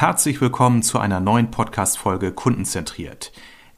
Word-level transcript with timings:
Herzlich 0.00 0.40
willkommen 0.40 0.84
zu 0.84 1.00
einer 1.00 1.18
neuen 1.18 1.50
Podcast-Folge 1.50 2.30
Kundenzentriert. 2.30 3.32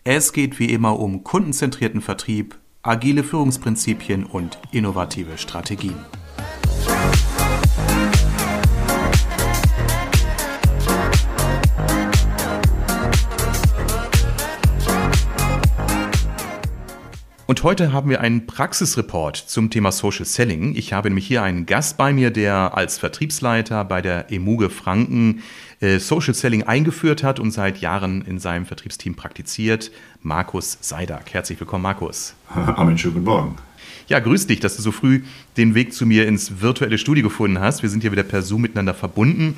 Es 0.04 0.34
geht 0.34 0.58
wie 0.58 0.66
immer 0.66 0.98
um 0.98 1.24
kundenzentrierten 1.24 2.02
Vertrieb, 2.02 2.58
agile 2.82 3.24
Führungsprinzipien 3.24 4.24
und 4.24 4.58
innovative 4.70 5.38
Strategien. 5.38 5.96
Und 17.46 17.64
heute 17.64 17.92
haben 17.92 18.08
wir 18.08 18.20
einen 18.20 18.46
Praxisreport 18.46 19.36
zum 19.36 19.70
Thema 19.70 19.90
Social 19.90 20.24
Selling. 20.24 20.76
Ich 20.76 20.92
habe 20.92 21.08
nämlich 21.08 21.26
hier 21.26 21.42
einen 21.42 21.66
Gast 21.66 21.96
bei 21.96 22.12
mir, 22.12 22.30
der 22.30 22.76
als 22.76 22.96
Vertriebsleiter 22.96 23.84
bei 23.84 24.00
der 24.02 24.30
Emuge 24.30 24.70
Franken 24.70 25.42
Social 25.80 26.34
Selling 26.34 26.64
eingeführt 26.64 27.22
hat 27.22 27.40
und 27.40 27.52
seit 27.52 27.78
Jahren 27.78 28.20
in 28.22 28.38
seinem 28.38 28.66
Vertriebsteam 28.66 29.14
praktiziert. 29.14 29.90
Markus 30.22 30.76
Seidak. 30.82 31.32
Herzlich 31.32 31.58
willkommen, 31.58 31.82
Markus. 31.82 32.34
Amen, 32.54 32.98
schönen 32.98 33.14
guten 33.14 33.24
Morgen. 33.24 33.56
Ja, 34.06 34.18
grüß 34.18 34.46
dich, 34.46 34.60
dass 34.60 34.76
du 34.76 34.82
so 34.82 34.92
früh 34.92 35.22
den 35.56 35.74
Weg 35.74 35.94
zu 35.94 36.04
mir 36.04 36.28
ins 36.28 36.60
virtuelle 36.60 36.98
Studio 36.98 37.24
gefunden 37.24 37.60
hast. 37.60 37.82
Wir 37.82 37.88
sind 37.88 38.02
hier 38.02 38.12
wieder 38.12 38.24
per 38.24 38.42
Zoom 38.42 38.60
miteinander 38.60 38.92
verbunden. 38.92 39.56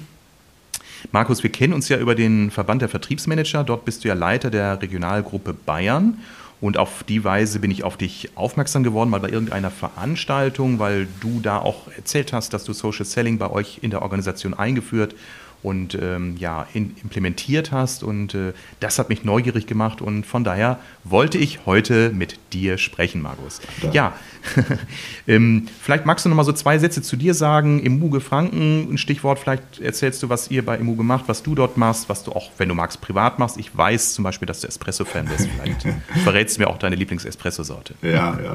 Markus, 1.10 1.42
wir 1.42 1.50
kennen 1.50 1.72
uns 1.72 1.88
ja 1.88 1.98
über 1.98 2.14
den 2.14 2.52
Verband 2.52 2.82
der 2.82 2.88
Vertriebsmanager. 2.88 3.64
Dort 3.64 3.84
bist 3.84 4.04
du 4.04 4.08
ja 4.08 4.14
Leiter 4.14 4.50
der 4.50 4.80
Regionalgruppe 4.80 5.54
Bayern. 5.54 6.18
Und 6.60 6.78
auf 6.78 7.02
die 7.02 7.24
Weise 7.24 7.58
bin 7.58 7.72
ich 7.72 7.82
auf 7.82 7.96
dich 7.96 8.30
aufmerksam 8.36 8.84
geworden, 8.84 9.10
mal 9.10 9.18
bei 9.18 9.30
irgendeiner 9.30 9.72
Veranstaltung, 9.72 10.78
weil 10.78 11.08
du 11.18 11.40
da 11.40 11.58
auch 11.58 11.88
erzählt 11.96 12.32
hast, 12.32 12.54
dass 12.54 12.62
du 12.62 12.72
Social 12.72 13.04
Selling 13.04 13.38
bei 13.38 13.50
euch 13.50 13.80
in 13.82 13.90
der 13.90 14.02
Organisation 14.02 14.54
eingeführt 14.54 15.16
und 15.62 15.96
ähm, 16.00 16.36
ja, 16.38 16.66
in, 16.74 16.96
implementiert 17.02 17.70
hast. 17.72 18.02
Und 18.02 18.34
äh, 18.34 18.52
das 18.80 18.98
hat 18.98 19.08
mich 19.08 19.24
neugierig 19.24 19.66
gemacht 19.66 20.02
und 20.02 20.26
von 20.26 20.44
daher 20.44 20.78
wollte 21.04 21.38
ich 21.38 21.66
heute 21.66 22.10
mit 22.10 22.38
dir 22.52 22.78
sprechen, 22.78 23.22
Markus. 23.22 23.60
Ja, 23.82 23.90
ja. 23.92 24.12
ähm, 25.28 25.68
vielleicht 25.80 26.04
magst 26.04 26.24
du 26.24 26.28
noch 26.28 26.36
mal 26.36 26.44
so 26.44 26.52
zwei 26.52 26.78
Sätze 26.78 27.02
zu 27.02 27.16
dir 27.16 27.34
sagen. 27.34 27.80
Imuge 27.80 28.20
Franken, 28.20 28.92
ein 28.92 28.98
Stichwort, 28.98 29.38
vielleicht 29.38 29.80
erzählst 29.80 30.22
du, 30.22 30.28
was 30.28 30.50
ihr 30.50 30.64
bei 30.64 30.76
Imuge 30.76 31.04
macht, 31.04 31.28
was 31.28 31.42
du 31.42 31.54
dort 31.54 31.76
machst, 31.76 32.08
was 32.08 32.24
du 32.24 32.32
auch, 32.32 32.50
wenn 32.58 32.68
du 32.68 32.74
magst, 32.74 33.00
privat 33.00 33.38
machst. 33.38 33.56
Ich 33.56 33.76
weiß 33.76 34.14
zum 34.14 34.24
Beispiel, 34.24 34.46
dass 34.46 34.60
du 34.60 34.66
Espresso-Fan 34.66 35.26
bist. 35.26 35.48
Vielleicht 35.48 35.86
verrätst 36.24 36.56
du 36.56 36.62
mir 36.62 36.68
auch 36.68 36.78
deine 36.78 36.96
Lieblings-Espresso-Sorte. 36.96 37.94
Ja, 38.02 38.38
ja. 38.42 38.54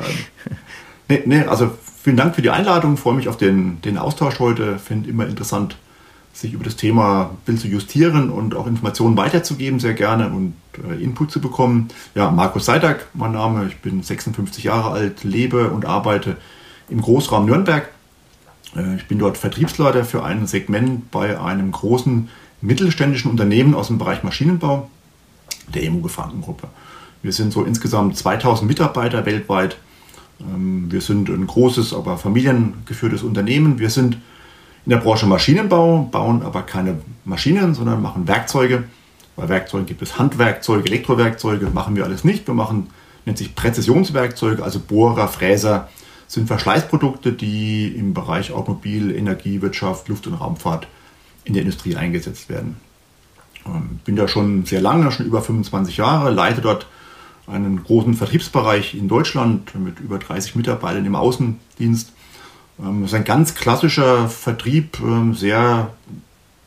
Nee, 1.10 1.24
nee, 1.26 1.42
also 1.44 1.72
vielen 2.04 2.18
Dank 2.18 2.36
für 2.36 2.42
die 2.42 2.50
Einladung. 2.50 2.96
Ich 2.96 3.00
freue 3.00 3.14
mich 3.14 3.30
auf 3.30 3.38
den, 3.38 3.82
den 3.82 3.98
Austausch 3.98 4.40
heute. 4.40 4.78
Finde 4.78 5.10
immer 5.10 5.26
interessant, 5.26 5.78
sich 6.38 6.54
über 6.54 6.64
das 6.64 6.76
Thema 6.76 7.32
Bild 7.46 7.60
zu 7.60 7.68
justieren 7.68 8.30
und 8.30 8.56
auch 8.56 8.68
Informationen 8.68 9.18
weiterzugeben, 9.18 9.80
sehr 9.80 9.96
gerne 9.96 10.30
und 10.30 10.54
äh, 10.88 11.04
Input 11.04 11.32
zu 11.32 11.42
bekommen. 11.42 11.88
Ja, 12.14 12.30
Markus 12.30 12.66
Seidak, 12.66 13.08
mein 13.16 13.32
Name. 13.32 13.66
Ich 13.68 13.78
bin 13.78 14.04
56 14.04 14.64
Jahre 14.64 14.92
alt, 14.92 15.24
lebe 15.24 15.72
und 15.72 15.86
arbeite 15.86 16.38
im 16.90 17.02
Großraum 17.02 17.48
Nürnberg. 17.48 17.90
Äh, 18.76 18.98
ich 18.98 19.08
bin 19.08 19.18
dort 19.18 19.38
Vertriebsleiter 19.38 20.06
für 20.06 20.24
ein 20.24 20.46
Segment 20.46 21.10
bei 21.10 21.40
einem 21.40 21.72
großen 21.72 22.30
mittelständischen 22.62 23.32
Unternehmen 23.32 23.74
aus 23.74 23.88
dem 23.88 23.98
Bereich 23.98 24.22
Maschinenbau, 24.22 24.92
der 25.74 25.84
EMU 25.84 26.02
Gefahrengruppe. 26.02 26.68
Wir 27.24 27.32
sind 27.34 27.52
so 27.52 27.64
insgesamt 27.64 28.16
2000 28.16 28.68
Mitarbeiter 28.68 29.26
weltweit. 29.26 29.78
Ähm, 30.40 30.92
wir 30.92 31.02
sind 31.02 31.30
ein 31.30 31.48
großes, 31.48 31.96
aber 31.96 32.20
familiengeführtes 32.20 33.24
Unternehmen. 33.24 33.80
Wir 33.80 33.90
sind 33.90 34.20
in 34.88 34.92
der 34.92 35.00
Branche 35.00 35.26
Maschinenbau, 35.26 36.08
bauen 36.10 36.44
aber 36.44 36.62
keine 36.62 37.02
Maschinen, 37.26 37.74
sondern 37.74 38.02
machen 38.02 38.26
Werkzeuge. 38.26 38.86
Bei 39.36 39.50
Werkzeugen 39.50 39.86
gibt 39.86 40.02
es 40.02 40.18
Handwerkzeuge, 40.18 40.88
Elektrowerkzeuge, 40.88 41.66
machen 41.72 41.98
wir 41.98 42.06
alles 42.06 42.24
nicht. 42.24 42.48
Wir 42.48 42.54
machen, 42.54 42.88
nennt 43.26 43.38
sich 43.38 43.54
Präzisionswerkzeuge, 43.54 44.64
also 44.64 44.80
Bohrer, 44.80 45.28
Fräser, 45.28 45.90
sind 46.28 46.48
Verschleißprodukte, 46.48 47.34
die 47.34 47.88
im 47.98 48.14
Bereich 48.14 48.54
Automobil, 48.54 49.14
Energiewirtschaft, 49.14 50.08
Luft- 50.08 50.26
und 50.26 50.36
Raumfahrt 50.36 50.88
in 51.44 51.54
der 51.54 51.64
Industrie 51.64 51.98
eingesetzt 51.98 52.48
werden. 52.48 52.78
Ähm, 53.66 54.00
bin 54.06 54.16
da 54.16 54.30
schon 54.30 54.66
sehr 54.66 54.80
lange, 54.80 55.12
schon 55.12 55.26
über 55.26 55.42
25 55.42 55.98
Jahre, 55.98 56.32
leite 56.32 56.62
dort 56.62 56.88
einen 57.46 57.84
großen 57.84 58.14
Vertriebsbereich 58.14 58.96
in 58.96 59.10
Deutschland 59.10 59.76
mit 59.76 60.00
über 60.00 60.18
30 60.18 60.56
Mitarbeitern 60.56 61.06
im 61.06 61.16
Außendienst 61.16 62.14
das 62.78 63.12
ist 63.12 63.14
ein 63.14 63.24
ganz 63.24 63.56
klassischer 63.56 64.30
Vertrieb, 64.30 65.00
ähm, 65.02 65.34
sehr 65.34 65.92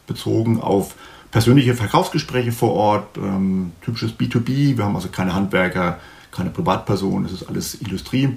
bezogen 0.06 0.60
auf 0.60 0.94
persönliche 1.30 1.74
Verkaufsgespräche 1.74 2.52
vor 2.52 2.72
Ort, 2.72 3.16
ähm, 3.16 3.72
typisches 3.82 4.12
B2B. 4.12 4.76
Wir 4.76 4.84
haben 4.84 4.96
also 4.96 5.08
keine 5.08 5.34
Handwerker, 5.34 5.98
keine 6.32 6.50
Privatpersonen, 6.50 7.26
es 7.26 7.32
ist 7.32 7.48
alles 7.48 7.74
Industrie. 7.74 8.36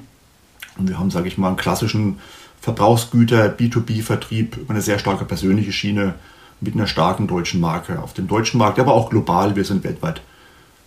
Und 0.77 0.89
wir 0.89 0.99
haben, 0.99 1.11
sage 1.11 1.27
ich 1.27 1.37
mal, 1.37 1.47
einen 1.47 1.57
klassischen 1.57 2.19
Verbrauchsgüter, 2.61 3.49
B2B-Vertrieb 3.49 4.57
über 4.57 4.71
eine 4.71 4.81
sehr 4.81 4.99
starke 4.99 5.25
persönliche 5.25 5.71
Schiene 5.71 6.15
mit 6.61 6.75
einer 6.75 6.87
starken 6.87 7.27
deutschen 7.27 7.59
Marke 7.59 8.01
auf 8.01 8.13
dem 8.13 8.27
deutschen 8.27 8.57
Markt, 8.57 8.79
aber 8.79 8.93
auch 8.93 9.09
global. 9.09 9.55
Wir 9.55 9.65
sind 9.65 9.83
weltweit 9.83 10.21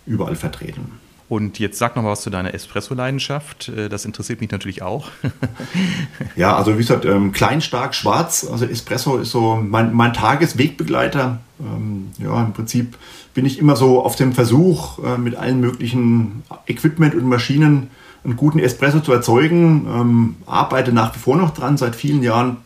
überall 0.05 0.35
vertreten. 0.35 0.99
Und 1.29 1.59
jetzt 1.59 1.77
sag 1.77 1.95
noch 1.95 2.03
mal 2.03 2.11
was 2.11 2.21
zu 2.21 2.29
deiner 2.29 2.53
Espresso-Leidenschaft. 2.53 3.69
Äh, 3.69 3.89
das 3.89 4.05
interessiert 4.05 4.39
mich 4.39 4.51
natürlich 4.51 4.81
auch. 4.81 5.09
ja, 6.35 6.55
also 6.55 6.73
wie 6.73 6.77
gesagt, 6.77 7.05
ähm, 7.05 7.33
klein, 7.33 7.61
stark, 7.61 7.95
schwarz. 7.95 8.47
Also 8.49 8.65
Espresso 8.65 9.17
ist 9.17 9.31
so 9.31 9.55
mein, 9.61 9.93
mein 9.93 10.13
Tageswegbegleiter. 10.13 11.39
Ähm, 11.59 12.11
ja, 12.17 12.41
im 12.43 12.53
Prinzip 12.53 12.97
bin 13.33 13.45
ich 13.45 13.59
immer 13.59 13.75
so 13.75 14.03
auf 14.03 14.15
dem 14.15 14.31
Versuch, 14.33 15.03
äh, 15.03 15.17
mit 15.17 15.35
allen 15.35 15.59
möglichen 15.59 16.43
Equipment 16.65 17.13
und 17.13 17.25
Maschinen 17.25 17.89
einen 18.23 18.37
guten 18.37 18.59
Espresso 18.59 19.01
zu 19.01 19.11
erzeugen. 19.11 19.85
Ähm, 19.85 20.35
arbeite 20.45 20.93
nach 20.93 21.13
wie 21.13 21.19
vor 21.19 21.35
noch 21.35 21.53
dran, 21.53 21.77
seit 21.77 21.95
vielen 21.95 22.23
Jahren. 22.23 22.57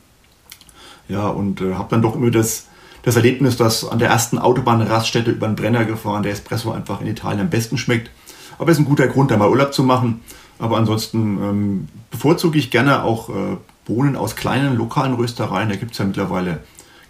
Ja, 1.09 1.27
und 1.27 1.61
äh, 1.61 1.73
habe 1.73 1.89
dann 1.89 2.03
doch 2.03 2.15
immer 2.15 2.29
das, 2.29 2.67
das 3.01 3.15
Erlebnis, 3.15 3.57
dass 3.57 3.89
an 3.89 3.97
der 3.97 4.09
ersten 4.09 4.37
Autobahnraststätte 4.37 5.31
über 5.31 5.47
den 5.47 5.55
Brenner 5.55 5.83
gefahren 5.83 6.21
der 6.21 6.31
Espresso 6.31 6.71
einfach 6.71 7.01
in 7.01 7.07
Italien 7.07 7.41
am 7.41 7.49
besten 7.49 7.79
schmeckt. 7.79 8.11
Aber 8.57 8.71
es 8.71 8.77
ist 8.77 8.83
ein 8.83 8.89
guter 8.89 9.07
Grund, 9.07 9.31
da 9.31 9.37
mal 9.37 9.49
Urlaub 9.49 9.73
zu 9.73 9.83
machen. 9.83 10.21
Aber 10.59 10.77
ansonsten 10.77 11.19
ähm, 11.41 11.87
bevorzuge 12.11 12.59
ich 12.59 12.69
gerne 12.69 13.03
auch 13.03 13.29
äh, 13.29 13.57
Bohnen 13.85 14.15
aus 14.15 14.35
kleinen 14.35 14.77
lokalen 14.77 15.13
Röstereien. 15.13 15.69
Da 15.69 15.75
gibt 15.75 15.93
es 15.93 15.97
ja 15.97 16.05
mittlerweile 16.05 16.59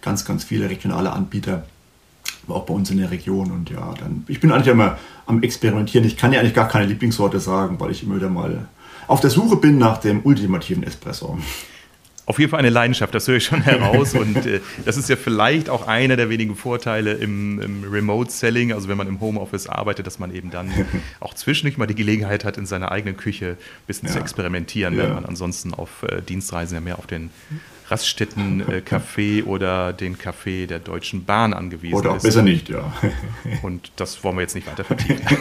ganz, 0.00 0.24
ganz 0.24 0.44
viele 0.44 0.70
regionale 0.70 1.12
Anbieter, 1.12 1.64
auch 2.48 2.64
bei 2.64 2.74
uns 2.74 2.90
in 2.90 2.98
der 2.98 3.10
Region. 3.10 3.50
Und 3.50 3.70
ja, 3.70 3.94
dann, 3.98 4.24
ich 4.28 4.40
bin 4.40 4.50
eigentlich 4.50 4.68
immer 4.68 4.98
am 5.26 5.42
Experimentieren. 5.42 6.06
Ich 6.06 6.16
kann 6.16 6.32
ja 6.32 6.40
eigentlich 6.40 6.54
gar 6.54 6.68
keine 6.68 6.86
Lieblingssorte 6.86 7.40
sagen, 7.40 7.78
weil 7.78 7.90
ich 7.90 8.02
immer 8.02 8.16
wieder 8.16 8.30
mal 8.30 8.68
auf 9.06 9.20
der 9.20 9.30
Suche 9.30 9.56
bin 9.56 9.78
nach 9.78 9.98
dem 9.98 10.20
ultimativen 10.24 10.82
Espresso. 10.82 11.38
Auf 12.24 12.38
jeden 12.38 12.50
Fall 12.50 12.60
eine 12.60 12.70
Leidenschaft, 12.70 13.14
das 13.14 13.26
höre 13.26 13.36
ich 13.36 13.44
schon 13.44 13.62
heraus. 13.64 14.14
Und 14.14 14.46
äh, 14.46 14.60
das 14.84 14.96
ist 14.96 15.08
ja 15.08 15.16
vielleicht 15.16 15.68
auch 15.68 15.88
einer 15.88 16.16
der 16.16 16.28
wenigen 16.28 16.54
Vorteile 16.54 17.14
im, 17.14 17.60
im 17.60 17.84
Remote-Selling, 17.90 18.72
also 18.72 18.88
wenn 18.88 18.96
man 18.96 19.08
im 19.08 19.20
Homeoffice 19.20 19.66
arbeitet, 19.66 20.06
dass 20.06 20.18
man 20.18 20.32
eben 20.34 20.50
dann 20.50 20.70
auch 21.20 21.34
zwischendurch 21.34 21.78
mal 21.78 21.86
die 21.86 21.94
Gelegenheit 21.94 22.44
hat, 22.44 22.58
in 22.58 22.66
seiner 22.66 22.92
eigenen 22.92 23.16
Küche 23.16 23.56
ein 23.58 23.86
bisschen 23.86 24.08
ja. 24.08 24.14
zu 24.14 24.20
experimentieren, 24.20 24.96
ja. 24.96 25.04
wenn 25.04 25.14
man 25.14 25.24
ansonsten 25.24 25.74
auf 25.74 26.04
äh, 26.04 26.22
Dienstreisen 26.22 26.74
ja 26.74 26.80
mehr 26.80 26.98
auf 26.98 27.06
den 27.06 27.30
Raststätten-Café 27.92 29.40
äh, 29.40 29.42
oder 29.42 29.92
den 29.92 30.16
Café 30.16 30.66
der 30.66 30.78
Deutschen 30.78 31.24
Bahn 31.24 31.52
angewiesen 31.52 31.94
oder 31.94 32.12
auch 32.12 32.16
ist. 32.16 32.22
besser 32.22 32.42
nicht, 32.42 32.68
ja. 32.68 32.92
Und 33.62 33.92
das 33.96 34.24
wollen 34.24 34.36
wir 34.36 34.42
jetzt 34.42 34.54
nicht 34.54 34.66
weiter 34.66 34.84
vertiefen. 34.84 35.20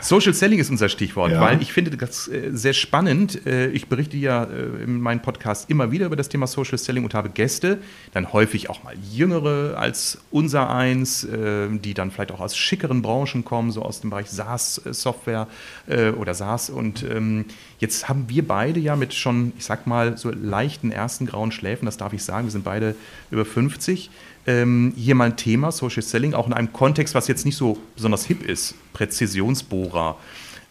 Social 0.00 0.32
Selling 0.32 0.60
ist 0.60 0.70
unser 0.70 0.88
Stichwort, 0.88 1.32
ja. 1.32 1.40
weil 1.40 1.60
ich 1.60 1.72
finde 1.72 1.96
das 1.96 2.28
äh, 2.28 2.50
sehr 2.52 2.72
spannend. 2.72 3.44
Äh, 3.46 3.68
ich 3.70 3.88
berichte 3.88 4.16
ja 4.16 4.44
in 4.44 5.00
meinem 5.00 5.20
Podcast 5.20 5.68
immer 5.70 5.90
wieder 5.90 6.06
über 6.06 6.16
das 6.16 6.28
Thema 6.28 6.46
Social 6.46 6.78
Selling 6.78 7.04
und 7.04 7.14
habe 7.14 7.30
Gäste, 7.30 7.78
dann 8.12 8.32
häufig 8.32 8.70
auch 8.70 8.84
mal 8.84 8.94
jüngere 9.10 9.76
als 9.78 10.18
unser 10.30 10.70
eins, 10.70 11.26
die 11.26 11.94
dann 11.94 12.10
vielleicht 12.10 12.32
auch 12.32 12.40
aus 12.40 12.56
schickeren 12.56 13.02
Branchen 13.02 13.44
kommen, 13.44 13.70
so 13.70 13.82
aus 13.82 14.00
dem 14.00 14.10
Bereich 14.10 14.30
SaaS-Software 14.30 15.46
oder 15.86 16.34
SaaS. 16.34 16.70
Und 16.70 17.04
ähm, 17.04 17.46
jetzt 17.78 18.08
haben 18.08 18.28
wir 18.28 18.46
beide 18.46 18.80
ja 18.80 18.96
mit 18.96 19.14
schon, 19.14 19.52
ich 19.56 19.64
sag 19.64 19.86
mal, 19.86 20.16
so 20.16 20.30
leichten 20.30 20.90
ersten 20.98 21.26
grauen 21.26 21.52
Schläfen, 21.52 21.86
das 21.86 21.96
darf 21.96 22.12
ich 22.12 22.22
sagen, 22.22 22.46
wir 22.46 22.52
sind 22.52 22.64
beide 22.64 22.94
über 23.30 23.44
50. 23.44 24.10
Ähm, 24.46 24.92
hier 24.96 25.14
mal 25.14 25.24
ein 25.24 25.36
Thema, 25.36 25.72
Social 25.72 26.02
Selling, 26.02 26.34
auch 26.34 26.46
in 26.46 26.52
einem 26.52 26.72
Kontext, 26.72 27.14
was 27.14 27.28
jetzt 27.28 27.44
nicht 27.44 27.56
so 27.56 27.78
besonders 27.94 28.24
hip 28.24 28.42
ist, 28.42 28.74
Präzisionsbohrer. 28.92 30.16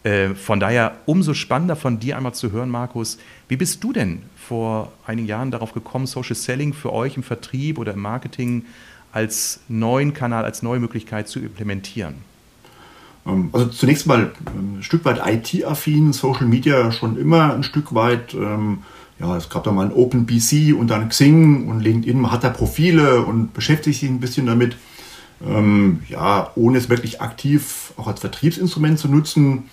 Äh, 0.04 0.34
von 0.34 0.60
daher 0.60 0.96
umso 1.06 1.34
spannender 1.34 1.76
von 1.76 1.98
dir 1.98 2.16
einmal 2.16 2.34
zu 2.34 2.52
hören, 2.52 2.70
Markus, 2.70 3.18
wie 3.48 3.56
bist 3.56 3.82
du 3.82 3.92
denn 3.92 4.22
vor 4.36 4.92
einigen 5.06 5.26
Jahren 5.26 5.50
darauf 5.50 5.72
gekommen, 5.72 6.06
Social 6.06 6.36
Selling 6.36 6.72
für 6.72 6.92
euch 6.92 7.16
im 7.16 7.22
Vertrieb 7.22 7.78
oder 7.78 7.94
im 7.94 8.00
Marketing 8.00 8.64
als 9.12 9.60
neuen 9.68 10.14
Kanal, 10.14 10.44
als 10.44 10.62
neue 10.62 10.78
Möglichkeit 10.78 11.28
zu 11.28 11.40
implementieren? 11.40 12.16
Ähm, 13.26 13.50
also 13.52 13.66
zunächst 13.66 14.06
mal 14.06 14.32
ähm, 14.56 14.78
ein 14.78 14.82
Stück 14.82 15.04
weit 15.04 15.20
IT-affin, 15.24 16.12
Social 16.12 16.46
Media 16.46 16.90
schon 16.92 17.18
immer 17.18 17.54
ein 17.54 17.62
Stück 17.62 17.94
weit. 17.94 18.34
Ähm, 18.34 18.82
ja, 19.20 19.36
es 19.36 19.48
gab 19.48 19.64
da 19.64 19.72
mal 19.72 19.86
ein 19.86 19.92
OpenBC 19.92 20.74
und 20.78 20.88
dann 20.88 21.08
Xing 21.08 21.68
und 21.68 21.80
LinkedIn. 21.80 22.20
Man 22.20 22.30
hat 22.30 22.44
da 22.44 22.50
Profile 22.50 23.22
und 23.22 23.52
beschäftigt 23.52 24.00
sich 24.00 24.08
ein 24.08 24.20
bisschen 24.20 24.46
damit. 24.46 24.76
Ähm, 25.46 26.02
ja, 26.08 26.50
ohne 26.56 26.78
es 26.78 26.88
wirklich 26.88 27.20
aktiv 27.20 27.92
auch 27.96 28.06
als 28.06 28.20
Vertriebsinstrument 28.20 28.98
zu 28.98 29.08
nutzen. 29.08 29.64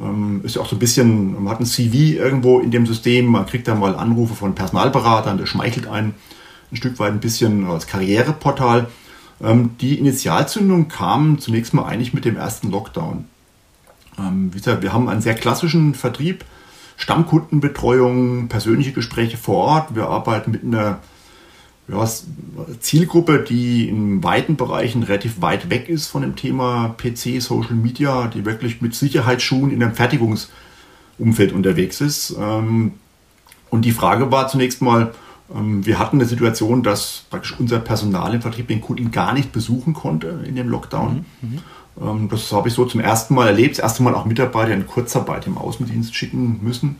Ähm, 0.00 0.40
ist 0.44 0.56
ja 0.56 0.62
auch 0.62 0.68
so 0.68 0.76
ein 0.76 0.80
bisschen, 0.80 1.34
man 1.42 1.48
hat 1.52 1.60
ein 1.60 1.66
CV 1.66 2.18
irgendwo 2.18 2.60
in 2.60 2.70
dem 2.70 2.86
System, 2.86 3.26
man 3.26 3.46
kriegt 3.46 3.66
dann 3.66 3.80
mal 3.80 3.96
Anrufe 3.96 4.34
von 4.34 4.54
Personalberatern, 4.54 5.38
der 5.38 5.46
schmeichelt 5.46 5.86
einen 5.88 6.14
ein 6.70 6.76
Stück 6.76 6.98
weit 6.98 7.12
ein 7.12 7.20
bisschen 7.20 7.64
als 7.66 7.86
Karriereportal. 7.86 8.88
Ähm, 9.42 9.70
die 9.80 9.98
Initialzündung 9.98 10.88
kam 10.88 11.38
zunächst 11.38 11.74
mal 11.74 11.84
eigentlich 11.84 12.14
mit 12.14 12.24
dem 12.24 12.36
ersten 12.36 12.70
Lockdown. 12.70 13.24
Ähm, 14.18 14.52
wie 14.52 14.58
gesagt, 14.58 14.82
wir 14.82 14.92
haben 14.92 15.08
einen 15.08 15.22
sehr 15.22 15.34
klassischen 15.34 15.94
Vertrieb, 15.94 16.44
Stammkundenbetreuung, 16.98 18.48
persönliche 18.48 18.92
Gespräche 18.92 19.36
vor 19.36 19.56
Ort. 19.56 19.94
Wir 19.94 20.08
arbeiten 20.08 20.50
mit 20.50 20.64
einer 20.64 20.98
ja, 21.86 22.04
Zielgruppe, 22.80 23.38
die 23.48 23.88
in 23.88 24.22
weiten 24.22 24.56
Bereichen 24.56 25.04
relativ 25.04 25.40
weit 25.40 25.70
weg 25.70 25.88
ist 25.88 26.08
von 26.08 26.22
dem 26.22 26.34
Thema 26.34 26.94
PC, 26.98 27.40
Social 27.40 27.74
Media, 27.74 28.26
die 28.26 28.44
wirklich 28.44 28.82
mit 28.82 28.96
Sicherheitsschuhen 28.96 29.70
in 29.70 29.82
einem 29.82 29.94
Fertigungsumfeld 29.94 31.52
unterwegs 31.52 32.00
ist. 32.00 32.36
Ähm, 32.38 32.94
und 33.70 33.84
die 33.84 33.92
Frage 33.92 34.32
war 34.32 34.48
zunächst 34.48 34.82
mal, 34.82 35.14
ähm, 35.54 35.86
wir 35.86 36.00
hatten 36.00 36.16
eine 36.16 36.26
Situation, 36.26 36.82
dass 36.82 37.24
praktisch 37.30 37.58
unser 37.58 37.78
Personal 37.78 38.34
im 38.34 38.42
Vertrieb 38.42 38.66
den 38.66 38.80
Kunden 38.80 39.12
gar 39.12 39.32
nicht 39.32 39.52
besuchen 39.52 39.94
konnte 39.94 40.40
in 40.46 40.56
dem 40.56 40.68
Lockdown. 40.68 41.24
Mhm. 41.40 41.60
Ähm, 42.00 42.28
das 42.30 42.52
habe 42.52 42.68
ich 42.68 42.74
so 42.74 42.84
zum 42.84 43.00
ersten 43.00 43.34
Mal 43.34 43.48
erlebt, 43.48 43.78
das 43.78 43.82
erste 43.82 44.02
Mal 44.02 44.14
auch 44.14 44.24
Mitarbeiter 44.24 44.72
in 44.72 44.86
Kurzarbeit 44.86 45.46
im 45.46 45.58
Außendienst 45.58 46.14
schicken 46.14 46.60
müssen. 46.62 46.96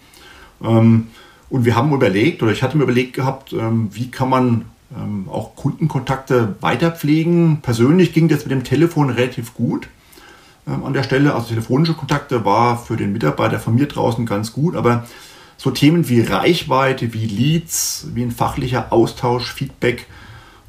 Und 0.61 1.07
wir 1.51 1.77
haben 1.77 1.93
überlegt, 1.93 2.43
oder 2.43 2.51
ich 2.51 2.65
hatte 2.65 2.77
mir 2.77 2.83
überlegt 2.83 3.13
gehabt, 3.13 3.55
wie 3.55 4.11
kann 4.11 4.29
man 4.29 4.65
ähm, 4.97 5.29
auch 5.29 5.55
Kundenkontakte 5.55 6.57
weiterpflegen. 6.61 7.61
Persönlich 7.61 8.13
ging 8.13 8.29
das 8.29 8.45
mit 8.45 8.53
dem 8.53 8.65
Telefon 8.65 9.11
relativ 9.11 9.55
gut 9.55 9.89
ähm, 10.67 10.85
an 10.85 10.93
der 10.93 11.03
Stelle. 11.03 11.35
Also 11.35 11.49
telefonische 11.49 11.95
Kontakte 11.95 12.45
war 12.45 12.79
für 12.79 12.97
den 12.97 13.13
Mitarbeiter 13.13 13.59
von 13.59 13.75
mir 13.75 13.87
draußen 13.87 14.25
ganz 14.27 14.53
gut, 14.53 14.77
aber 14.77 15.07
so 15.57 15.71
Themen 15.71 16.09
wie 16.09 16.23
Reichweite, 16.23 17.13
wie 17.13 17.27
Leads, 17.27 18.09
wie 18.15 18.23
ein 18.23 18.31
fachlicher 18.31 18.93
Austausch, 18.93 19.53
Feedback. 19.53 20.07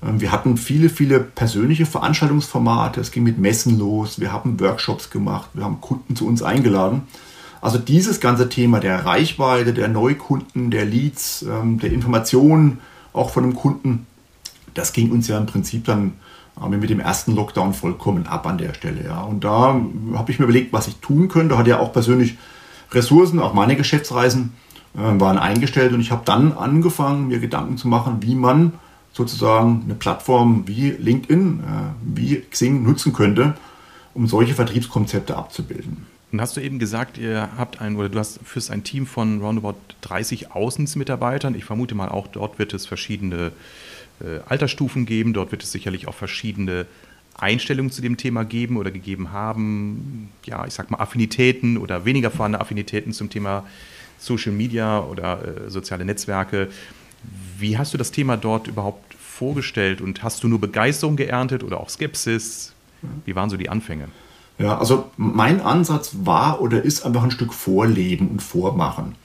Ähm, 0.03 0.21
wir 0.21 0.31
hatten 0.31 0.57
viele, 0.57 0.89
viele 0.89 1.19
persönliche 1.19 1.85
Veranstaltungsformate. 1.85 3.01
Es 3.01 3.11
ging 3.11 3.23
mit 3.23 3.37
Messen 3.37 3.77
los. 3.77 4.19
Wir 4.19 4.31
haben 4.31 4.59
Workshops 4.59 5.09
gemacht. 5.09 5.49
Wir 5.53 5.63
haben 5.63 5.81
Kunden 5.81 6.15
zu 6.15 6.27
uns 6.27 6.41
eingeladen. 6.41 7.03
Also 7.61 7.77
dieses 7.77 8.19
ganze 8.19 8.47
Thema 8.49 8.79
der 8.79 9.05
Reichweite, 9.05 9.73
der 9.73 9.89
Neukunden, 9.89 10.71
der 10.71 10.85
Leads, 10.85 11.43
ähm, 11.43 11.79
der 11.79 11.91
Informationen 11.91 12.79
auch 13.11 13.31
von 13.31 13.43
dem 13.43 13.55
Kunden, 13.55 14.05
das 14.73 14.93
ging 14.93 15.11
uns 15.11 15.27
ja 15.27 15.37
im 15.37 15.45
Prinzip 15.45 15.85
dann 15.85 16.13
mit 16.67 16.89
dem 16.89 16.99
ersten 16.99 17.35
Lockdown 17.35 17.73
vollkommen 17.73 18.27
ab 18.27 18.45
an 18.45 18.57
der 18.57 18.73
Stelle. 18.73 19.13
Und 19.27 19.45
da 19.45 19.79
habe 20.13 20.31
ich 20.31 20.39
mir 20.39 20.43
überlegt, 20.43 20.73
was 20.73 20.87
ich 20.87 20.97
tun 20.97 21.29
könnte. 21.29 21.57
Hatte 21.57 21.69
ja 21.69 21.79
auch 21.79 21.93
persönlich 21.93 22.37
Ressourcen, 22.91 23.39
auch 23.39 23.53
meine 23.53 23.75
Geschäftsreisen 23.75 24.53
äh, 24.95 25.19
waren 25.19 25.37
eingestellt 25.37 25.93
und 25.93 26.01
ich 26.01 26.11
habe 26.11 26.23
dann 26.25 26.53
angefangen, 26.53 27.27
mir 27.27 27.39
Gedanken 27.39 27.77
zu 27.77 27.87
machen, 27.87 28.17
wie 28.21 28.35
man 28.35 28.73
sozusagen 29.13 29.81
eine 29.85 29.95
Plattform 29.95 30.67
wie 30.67 30.91
LinkedIn, 30.91 31.59
äh, 31.59 32.15
wie 32.15 32.41
Xing 32.41 32.83
nutzen 32.83 33.13
könnte, 33.13 33.55
um 34.13 34.27
solche 34.27 34.53
Vertriebskonzepte 34.53 35.35
abzubilden. 35.35 36.05
Und 36.31 36.41
hast 36.41 36.55
du 36.55 36.61
eben 36.61 36.77
gesagt, 36.77 37.17
ihr 37.17 37.49
habt 37.57 37.81
ein 37.81 37.95
oder 37.95 38.09
du 38.09 38.19
hast 38.19 38.39
fürs 38.43 38.69
ein 38.69 38.83
Team 38.83 39.07
von 39.07 39.41
roundabout 39.41 39.77
30 40.01 40.51
Außenmitarbeitern. 40.51 41.55
Ich 41.55 41.65
vermute 41.65 41.95
mal 41.95 42.09
auch 42.09 42.27
dort 42.27 42.59
wird 42.59 42.73
es 42.73 42.85
verschiedene 42.85 43.51
äh, 44.21 44.39
Altersstufen 44.47 45.05
geben. 45.05 45.33
Dort 45.33 45.51
wird 45.51 45.63
es 45.63 45.71
sicherlich 45.71 46.07
auch 46.07 46.13
verschiedene 46.13 46.85
Einstellungen 47.35 47.91
zu 47.91 48.01
dem 48.01 48.17
Thema 48.17 48.43
geben 48.43 48.77
oder 48.77 48.91
gegeben 48.91 49.31
haben. 49.31 50.29
Ja, 50.45 50.65
ich 50.67 50.73
sag 50.73 50.91
mal 50.91 50.99
Affinitäten 50.99 51.77
oder 51.77 52.05
weniger 52.05 52.29
vorhandene 52.29 52.61
Affinitäten 52.61 53.11
zum 53.11 53.29
Thema 53.29 53.65
Social 54.19 54.51
Media 54.51 54.99
oder 54.99 55.65
äh, 55.65 55.69
soziale 55.69 56.05
Netzwerke. 56.05 56.67
Wie 57.57 57.77
hast 57.77 57.93
du 57.93 57.97
das 57.97 58.11
Thema 58.11 58.37
dort 58.37 58.67
überhaupt 58.67 59.15
vorgestellt 59.15 60.01
und 60.01 60.23
hast 60.23 60.43
du 60.43 60.47
nur 60.47 60.59
Begeisterung 60.59 61.15
geerntet 61.15 61.63
oder 61.63 61.79
auch 61.79 61.89
Skepsis? 61.89 62.73
Wie 63.25 63.35
waren 63.35 63.49
so 63.49 63.57
die 63.57 63.69
Anfänge? 63.69 64.09
Ja, 64.57 64.77
also 64.77 65.09
mein 65.15 65.61
Ansatz 65.61 66.11
war 66.23 66.61
oder 66.61 66.83
ist 66.83 67.05
einfach 67.05 67.23
ein 67.23 67.31
Stück 67.31 67.53
Vorleben 67.53 68.27
und 68.27 68.41
Vormachen. 68.41 69.15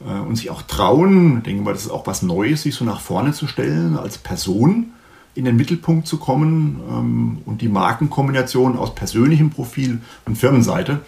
Äh, 0.00 0.20
und 0.20 0.36
sich 0.36 0.50
auch 0.50 0.62
trauen, 0.62 1.42
denke 1.42 1.62
mal, 1.62 1.72
das 1.72 1.86
ist 1.86 1.90
auch 1.90 2.06
was 2.06 2.22
Neues, 2.22 2.62
sich 2.62 2.74
so 2.74 2.84
nach 2.84 3.00
vorne 3.00 3.32
zu 3.32 3.46
stellen, 3.46 3.96
als 3.96 4.18
Person 4.18 4.92
in 5.34 5.44
den 5.44 5.56
Mittelpunkt 5.56 6.06
zu 6.06 6.18
kommen 6.18 6.80
ähm, 6.88 7.38
und 7.46 7.60
die 7.60 7.68
Markenkombination 7.68 8.76
aus 8.76 8.94
persönlichem 8.94 9.50
Profil 9.50 10.00
und 10.26 10.36
Firmenseite, 10.36 11.00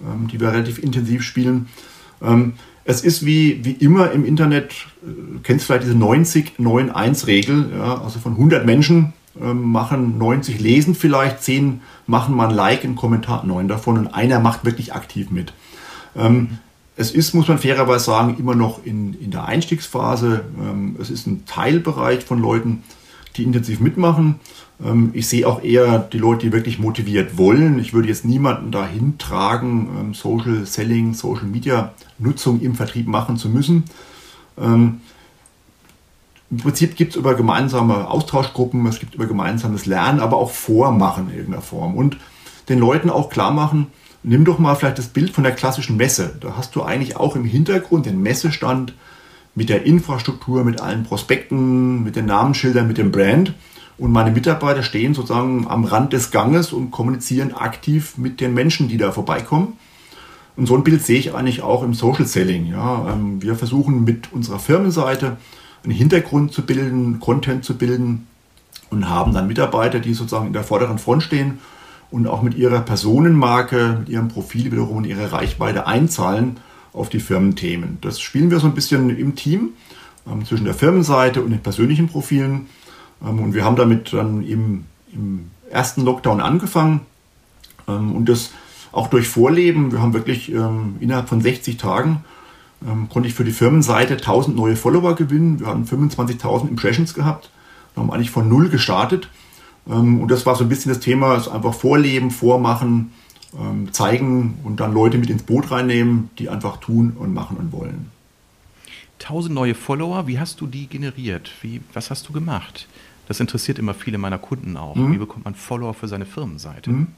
ähm, 0.00 0.28
die 0.28 0.40
wir 0.40 0.52
relativ 0.52 0.78
intensiv 0.78 1.22
spielen. 1.22 1.68
Ähm, 2.22 2.54
es 2.84 3.02
ist 3.02 3.24
wie, 3.24 3.64
wie 3.64 3.72
immer 3.72 4.12
im 4.12 4.24
Internet, 4.24 4.72
äh, 5.02 5.38
kennst 5.42 5.66
vielleicht 5.66 5.84
diese 5.84 5.94
90-9-1-Regel, 5.94 7.72
ja, 7.78 8.02
also 8.02 8.18
von 8.18 8.32
100 8.32 8.64
Menschen 8.64 9.12
machen 9.36 10.16
90 10.16 10.60
lesen 10.60 10.94
vielleicht, 10.94 11.42
10 11.42 11.80
machen 12.06 12.36
mal 12.36 12.50
ein 12.50 12.54
Like, 12.54 12.84
einen 12.84 12.94
Kommentar, 12.94 13.44
9 13.44 13.66
davon 13.66 13.98
und 13.98 14.06
einer 14.06 14.38
macht 14.38 14.64
wirklich 14.64 14.94
aktiv 14.94 15.32
mit. 15.32 15.52
Ähm, 16.14 16.58
es 16.96 17.10
ist, 17.10 17.34
muss 17.34 17.48
man 17.48 17.58
fairerweise 17.58 18.04
sagen, 18.04 18.36
immer 18.38 18.54
noch 18.54 18.84
in, 18.84 19.14
in 19.14 19.30
der 19.30 19.44
Einstiegsphase. 19.46 20.44
Ähm, 20.60 20.96
es 21.00 21.10
ist 21.10 21.26
ein 21.26 21.44
Teilbereich 21.46 22.24
von 22.24 22.40
Leuten, 22.40 22.84
die 23.36 23.42
intensiv 23.42 23.80
mitmachen. 23.80 24.36
Ähm, 24.82 25.10
ich 25.12 25.28
sehe 25.28 25.46
auch 25.46 25.62
eher 25.62 25.98
die 25.98 26.18
Leute, 26.18 26.46
die 26.46 26.52
wirklich 26.52 26.78
motiviert 26.78 27.36
wollen. 27.38 27.78
Ich 27.78 27.92
würde 27.92 28.08
jetzt 28.08 28.24
niemanden 28.24 28.70
dahin 28.70 29.18
tragen, 29.18 29.88
ähm, 29.98 30.14
Social 30.14 30.66
Selling, 30.66 31.14
Social 31.14 31.46
Media 31.46 31.92
Nutzung 32.18 32.60
im 32.60 32.74
Vertrieb 32.74 33.06
machen 33.06 33.36
zu 33.36 33.48
müssen. 33.48 33.84
Ähm, 34.58 35.00
Im 36.50 36.58
Prinzip 36.58 36.96
gibt 36.96 37.12
es 37.12 37.16
über 37.16 37.34
gemeinsame 37.34 38.08
Austauschgruppen, 38.08 38.86
es 38.86 39.00
gibt 39.00 39.14
über 39.14 39.26
gemeinsames 39.26 39.86
Lernen, 39.86 40.20
aber 40.20 40.36
auch 40.36 40.50
Vormachen 40.50 41.30
in 41.30 41.36
irgendeiner 41.36 41.62
Form. 41.62 41.96
Und 41.96 42.16
den 42.68 42.78
Leuten 42.78 43.10
auch 43.10 43.30
klar 43.30 43.50
machen, 43.50 43.88
nimm 44.22 44.44
doch 44.44 44.58
mal 44.58 44.74
vielleicht 44.74 44.98
das 44.98 45.08
Bild 45.08 45.30
von 45.30 45.44
der 45.44 45.52
klassischen 45.52 45.96
Messe. 45.96 46.36
Da 46.40 46.54
hast 46.56 46.74
du 46.76 46.82
eigentlich 46.82 47.16
auch 47.16 47.36
im 47.36 47.44
Hintergrund 47.44 48.06
den 48.06 48.22
Messestand 48.22 48.94
mit 49.54 49.68
der 49.68 49.84
Infrastruktur, 49.84 50.64
mit 50.64 50.80
allen 50.80 51.04
Prospekten, 51.04 52.02
mit 52.02 52.16
den 52.16 52.26
Namensschildern, 52.26 52.86
mit 52.88 52.98
dem 52.98 53.12
Brand. 53.12 53.54
Und 53.96 54.10
meine 54.12 54.32
Mitarbeiter 54.32 54.82
stehen 54.82 55.14
sozusagen 55.14 55.66
am 55.68 55.84
Rand 55.84 56.12
des 56.12 56.30
Ganges 56.30 56.72
und 56.72 56.90
kommunizieren 56.90 57.54
aktiv 57.54 58.18
mit 58.18 58.40
den 58.40 58.54
Menschen, 58.54 58.88
die 58.88 58.96
da 58.96 59.12
vorbeikommen. 59.12 59.74
Und 60.56 60.66
so 60.66 60.76
ein 60.76 60.84
Bild 60.84 61.02
sehe 61.02 61.18
ich 61.18 61.34
eigentlich 61.34 61.62
auch 61.62 61.82
im 61.82 61.94
Social 61.94 62.26
Selling. 62.26 62.66
Ja, 62.66 63.12
ähm, 63.12 63.42
wir 63.42 63.56
versuchen 63.56 64.04
mit 64.04 64.32
unserer 64.32 64.58
Firmenseite 64.58 65.36
einen 65.82 65.92
Hintergrund 65.92 66.52
zu 66.52 66.62
bilden, 66.62 67.20
Content 67.20 67.64
zu 67.64 67.76
bilden 67.76 68.26
und 68.90 69.08
haben 69.08 69.34
dann 69.34 69.46
Mitarbeiter, 69.46 70.00
die 70.00 70.14
sozusagen 70.14 70.46
in 70.46 70.52
der 70.52 70.64
vorderen 70.64 70.98
Front 70.98 71.24
stehen 71.24 71.58
und 72.10 72.26
auch 72.26 72.42
mit 72.42 72.54
ihrer 72.54 72.80
Personenmarke, 72.80 73.98
mit 74.00 74.08
ihrem 74.08 74.28
Profil 74.28 74.70
wiederum 74.70 74.98
und 74.98 75.04
ihrer 75.04 75.32
Reichweite 75.32 75.86
einzahlen 75.86 76.58
auf 76.92 77.08
die 77.08 77.20
Firmenthemen. 77.20 77.98
Das 78.00 78.20
spielen 78.20 78.50
wir 78.50 78.60
so 78.60 78.68
ein 78.68 78.74
bisschen 78.74 79.10
im 79.10 79.34
Team 79.34 79.70
ähm, 80.30 80.44
zwischen 80.44 80.64
der 80.64 80.74
Firmenseite 80.74 81.42
und 81.42 81.50
den 81.50 81.60
persönlichen 81.60 82.08
Profilen. 82.08 82.66
Ähm, 83.22 83.40
und 83.40 83.54
wir 83.54 83.64
haben 83.64 83.76
damit 83.76 84.12
dann 84.12 84.46
im, 84.46 84.84
im 85.12 85.50
ersten 85.70 86.02
Lockdown 86.04 86.40
angefangen 86.40 87.00
ähm, 87.88 88.14
und 88.14 88.28
das 88.28 88.50
auch 88.92 89.08
durch 89.08 89.28
Vorleben. 89.28 89.92
Wir 89.92 90.00
haben 90.00 90.14
wirklich 90.14 90.52
ähm, 90.52 90.96
innerhalb 91.00 91.28
von 91.28 91.40
60 91.40 91.76
Tagen 91.76 92.24
konnte 93.08 93.26
ich 93.26 93.34
für 93.34 93.44
die 93.44 93.52
Firmenseite 93.52 94.12
1000 94.16 94.54
neue 94.54 94.76
Follower 94.76 95.14
gewinnen. 95.14 95.58
Wir 95.58 95.68
haben 95.68 95.84
25.000 95.84 96.68
Impressions 96.68 97.14
gehabt. 97.14 97.48
Wir 97.94 98.02
haben 98.02 98.10
eigentlich 98.10 98.30
von 98.30 98.46
null 98.46 98.68
gestartet 98.68 99.30
und 99.86 100.28
das 100.28 100.44
war 100.44 100.54
so 100.54 100.64
ein 100.64 100.68
bisschen 100.68 100.90
das 100.90 101.00
Thema, 101.00 101.34
ist 101.36 101.48
einfach 101.48 101.72
vorleben, 101.72 102.30
vormachen, 102.30 103.12
zeigen 103.92 104.58
und 104.64 104.80
dann 104.80 104.92
Leute 104.92 105.16
mit 105.16 105.30
ins 105.30 105.44
Boot 105.44 105.70
reinnehmen, 105.70 106.28
die 106.38 106.50
einfach 106.50 106.76
tun 106.76 107.16
und 107.18 107.32
machen 107.32 107.56
und 107.56 107.72
wollen. 107.72 108.10
1000 109.20 109.54
neue 109.54 109.74
Follower, 109.74 110.26
wie 110.26 110.38
hast 110.38 110.60
du 110.60 110.66
die 110.66 110.86
generiert? 110.86 111.50
Wie, 111.62 111.80
was 111.92 112.10
hast 112.10 112.28
du 112.28 112.32
gemacht? 112.32 112.86
Das 113.26 113.40
interessiert 113.40 113.78
immer 113.78 113.94
viele 113.94 114.18
meiner 114.18 114.38
Kunden 114.38 114.76
auch. 114.76 114.94
Mhm. 114.94 115.12
Wie 115.12 115.18
bekommt 115.18 115.44
man 115.44 115.54
Follower 115.54 115.94
für 115.94 116.08
seine 116.08 116.26
Firmenseite? 116.26 116.90
Mhm. 116.90 117.08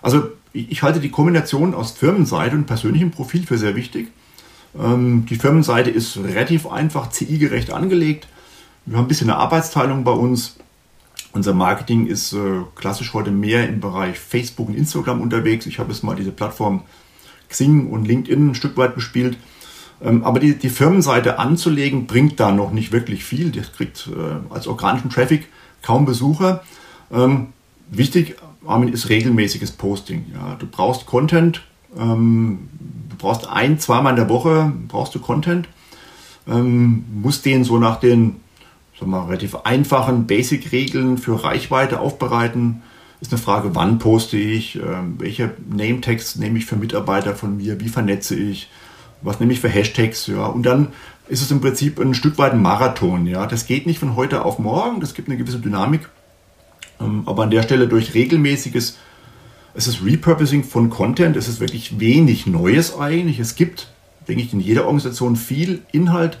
Also 0.00 0.28
ich 0.52 0.82
halte 0.82 1.00
die 1.00 1.10
Kombination 1.10 1.74
aus 1.74 1.92
Firmenseite 1.92 2.56
und 2.56 2.66
persönlichem 2.66 3.10
Profil 3.10 3.46
für 3.46 3.58
sehr 3.58 3.76
wichtig. 3.76 4.08
Ähm, 4.78 5.26
die 5.26 5.36
Firmenseite 5.36 5.90
ist 5.90 6.16
relativ 6.18 6.66
einfach, 6.66 7.10
CI-gerecht 7.10 7.70
angelegt. 7.72 8.28
Wir 8.84 8.96
haben 8.96 9.04
ein 9.04 9.08
bisschen 9.08 9.30
eine 9.30 9.38
Arbeitsteilung 9.38 10.04
bei 10.04 10.12
uns. 10.12 10.56
Unser 11.32 11.54
Marketing 11.54 12.06
ist 12.06 12.32
äh, 12.32 12.62
klassisch 12.74 13.14
heute 13.14 13.30
mehr 13.30 13.68
im 13.68 13.80
Bereich 13.80 14.18
Facebook 14.18 14.68
und 14.68 14.74
Instagram 14.74 15.20
unterwegs. 15.20 15.66
Ich 15.66 15.78
habe 15.78 15.92
jetzt 15.92 16.02
mal 16.02 16.16
diese 16.16 16.32
Plattform 16.32 16.82
Xing 17.48 17.88
und 17.90 18.06
LinkedIn 18.06 18.50
ein 18.50 18.54
Stück 18.54 18.76
weit 18.76 18.94
bespielt. 18.94 19.38
Ähm, 20.02 20.24
aber 20.24 20.40
die, 20.40 20.58
die 20.58 20.68
Firmenseite 20.68 21.38
anzulegen, 21.38 22.06
bringt 22.06 22.40
da 22.40 22.50
noch 22.50 22.72
nicht 22.72 22.92
wirklich 22.92 23.24
viel. 23.24 23.50
Das 23.50 23.72
kriegt 23.72 24.08
äh, 24.08 24.52
als 24.52 24.66
organischen 24.66 25.10
Traffic 25.10 25.48
kaum 25.82 26.04
Besucher. 26.04 26.62
Ähm, 27.12 27.48
wichtig, 27.90 28.36
Armin, 28.66 28.92
ist 28.92 29.08
regelmäßiges 29.08 29.72
Posting. 29.72 30.26
Ja, 30.34 30.56
du 30.58 30.66
brauchst 30.66 31.06
Content, 31.06 31.62
ähm, 31.98 32.68
du 33.10 33.16
brauchst 33.16 33.48
ein, 33.48 33.78
zweimal 33.78 34.12
in 34.12 34.16
der 34.16 34.28
Woche 34.28 34.72
brauchst 34.88 35.14
du 35.14 35.20
Content, 35.20 35.68
musst 36.44 37.44
den 37.44 37.62
so 37.62 37.78
nach 37.78 38.00
den 38.00 38.40
sagen 38.98 39.12
wir, 39.12 39.28
relativ 39.28 39.54
einfachen 39.64 40.26
Basic-Regeln 40.26 41.18
für 41.18 41.44
Reichweite 41.44 42.00
aufbereiten. 42.00 42.82
Ist 43.20 43.32
eine 43.32 43.40
Frage, 43.40 43.74
wann 43.74 43.98
poste 43.98 44.36
ich, 44.36 44.80
welche 45.18 45.54
Name-Tags 45.70 46.36
nehme 46.36 46.58
ich 46.58 46.66
für 46.66 46.74
Mitarbeiter 46.74 47.36
von 47.36 47.58
mir, 47.58 47.80
wie 47.80 47.88
vernetze 47.88 48.34
ich, 48.34 48.68
was 49.22 49.40
nehme 49.40 49.52
ich 49.52 49.60
für 49.60 49.68
Hashtags, 49.68 50.26
ja. 50.26 50.46
Und 50.46 50.64
dann 50.64 50.88
ist 51.28 51.42
es 51.42 51.50
im 51.50 51.60
Prinzip 51.60 51.98
ein 52.00 52.14
Stück 52.14 52.38
weit 52.38 52.52
ein 52.52 52.62
Marathon, 52.62 53.26
ja. 53.26 53.46
Das 53.46 53.66
geht 53.66 53.86
nicht 53.86 53.98
von 53.98 54.16
heute 54.16 54.44
auf 54.44 54.58
morgen, 54.58 55.00
das 55.00 55.14
gibt 55.14 55.28
eine 55.28 55.38
gewisse 55.38 55.58
Dynamik. 55.58 56.08
Ähm, 57.00 57.22
aber 57.26 57.44
an 57.44 57.50
der 57.50 57.62
Stelle 57.62 57.88
durch 57.88 58.14
regelmäßiges, 58.14 58.98
es 59.74 59.86
ist 59.86 60.04
Repurposing 60.04 60.64
von 60.64 60.90
Content, 60.90 61.36
es 61.36 61.48
ist 61.48 61.60
wirklich 61.60 61.98
wenig 61.98 62.46
Neues 62.46 62.98
eigentlich. 62.98 63.38
Es 63.38 63.54
gibt, 63.54 63.88
denke 64.28 64.42
ich, 64.42 64.52
in 64.52 64.60
jeder 64.60 64.84
Organisation 64.84 65.36
viel 65.36 65.82
Inhalt. 65.92 66.38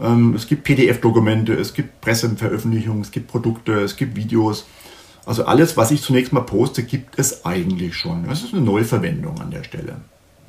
Ähm, 0.00 0.34
es 0.34 0.46
gibt 0.46 0.64
PDF-Dokumente, 0.64 1.52
es 1.54 1.74
gibt 1.74 2.00
Presseveröffentlichungen, 2.00 3.02
es 3.02 3.10
gibt 3.10 3.28
Produkte, 3.28 3.80
es 3.80 3.96
gibt 3.96 4.16
Videos. 4.16 4.66
Also 5.26 5.44
alles, 5.44 5.76
was 5.76 5.90
ich 5.90 6.02
zunächst 6.02 6.32
mal 6.32 6.40
poste, 6.40 6.84
gibt 6.84 7.18
es 7.18 7.44
eigentlich 7.44 7.96
schon. 7.96 8.26
Das 8.28 8.42
ist 8.42 8.54
eine 8.54 8.62
Neuverwendung 8.62 9.40
an 9.40 9.50
der 9.50 9.64
Stelle. 9.64 9.96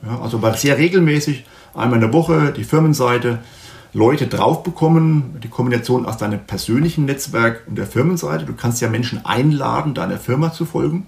Ja, 0.06 0.20
also 0.22 0.42
war 0.42 0.56
sehr 0.56 0.78
regelmäßig, 0.78 1.46
einmal 1.74 1.96
in 1.96 2.02
der 2.02 2.14
Woche 2.14 2.54
die 2.56 2.64
Firmenseite, 2.64 3.40
Leute 3.94 4.28
drauf 4.28 4.64
bekommen, 4.64 5.40
die 5.42 5.48
Kombination 5.48 6.06
aus 6.06 6.18
deinem 6.18 6.40
persönlichen 6.46 7.06
Netzwerk 7.06 7.64
und 7.68 7.78
der 7.78 7.88
Firmenseite. 7.88 8.46
Du 8.46 8.54
kannst 8.54 8.82
ja 8.82 8.90
Menschen 8.90 9.26
einladen, 9.26 9.94
deiner 9.94 10.18
Firma 10.18 10.52
zu 10.52 10.66
folgen. 10.66 11.08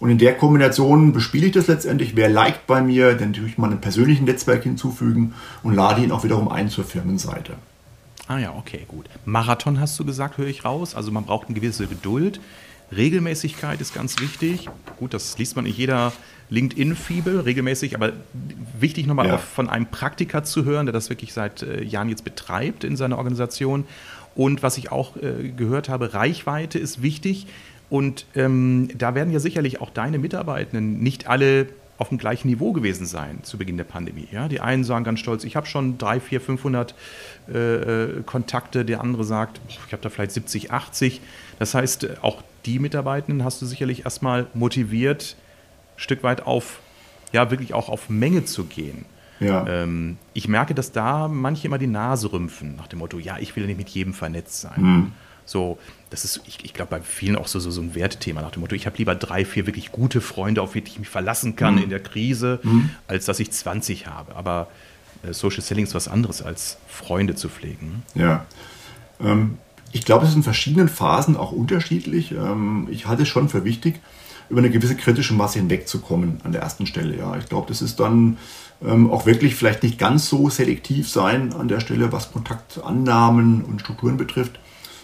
Und 0.00 0.10
in 0.10 0.18
der 0.18 0.36
Kombination 0.36 1.12
bespiele 1.12 1.46
ich 1.46 1.52
das 1.52 1.68
letztendlich. 1.68 2.16
Wer 2.16 2.28
liked 2.28 2.66
bei 2.66 2.82
mir, 2.82 3.14
dann 3.14 3.32
tue 3.32 3.46
ich 3.46 3.56
ein 3.56 3.80
persönlichen 3.80 4.24
Netzwerk 4.24 4.64
hinzufügen 4.64 5.34
und 5.62 5.74
lade 5.74 6.02
ihn 6.02 6.10
auch 6.10 6.24
wiederum 6.24 6.48
ein 6.48 6.70
zur 6.70 6.82
Firmenseite. 6.82 7.54
Ah 8.26 8.38
ja, 8.38 8.52
okay, 8.52 8.84
gut. 8.88 9.06
Marathon 9.24 9.78
hast 9.78 9.96
du 10.00 10.04
gesagt, 10.04 10.38
höre 10.38 10.48
ich 10.48 10.64
raus. 10.64 10.96
Also 10.96 11.12
man 11.12 11.24
braucht 11.24 11.46
eine 11.46 11.54
gewisse 11.54 11.86
Geduld. 11.86 12.40
Regelmäßigkeit 12.94 13.80
ist 13.80 13.94
ganz 13.94 14.20
wichtig. 14.20 14.68
Gut, 14.98 15.14
das 15.14 15.38
liest 15.38 15.56
man 15.56 15.66
in 15.66 15.74
jeder 15.74 16.12
LinkedIn-Fibel 16.50 17.40
regelmäßig, 17.40 17.94
aber 17.94 18.12
wichtig 18.78 19.06
nochmal 19.06 19.28
ja. 19.28 19.36
auch 19.36 19.40
von 19.40 19.68
einem 19.68 19.86
Praktiker 19.86 20.44
zu 20.44 20.64
hören, 20.64 20.86
der 20.86 20.92
das 20.92 21.08
wirklich 21.08 21.32
seit 21.32 21.62
äh, 21.62 21.82
Jahren 21.82 22.08
jetzt 22.08 22.24
betreibt 22.24 22.84
in 22.84 22.96
seiner 22.96 23.16
Organisation. 23.16 23.84
Und 24.34 24.62
was 24.62 24.78
ich 24.78 24.92
auch 24.92 25.16
äh, 25.16 25.48
gehört 25.48 25.88
habe, 25.88 26.14
Reichweite 26.14 26.78
ist 26.78 27.02
wichtig. 27.02 27.46
Und 27.88 28.26
ähm, 28.34 28.88
da 28.96 29.14
werden 29.14 29.32
ja 29.32 29.40
sicherlich 29.40 29.80
auch 29.80 29.90
deine 29.90 30.18
Mitarbeitenden 30.18 31.02
nicht 31.02 31.26
alle 31.26 31.68
auf 31.98 32.08
dem 32.08 32.18
gleichen 32.18 32.48
Niveau 32.48 32.72
gewesen 32.72 33.06
sein 33.06 33.40
zu 33.42 33.58
Beginn 33.58 33.76
der 33.76 33.84
Pandemie. 33.84 34.26
Ja? 34.32 34.48
Die 34.48 34.60
einen 34.60 34.82
sagen 34.82 35.04
ganz 35.04 35.20
stolz, 35.20 35.44
ich 35.44 35.56
habe 35.56 35.66
schon 35.66 35.98
3, 35.98 36.20
4, 36.20 36.40
500 36.40 36.94
äh, 37.48 37.58
äh, 37.58 38.22
Kontakte. 38.24 38.84
Der 38.84 39.00
andere 39.00 39.24
sagt, 39.24 39.60
ich 39.68 39.78
habe 39.92 40.02
da 40.02 40.08
vielleicht 40.08 40.32
70, 40.32 40.72
80. 40.72 41.20
Das 41.62 41.74
heißt, 41.74 42.22
auch 42.22 42.42
die 42.66 42.80
Mitarbeitenden 42.80 43.44
hast 43.44 43.62
du 43.62 43.66
sicherlich 43.66 44.04
erstmal 44.04 44.48
motiviert, 44.52 45.36
Stück 45.94 46.24
weit 46.24 46.44
auf, 46.44 46.80
ja, 47.30 47.52
wirklich 47.52 47.72
auch 47.72 47.88
auf 47.88 48.10
Menge 48.10 48.44
zu 48.44 48.64
gehen. 48.64 49.04
Ja. 49.38 49.64
Ähm, 49.68 50.16
ich 50.34 50.48
merke, 50.48 50.74
dass 50.74 50.90
da 50.90 51.28
manche 51.28 51.68
immer 51.68 51.78
die 51.78 51.86
Nase 51.86 52.32
rümpfen, 52.32 52.74
nach 52.74 52.88
dem 52.88 52.98
Motto, 52.98 53.20
ja, 53.20 53.38
ich 53.38 53.54
will 53.54 53.64
nicht 53.66 53.76
mit 53.76 53.90
jedem 53.90 54.12
vernetzt 54.12 54.60
sein. 54.60 54.82
Mhm. 54.82 55.12
So, 55.44 55.78
das 56.10 56.24
ist, 56.24 56.40
ich, 56.48 56.64
ich 56.64 56.74
glaube, 56.74 56.90
bei 56.90 57.00
vielen 57.00 57.36
auch 57.36 57.46
so, 57.46 57.60
so, 57.60 57.70
so 57.70 57.80
ein 57.80 57.94
Wertethema 57.94 58.42
nach 58.42 58.50
dem 58.50 58.62
Motto, 58.62 58.74
ich 58.74 58.86
habe 58.86 58.98
lieber 58.98 59.14
drei, 59.14 59.44
vier 59.44 59.64
wirklich 59.64 59.92
gute 59.92 60.20
Freunde, 60.20 60.62
auf 60.62 60.72
die 60.72 60.82
ich 60.84 60.98
mich 60.98 61.08
verlassen 61.08 61.54
kann 61.54 61.76
mhm. 61.76 61.84
in 61.84 61.90
der 61.90 62.00
Krise, 62.00 62.58
mhm. 62.64 62.90
als 63.06 63.26
dass 63.26 63.38
ich 63.38 63.52
20 63.52 64.08
habe. 64.08 64.34
Aber 64.34 64.66
äh, 65.22 65.32
Social 65.32 65.62
Selling 65.62 65.84
ist 65.84 65.94
was 65.94 66.08
anderes, 66.08 66.42
als 66.42 66.78
Freunde 66.88 67.36
zu 67.36 67.48
pflegen. 67.48 68.02
Ja. 68.16 68.46
Ähm, 69.20 69.58
ich 69.92 70.04
glaube, 70.04 70.24
es 70.24 70.30
ist 70.30 70.36
in 70.36 70.42
verschiedenen 70.42 70.88
Phasen 70.88 71.36
auch 71.36 71.52
unterschiedlich. 71.52 72.32
Ähm, 72.32 72.88
ich 72.90 73.06
halte 73.06 73.22
es 73.22 73.28
schon 73.28 73.48
für 73.48 73.64
wichtig, 73.64 74.00
über 74.48 74.60
eine 74.60 74.70
gewisse 74.70 74.96
kritische 74.96 75.34
Masse 75.34 75.58
hinwegzukommen 75.58 76.40
an 76.44 76.52
der 76.52 76.62
ersten 76.62 76.86
Stelle. 76.86 77.16
Ja, 77.16 77.36
ich 77.36 77.48
glaube, 77.48 77.68
das 77.68 77.82
ist 77.82 78.00
dann 78.00 78.38
ähm, 78.84 79.10
auch 79.10 79.26
wirklich 79.26 79.54
vielleicht 79.54 79.82
nicht 79.82 79.98
ganz 79.98 80.28
so 80.28 80.48
selektiv 80.50 81.08
sein 81.08 81.52
an 81.52 81.68
der 81.68 81.80
Stelle, 81.80 82.10
was 82.12 82.32
Kontaktannahmen 82.32 83.62
und 83.62 83.80
Strukturen 83.80 84.16
betrifft. 84.16 84.58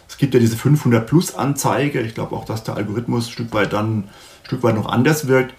Es 0.09 0.17
gibt 0.17 0.35
ja 0.35 0.41
diese 0.41 0.57
500 0.57 1.07
Plus 1.07 1.35
Anzeige. 1.35 2.01
Ich 2.01 2.15
glaube 2.15 2.35
auch, 2.35 2.45
dass 2.45 2.65
der 2.65 2.77
Algorithmus 2.77 3.29
ein 3.29 3.33
Stück 3.33 3.53
weit 3.53 3.73
dann 3.73 3.99
ein 3.99 4.05
Stück 4.45 4.63
weit 4.63 4.75
noch 4.75 4.89
anders 4.89 5.29
wirkt. 5.29 5.55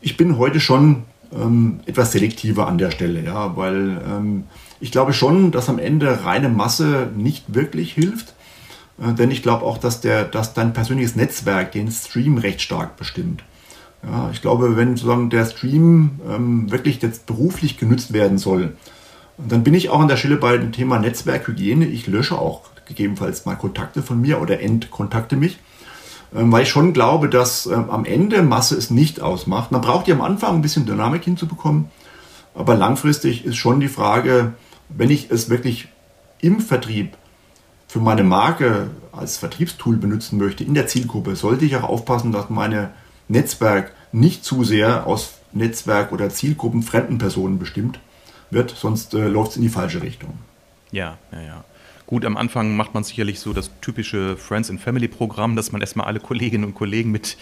Ich 0.00 0.16
bin 0.16 0.38
heute 0.38 0.60
schon 0.60 1.04
ähm, 1.32 1.80
etwas 1.86 2.12
selektiver 2.12 2.66
an 2.66 2.78
der 2.78 2.90
Stelle, 2.90 3.22
ja, 3.22 3.56
weil 3.56 4.02
ähm, 4.08 4.44
ich 4.80 4.90
glaube 4.90 5.12
schon, 5.12 5.52
dass 5.52 5.68
am 5.68 5.78
Ende 5.78 6.24
reine 6.24 6.48
Masse 6.48 7.10
nicht 7.16 7.54
wirklich 7.54 7.92
hilft. 7.92 8.34
Äh, 9.02 9.14
denn 9.14 9.30
ich 9.30 9.42
glaube 9.42 9.64
auch, 9.64 9.78
dass, 9.78 10.00
der, 10.00 10.24
dass 10.24 10.54
dein 10.54 10.72
persönliches 10.72 11.16
Netzwerk 11.16 11.72
den 11.72 11.90
Stream 11.90 12.38
recht 12.38 12.60
stark 12.60 12.96
bestimmt. 12.96 13.42
Ja, 14.04 14.30
ich 14.32 14.42
glaube, 14.42 14.76
wenn 14.76 14.96
sozusagen 14.96 15.30
der 15.30 15.44
Stream 15.46 16.20
ähm, 16.28 16.70
wirklich 16.70 17.00
jetzt 17.02 17.26
beruflich 17.26 17.78
genutzt 17.78 18.12
werden 18.12 18.38
soll, 18.38 18.76
dann 19.38 19.62
bin 19.62 19.74
ich 19.74 19.90
auch 19.90 20.00
an 20.00 20.08
der 20.08 20.16
Stelle 20.16 20.36
bei 20.36 20.56
dem 20.56 20.72
Thema 20.72 20.98
Netzwerkhygiene. 20.98 21.86
Ich 21.86 22.06
lösche 22.06 22.38
auch 22.38 22.62
gegebenenfalls 22.86 23.44
mal 23.44 23.54
Kontakte 23.54 24.02
von 24.02 24.20
mir 24.20 24.40
oder 24.40 24.60
entkontakte 24.60 25.36
mich, 25.36 25.58
ähm, 26.34 26.50
weil 26.50 26.64
ich 26.64 26.68
schon 26.68 26.92
glaube, 26.92 27.28
dass 27.28 27.66
ähm, 27.66 27.90
am 27.90 28.04
Ende 28.04 28.42
Masse 28.42 28.76
es 28.76 28.90
nicht 28.90 29.20
ausmacht. 29.20 29.70
Man 29.70 29.80
braucht 29.80 30.08
ja 30.08 30.14
am 30.14 30.20
Anfang 30.20 30.56
ein 30.56 30.62
bisschen 30.62 30.86
Dynamik 30.86 31.24
hinzubekommen, 31.24 31.90
aber 32.54 32.74
langfristig 32.74 33.44
ist 33.44 33.56
schon 33.56 33.80
die 33.80 33.88
Frage, 33.88 34.54
wenn 34.88 35.10
ich 35.10 35.30
es 35.30 35.48
wirklich 35.48 35.88
im 36.40 36.60
Vertrieb 36.60 37.16
für 37.92 38.00
meine 38.00 38.24
Marke 38.24 38.88
als 39.12 39.36
Vertriebstool 39.36 39.98
benutzen 39.98 40.38
möchte 40.38 40.64
in 40.64 40.72
der 40.72 40.86
Zielgruppe, 40.86 41.36
sollte 41.36 41.66
ich 41.66 41.76
auch 41.76 41.82
aufpassen, 41.82 42.32
dass 42.32 42.48
meine 42.48 42.88
Netzwerk 43.28 43.92
nicht 44.12 44.46
zu 44.46 44.64
sehr 44.64 45.06
aus 45.06 45.34
Netzwerk 45.52 46.10
oder 46.10 46.30
Zielgruppen 46.30 46.82
fremden 46.82 47.18
Personen 47.18 47.58
bestimmt 47.58 48.00
wird, 48.50 48.70
sonst 48.70 49.12
äh, 49.12 49.28
läuft 49.28 49.50
es 49.50 49.56
in 49.56 49.62
die 49.64 49.68
falsche 49.68 50.00
Richtung. 50.00 50.38
Ja, 50.90 51.18
ja, 51.32 51.40
ja. 51.42 51.64
Gut, 52.12 52.26
am 52.26 52.36
Anfang 52.36 52.76
macht 52.76 52.92
man 52.92 53.04
sicherlich 53.04 53.40
so 53.40 53.54
das 53.54 53.70
typische 53.80 54.36
Friends 54.36 54.68
and 54.68 54.78
Family 54.78 55.08
Programm, 55.08 55.56
dass 55.56 55.72
man 55.72 55.80
erstmal 55.80 56.06
alle 56.06 56.20
Kolleginnen 56.20 56.64
und 56.64 56.74
Kollegen 56.74 57.10
mit, 57.10 57.38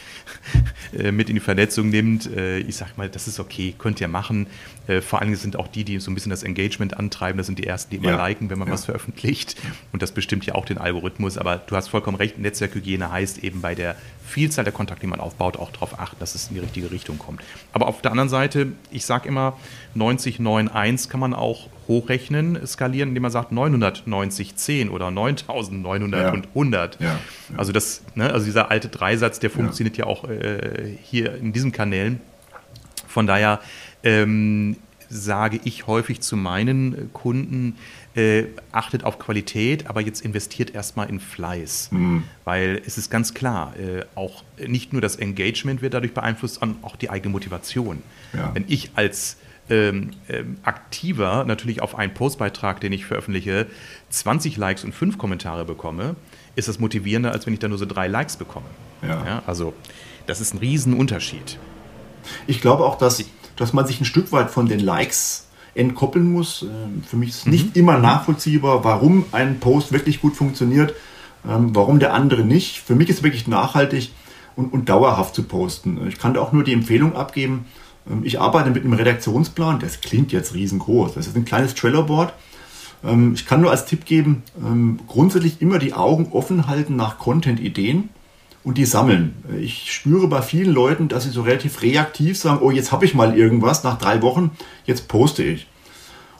äh, 0.96 1.10
mit 1.10 1.28
in 1.28 1.34
die 1.34 1.40
Vernetzung 1.40 1.88
nimmt. 1.88 2.32
Äh, 2.32 2.58
ich 2.58 2.76
sag 2.76 2.96
mal, 2.96 3.08
das 3.08 3.26
ist 3.26 3.40
okay, 3.40 3.74
könnt 3.76 4.00
ihr 4.00 4.06
machen. 4.06 4.46
Äh, 4.86 5.00
vor 5.00 5.20
allem 5.20 5.34
sind 5.34 5.56
auch 5.56 5.66
die, 5.66 5.82
die 5.82 5.98
so 5.98 6.12
ein 6.12 6.14
bisschen 6.14 6.30
das 6.30 6.44
Engagement 6.44 6.96
antreiben, 6.96 7.36
das 7.36 7.48
sind 7.48 7.58
die 7.58 7.66
ersten, 7.66 7.90
die 7.90 7.96
immer 7.96 8.10
ja. 8.10 8.28
liken, 8.28 8.48
wenn 8.48 8.60
man 8.60 8.68
ja. 8.68 8.74
was 8.74 8.84
veröffentlicht. 8.84 9.56
Und 9.90 10.02
das 10.02 10.12
bestimmt 10.12 10.46
ja 10.46 10.54
auch 10.54 10.66
den 10.66 10.78
Algorithmus. 10.78 11.36
Aber 11.36 11.56
du 11.56 11.74
hast 11.74 11.88
vollkommen 11.88 12.16
recht, 12.16 12.38
Netzwerkhygiene 12.38 13.10
heißt 13.10 13.42
eben 13.42 13.62
bei 13.62 13.74
der 13.74 13.96
Vielzahl 14.24 14.62
der 14.62 14.72
Kontakte, 14.72 15.00
die 15.00 15.08
man 15.08 15.18
aufbaut, 15.18 15.56
auch 15.56 15.72
darauf 15.72 15.98
achten, 15.98 16.20
dass 16.20 16.36
es 16.36 16.46
in 16.46 16.54
die 16.54 16.60
richtige 16.60 16.92
Richtung 16.92 17.18
kommt. 17.18 17.42
Aber 17.72 17.88
auf 17.88 18.02
der 18.02 18.12
anderen 18.12 18.28
Seite, 18.28 18.68
ich 18.92 19.04
sage 19.04 19.28
immer, 19.28 19.58
90, 19.94 20.38
9, 20.38 20.68
1 20.68 21.08
kann 21.08 21.18
man 21.18 21.34
auch 21.34 21.66
hochrechnen, 21.90 22.66
skalieren, 22.66 23.10
indem 23.10 23.22
man 23.22 23.32
sagt 23.32 23.52
990, 23.52 24.56
10 24.56 24.88
oder 24.88 25.10
9900 25.10 26.20
ja. 26.22 26.32
und 26.32 26.46
100. 26.48 27.00
Ja, 27.00 27.06
ja. 27.06 27.18
Also, 27.56 27.72
das, 27.72 28.02
ne, 28.14 28.32
also 28.32 28.46
dieser 28.46 28.70
alte 28.70 28.88
Dreisatz, 28.88 29.40
der 29.40 29.50
funktioniert 29.50 29.96
ja, 29.98 30.06
auch 30.06 30.24
äh, 30.24 30.96
hier 31.02 31.34
in 31.34 31.52
diesen 31.52 31.72
Kanälen. 31.72 32.20
Von 33.06 33.26
daher 33.26 33.60
ähm, 34.04 34.76
sage 35.08 35.60
ich 35.64 35.88
häufig 35.88 36.20
zu 36.20 36.36
meinen 36.36 37.12
Kunden, 37.12 37.76
äh, 38.14 38.44
achtet 38.70 39.02
auf 39.02 39.18
Qualität, 39.18 39.88
aber 39.88 40.00
jetzt 40.00 40.24
investiert 40.24 40.72
erstmal 40.72 41.08
in 41.10 41.18
Fleiß. 41.18 41.90
Mhm. 41.90 42.22
Weil 42.44 42.80
es 42.86 42.96
ist 42.98 43.10
ganz 43.10 43.34
klar, 43.34 43.74
äh, 43.76 44.04
auch 44.14 44.44
nicht 44.64 44.92
nur 44.92 45.02
das 45.02 45.16
Engagement 45.16 45.82
wird 45.82 45.94
dadurch 45.94 46.14
beeinflusst, 46.14 46.60
sondern 46.60 46.78
auch 46.82 46.94
die 46.94 47.10
eigene 47.10 47.32
Motivation. 47.32 48.02
Ja. 48.32 48.54
Wenn 48.54 48.64
ich 48.68 48.92
als 48.94 49.36
ähm, 49.70 50.10
ähm, 50.28 50.58
aktiver 50.62 51.44
natürlich 51.44 51.80
auf 51.80 51.96
einen 51.96 52.12
Postbeitrag, 52.12 52.80
den 52.80 52.92
ich 52.92 53.06
veröffentliche, 53.06 53.66
20 54.10 54.56
Likes 54.56 54.84
und 54.84 54.94
5 54.94 55.16
Kommentare 55.16 55.64
bekomme, 55.64 56.16
ist 56.56 56.68
das 56.68 56.78
motivierender, 56.78 57.32
als 57.32 57.46
wenn 57.46 57.54
ich 57.54 57.60
da 57.60 57.68
nur 57.68 57.78
so 57.78 57.86
drei 57.86 58.08
Likes 58.08 58.36
bekomme. 58.36 58.66
Ja. 59.02 59.24
ja 59.24 59.42
also 59.46 59.72
das 60.26 60.40
ist 60.40 60.54
ein 60.54 60.58
Riesenunterschied. 60.58 61.58
Ich 62.46 62.60
glaube 62.60 62.84
auch, 62.84 62.98
dass, 62.98 63.24
dass 63.56 63.72
man 63.72 63.86
sich 63.86 64.00
ein 64.00 64.04
Stück 64.04 64.32
weit 64.32 64.50
von 64.50 64.68
den 64.68 64.80
Likes 64.80 65.46
entkoppeln 65.74 66.30
muss. 66.30 66.62
Ähm, 66.62 67.02
für 67.06 67.16
mich 67.16 67.30
ist 67.30 67.46
mhm. 67.46 67.52
nicht 67.52 67.76
immer 67.76 67.98
nachvollziehbar, 67.98 68.84
warum 68.84 69.24
ein 69.32 69.60
Post 69.60 69.92
wirklich 69.92 70.20
gut 70.20 70.36
funktioniert, 70.36 70.94
ähm, 71.48 71.74
warum 71.74 72.00
der 72.00 72.12
andere 72.14 72.42
nicht. 72.42 72.78
Für 72.78 72.94
mich 72.94 73.08
ist 73.08 73.18
es 73.18 73.22
wirklich 73.22 73.46
nachhaltig 73.46 74.10
und, 74.56 74.72
und 74.72 74.88
dauerhaft 74.88 75.34
zu 75.34 75.44
posten. 75.44 76.06
Ich 76.08 76.18
kann 76.18 76.34
da 76.34 76.40
auch 76.40 76.52
nur 76.52 76.64
die 76.64 76.72
Empfehlung 76.72 77.16
abgeben, 77.16 77.66
ich 78.22 78.40
arbeite 78.40 78.70
mit 78.70 78.84
einem 78.84 78.94
Redaktionsplan, 78.94 79.78
das 79.78 80.00
klingt 80.00 80.32
jetzt 80.32 80.54
riesengroß. 80.54 81.14
Das 81.14 81.26
ist 81.26 81.36
ein 81.36 81.44
kleines 81.44 81.74
Trello-Board. 81.74 82.32
Ähm, 83.04 83.34
ich 83.34 83.46
kann 83.46 83.60
nur 83.60 83.70
als 83.70 83.86
Tipp 83.86 84.04
geben, 84.04 84.42
ähm, 84.64 85.00
grundsätzlich 85.06 85.62
immer 85.62 85.78
die 85.78 85.94
Augen 85.94 86.28
offen 86.32 86.66
halten 86.66 86.96
nach 86.96 87.18
Content-Ideen 87.18 88.10
und 88.62 88.76
die 88.76 88.84
sammeln. 88.84 89.34
Ich 89.58 89.92
spüre 89.92 90.28
bei 90.28 90.42
vielen 90.42 90.72
Leuten, 90.72 91.08
dass 91.08 91.24
sie 91.24 91.30
so 91.30 91.42
relativ 91.42 91.82
reaktiv 91.82 92.38
sagen, 92.38 92.60
oh, 92.62 92.70
jetzt 92.70 92.92
habe 92.92 93.04
ich 93.04 93.14
mal 93.14 93.36
irgendwas 93.36 93.84
nach 93.84 93.98
drei 93.98 94.20
Wochen, 94.22 94.50
jetzt 94.84 95.08
poste 95.08 95.42
ich. 95.42 95.66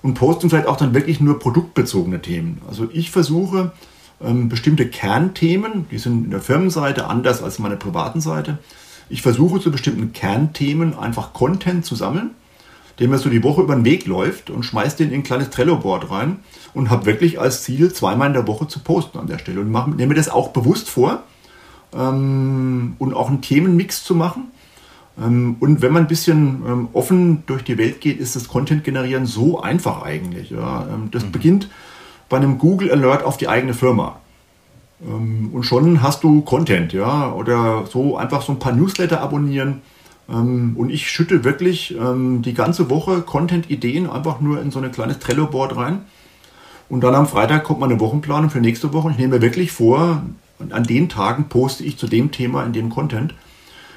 Und 0.02 0.14
posten 0.14 0.50
vielleicht 0.50 0.66
auch 0.66 0.76
dann 0.76 0.94
wirklich 0.94 1.20
nur 1.20 1.38
produktbezogene 1.38 2.20
Themen. 2.20 2.60
Also 2.68 2.88
ich 2.92 3.10
versuche 3.10 3.72
bestimmte 4.22 4.86
Kernthemen, 4.86 5.86
die 5.90 5.96
sind 5.96 6.26
in 6.26 6.30
der 6.30 6.42
Firmenseite 6.42 7.06
anders 7.06 7.42
als 7.42 7.56
in 7.56 7.62
meiner 7.62 7.76
privaten 7.76 8.20
Seite, 8.20 8.58
ich 9.10 9.22
versuche 9.22 9.60
zu 9.60 9.70
bestimmten 9.70 10.12
Kernthemen 10.12 10.96
einfach 10.96 11.32
Content 11.32 11.84
zu 11.84 11.94
sammeln, 11.94 12.30
der 12.98 13.08
mir 13.08 13.18
so 13.18 13.28
die 13.28 13.42
Woche 13.42 13.62
über 13.62 13.74
den 13.74 13.84
Weg 13.84 14.06
läuft 14.06 14.50
und 14.50 14.62
schmeiße 14.62 14.98
den 14.98 15.10
in 15.10 15.20
ein 15.20 15.22
kleines 15.22 15.50
Trello-Board 15.50 16.10
rein 16.10 16.38
und 16.74 16.90
habe 16.90 17.06
wirklich 17.06 17.40
als 17.40 17.62
Ziel, 17.62 17.92
zweimal 17.92 18.28
in 18.28 18.34
der 18.34 18.46
Woche 18.46 18.68
zu 18.68 18.80
posten 18.80 19.18
an 19.18 19.26
der 19.26 19.38
Stelle. 19.38 19.60
Und 19.60 19.70
mache, 19.70 19.90
nehme 19.90 20.14
das 20.14 20.28
auch 20.28 20.48
bewusst 20.48 20.88
vor 20.88 21.24
ähm, 21.92 22.94
und 22.98 23.14
auch 23.14 23.28
einen 23.28 23.42
Themenmix 23.42 24.04
zu 24.04 24.14
machen. 24.14 24.52
Ähm, 25.20 25.56
und 25.58 25.82
wenn 25.82 25.92
man 25.92 26.04
ein 26.04 26.08
bisschen 26.08 26.62
ähm, 26.66 26.88
offen 26.92 27.42
durch 27.46 27.64
die 27.64 27.78
Welt 27.78 28.00
geht, 28.00 28.20
ist 28.20 28.36
das 28.36 28.48
Content-Generieren 28.48 29.26
so 29.26 29.60
einfach 29.60 30.02
eigentlich. 30.02 30.50
Ja. 30.50 30.86
Ähm, 30.86 31.10
das 31.10 31.24
mhm. 31.24 31.32
beginnt 31.32 31.68
bei 32.28 32.36
einem 32.36 32.58
Google 32.58 32.92
Alert 32.92 33.24
auf 33.24 33.36
die 33.36 33.48
eigene 33.48 33.74
Firma. 33.74 34.20
Ähm, 35.02 35.50
und 35.52 35.62
schon 35.64 36.02
hast 36.02 36.22
du 36.24 36.42
Content, 36.42 36.92
ja, 36.92 37.32
oder 37.32 37.86
so 37.86 38.16
einfach 38.16 38.42
so 38.42 38.52
ein 38.52 38.58
paar 38.58 38.72
Newsletter 38.72 39.20
abonnieren. 39.20 39.82
Ähm, 40.28 40.74
und 40.76 40.90
ich 40.90 41.10
schütte 41.10 41.44
wirklich 41.44 41.96
ähm, 41.96 42.42
die 42.42 42.54
ganze 42.54 42.90
Woche 42.90 43.22
Content-Ideen 43.22 44.08
einfach 44.08 44.40
nur 44.40 44.60
in 44.60 44.70
so 44.70 44.80
ein 44.80 44.92
kleines 44.92 45.18
Trello-Board 45.18 45.76
rein. 45.76 46.02
Und 46.88 47.02
dann 47.02 47.14
am 47.14 47.26
Freitag 47.26 47.64
kommt 47.64 47.80
meine 47.80 48.00
Wochenplanung 48.00 48.50
für 48.50 48.60
nächste 48.60 48.92
Woche. 48.92 49.12
Ich 49.12 49.18
nehme 49.18 49.36
mir 49.36 49.42
wirklich 49.42 49.70
vor, 49.70 50.22
an 50.70 50.84
den 50.84 51.08
Tagen 51.08 51.48
poste 51.48 51.84
ich 51.84 51.96
zu 51.96 52.06
dem 52.06 52.32
Thema 52.32 52.64
in 52.64 52.72
dem 52.72 52.90
Content. 52.90 53.34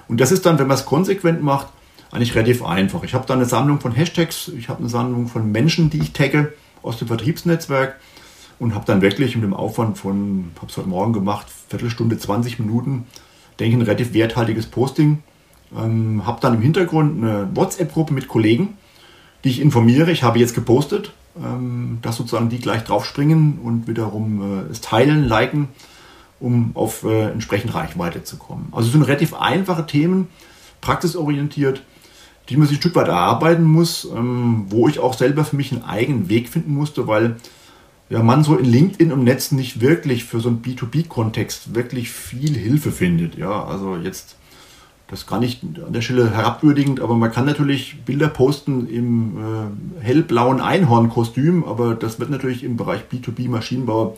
Und 0.07 0.21
das 0.21 0.31
ist 0.31 0.45
dann, 0.45 0.59
wenn 0.59 0.67
man 0.67 0.77
es 0.77 0.85
konsequent 0.85 1.41
macht, 1.41 1.67
eigentlich 2.11 2.35
relativ 2.35 2.63
einfach. 2.63 3.03
Ich 3.03 3.15
habe 3.15 3.25
da 3.25 3.33
eine 3.33 3.45
Sammlung 3.45 3.79
von 3.79 3.91
Hashtags, 3.91 4.51
ich 4.55 4.69
habe 4.69 4.79
eine 4.79 4.89
Sammlung 4.89 5.27
von 5.27 5.51
Menschen, 5.51 5.89
die 5.89 5.97
ich 5.97 6.13
tagge 6.13 6.53
aus 6.83 6.97
dem 6.97 7.07
Vertriebsnetzwerk 7.07 7.99
und 8.63 8.73
habe 8.73 8.85
dann 8.85 9.01
wirklich 9.01 9.35
mit 9.35 9.43
dem 9.43 9.53
Aufwand 9.53 9.97
von, 9.97 10.51
habe 10.55 10.67
es 10.71 10.77
heute 10.77 10.87
Morgen 10.87 11.11
gemacht, 11.11 11.47
Viertelstunde, 11.67 12.17
20 12.17 12.59
Minuten, 12.59 13.05
denke 13.59 13.75
ich, 13.75 13.81
ein 13.81 13.85
relativ 13.85 14.13
werthaltiges 14.13 14.67
Posting. 14.67 15.21
Ähm, 15.77 16.25
habe 16.25 16.39
dann 16.39 16.55
im 16.55 16.61
Hintergrund 16.61 17.21
eine 17.21 17.49
WhatsApp-Gruppe 17.53 18.13
mit 18.13 18.29
Kollegen, 18.29 18.77
die 19.43 19.49
ich 19.49 19.59
informiere. 19.59 20.11
Ich 20.11 20.23
habe 20.23 20.39
jetzt 20.39 20.55
gepostet, 20.55 21.11
ähm, 21.37 21.97
dass 22.01 22.15
sozusagen 22.15 22.47
die 22.47 22.59
gleich 22.59 22.83
draufspringen 22.85 23.59
und 23.61 23.87
wiederum 23.87 24.41
äh, 24.41 24.71
es 24.71 24.79
teilen, 24.79 25.27
liken, 25.27 25.67
um 26.39 26.71
auf 26.73 27.03
äh, 27.03 27.31
entsprechend 27.31 27.75
Reichweite 27.75 28.23
zu 28.23 28.37
kommen. 28.37 28.69
Also 28.71 28.87
es 28.87 28.93
sind 28.93 29.03
relativ 29.03 29.33
einfache 29.33 29.85
Themen, 29.85 30.29
praxisorientiert, 30.79 31.83
die 32.47 32.55
man 32.55 32.67
sich 32.67 32.77
ein 32.77 32.81
Stück 32.81 32.95
weit 32.95 33.09
erarbeiten 33.09 33.63
muss, 33.63 34.05
ähm, 34.05 34.67
wo 34.69 34.87
ich 34.87 34.99
auch 34.99 35.15
selber 35.15 35.43
für 35.43 35.57
mich 35.57 35.73
einen 35.73 35.83
eigenen 35.83 36.29
Weg 36.29 36.47
finden 36.47 36.73
musste, 36.73 37.07
weil 37.07 37.35
ja, 38.13 38.21
man 38.21 38.43
so 38.43 38.55
in 38.55 38.65
LinkedIn 38.65 39.09
im 39.09 39.23
Netz 39.23 39.51
nicht 39.51 39.81
wirklich 39.81 40.23
für 40.23 40.39
so 40.39 40.47
einen 40.47 40.61
B2B-Kontext 40.61 41.73
wirklich 41.73 42.11
viel 42.11 42.55
Hilfe 42.55 42.91
findet. 42.91 43.39
Ja, 43.39 43.65
also 43.65 43.95
jetzt, 43.97 44.35
das 45.07 45.25
kann 45.25 45.41
ich 45.41 45.63
an 45.63 45.93
der 45.93 46.01
Stelle 46.01 46.29
herabwürdigend, 46.29 46.99
aber 46.99 47.15
man 47.15 47.31
kann 47.31 47.47
natürlich 47.47 48.01
Bilder 48.05 48.27
posten 48.27 48.87
im 48.87 49.37
äh, 49.37 50.03
hellblauen 50.03 50.61
Einhornkostüm, 50.61 51.63
aber 51.63 51.95
das 51.95 52.19
wird 52.19 52.29
natürlich 52.29 52.63
im 52.63 52.77
Bereich 52.77 53.01
B2B-Maschinenbau 53.11 54.15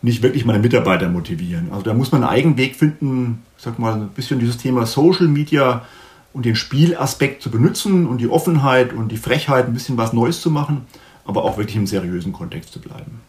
nicht 0.00 0.22
wirklich 0.22 0.44
meine 0.44 0.60
Mitarbeiter 0.60 1.08
motivieren. 1.08 1.72
Also 1.72 1.82
da 1.82 1.94
muss 1.94 2.12
man 2.12 2.22
einen 2.22 2.32
eigenen 2.32 2.56
Weg 2.56 2.76
finden, 2.76 3.42
ich 3.58 3.64
sag 3.64 3.80
mal, 3.80 3.94
ein 3.94 4.10
bisschen 4.10 4.38
dieses 4.38 4.58
Thema 4.58 4.86
Social 4.86 5.26
Media 5.26 5.84
und 6.32 6.46
den 6.46 6.54
Spielaspekt 6.54 7.42
zu 7.42 7.50
benutzen 7.50 8.06
und 8.06 8.18
die 8.18 8.28
Offenheit 8.28 8.92
und 8.92 9.10
die 9.10 9.16
Frechheit, 9.16 9.66
ein 9.66 9.74
bisschen 9.74 9.96
was 9.96 10.12
Neues 10.12 10.40
zu 10.40 10.52
machen 10.52 10.82
aber 11.24 11.44
auch 11.44 11.56
wirklich 11.56 11.76
im 11.76 11.86
seriösen 11.86 12.32
Kontext 12.32 12.72
zu 12.72 12.80
bleiben. 12.80 13.20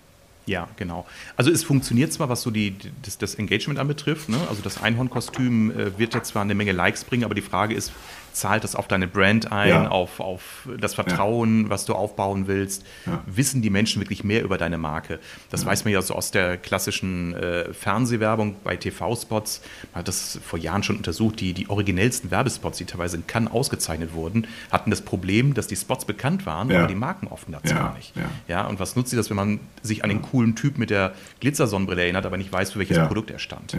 Ja, 0.45 0.67
genau. 0.75 1.05
Also 1.37 1.51
es 1.51 1.63
funktioniert 1.63 2.11
zwar, 2.11 2.27
was 2.27 2.41
so 2.41 2.51
die, 2.51 2.75
das, 3.01 3.17
das 3.17 3.35
Engagement 3.35 3.79
anbetrifft. 3.79 4.27
Ne? 4.27 4.37
Also 4.49 4.61
das 4.61 4.81
Einhornkostüm 4.81 5.71
äh, 5.71 5.97
wird 5.97 6.13
ja 6.13 6.23
zwar 6.23 6.41
eine 6.41 6.53
Menge 6.53 6.73
Likes 6.73 7.05
bringen, 7.05 7.23
aber 7.23 7.35
die 7.35 7.41
Frage 7.41 7.73
ist, 7.73 7.93
zahlt 8.33 8.63
das 8.63 8.75
auf 8.75 8.87
deine 8.87 9.07
Brand 9.07 9.51
ein, 9.51 9.69
ja. 9.69 9.87
auf, 9.87 10.19
auf 10.19 10.67
das 10.79 10.95
Vertrauen, 10.95 11.63
ja. 11.63 11.69
was 11.69 11.85
du 11.85 11.93
aufbauen 11.93 12.47
willst? 12.47 12.83
Ja. 13.05 13.23
Wissen 13.25 13.61
die 13.61 13.69
Menschen 13.69 14.01
wirklich 14.01 14.23
mehr 14.23 14.43
über 14.43 14.57
deine 14.57 14.77
Marke? 14.77 15.19
Das 15.49 15.65
weiß 15.65 15.85
man 15.85 15.93
ja 15.93 16.01
so 16.01 16.15
aus 16.15 16.31
der 16.31 16.57
klassischen 16.57 17.33
äh, 17.35 17.73
Fernsehwerbung 17.73 18.55
bei 18.63 18.75
TV-Spots. 18.75 19.61
Man 19.93 19.99
hat 19.99 20.07
das 20.07 20.39
vor 20.43 20.59
Jahren 20.59 20.83
schon 20.83 20.97
untersucht. 20.97 21.39
Die, 21.39 21.53
die 21.53 21.69
originellsten 21.69 22.31
Werbespots, 22.31 22.77
die 22.77 22.85
teilweise 22.85 23.17
in 23.17 23.27
Cannes 23.27 23.51
ausgezeichnet 23.51 24.13
wurden, 24.13 24.47
hatten 24.71 24.89
das 24.89 25.01
Problem, 25.01 25.53
dass 25.53 25.67
die 25.67 25.75
Spots 25.75 26.05
bekannt 26.05 26.45
waren, 26.45 26.71
aber 26.71 26.87
die 26.87 26.95
Marken 26.95 27.27
offen 27.27 27.51
dazu 27.51 27.73
gar 27.73 27.95
nicht. 27.95 28.13
Ja. 28.47 28.65
und 28.65 28.79
was 28.79 28.95
nutzt 28.95 29.11
sie 29.11 29.15
das, 29.15 29.29
wenn 29.29 29.37
man 29.37 29.59
sich 29.81 30.03
an 30.03 30.09
den 30.09 30.21
coolen 30.21 30.55
Typ 30.55 30.77
mit 30.77 30.89
der 30.89 31.13
Glitzersonnenbrille 31.39 32.01
erinnert, 32.01 32.25
aber 32.25 32.37
nicht 32.37 32.51
weiß, 32.51 32.71
für 32.71 32.79
welches 32.79 32.97
Produkt 33.07 33.31
er 33.31 33.39
stand? 33.39 33.73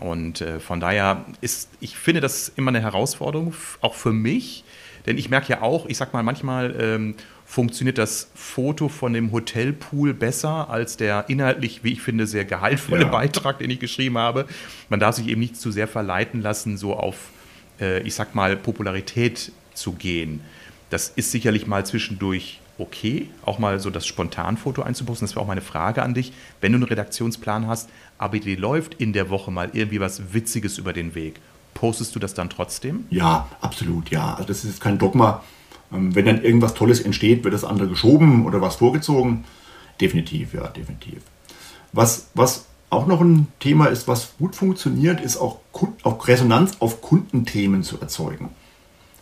Und 0.00 0.40
äh, 0.40 0.60
von 0.60 0.80
daher 0.80 1.24
ist, 1.40 1.68
ich 1.80 1.96
finde 1.96 2.20
das 2.20 2.48
immer 2.56 2.70
eine 2.70 2.80
Herausforderung 2.80 3.52
auch 3.82 3.94
für 3.94 4.12
mich, 4.12 4.64
denn 5.06 5.18
ich 5.18 5.28
merke 5.28 5.50
ja 5.50 5.62
auch, 5.62 5.86
ich 5.86 5.96
sag 5.96 6.12
mal, 6.12 6.22
manchmal 6.22 6.74
ähm, 6.78 7.14
funktioniert 7.44 7.98
das 7.98 8.30
Foto 8.34 8.88
von 8.88 9.12
dem 9.12 9.32
Hotelpool 9.32 10.14
besser 10.14 10.70
als 10.70 10.96
der 10.96 11.26
inhaltlich, 11.28 11.84
wie 11.84 11.92
ich 11.92 12.00
finde, 12.00 12.26
sehr 12.26 12.44
gehaltvolle 12.44 13.02
ja. 13.02 13.08
Beitrag, 13.08 13.58
den 13.58 13.70
ich 13.70 13.80
geschrieben 13.80 14.16
habe. 14.16 14.46
Man 14.88 15.00
darf 15.00 15.16
sich 15.16 15.28
eben 15.28 15.40
nicht 15.40 15.56
zu 15.56 15.70
sehr 15.70 15.88
verleiten 15.88 16.40
lassen, 16.40 16.76
so 16.76 16.94
auf, 16.94 17.16
äh, 17.80 18.00
ich 18.02 18.14
sag 18.14 18.34
mal, 18.34 18.56
Popularität 18.56 19.52
zu 19.74 19.92
gehen. 19.92 20.40
Das 20.90 21.08
ist 21.08 21.30
sicherlich 21.30 21.66
mal 21.66 21.84
zwischendurch 21.84 22.60
okay, 22.78 23.28
auch 23.44 23.58
mal 23.58 23.78
so 23.80 23.90
das 23.90 24.06
Spontanfoto 24.06 24.82
einzuposten. 24.82 25.26
Das 25.26 25.36
wäre 25.36 25.42
auch 25.42 25.48
meine 25.48 25.60
Frage 25.60 26.02
an 26.02 26.14
dich. 26.14 26.32
Wenn 26.60 26.72
du 26.72 26.76
einen 26.76 26.84
Redaktionsplan 26.84 27.66
hast, 27.66 27.90
aber 28.18 28.38
dir 28.38 28.58
läuft 28.58 28.94
in 28.94 29.12
der 29.12 29.30
Woche 29.30 29.50
mal 29.50 29.70
irgendwie 29.72 30.00
was 30.00 30.32
Witziges 30.32 30.78
über 30.78 30.92
den 30.92 31.14
Weg 31.14 31.40
Postest 31.74 32.14
du 32.14 32.18
das 32.18 32.34
dann 32.34 32.50
trotzdem? 32.50 33.06
Ja, 33.10 33.48
absolut, 33.60 34.10
ja. 34.10 34.34
Also 34.34 34.44
das 34.44 34.64
ist 34.64 34.80
kein 34.80 34.98
Dogma. 34.98 35.42
Ähm, 35.92 36.14
wenn 36.14 36.26
dann 36.26 36.42
irgendwas 36.42 36.74
Tolles 36.74 37.00
entsteht, 37.00 37.44
wird 37.44 37.54
das 37.54 37.64
andere 37.64 37.88
geschoben 37.88 38.46
oder 38.46 38.60
was 38.60 38.76
vorgezogen. 38.76 39.44
Definitiv, 40.00 40.54
ja, 40.54 40.68
definitiv. 40.68 41.22
Was, 41.92 42.28
was 42.34 42.66
auch 42.90 43.06
noch 43.06 43.20
ein 43.20 43.46
Thema 43.60 43.86
ist, 43.86 44.08
was 44.08 44.34
gut 44.38 44.54
funktioniert, 44.54 45.20
ist 45.20 45.36
auch, 45.36 45.58
auch 46.02 46.28
Resonanz 46.28 46.76
auf 46.78 47.00
Kundenthemen 47.00 47.82
zu 47.82 48.00
erzeugen. 48.00 48.50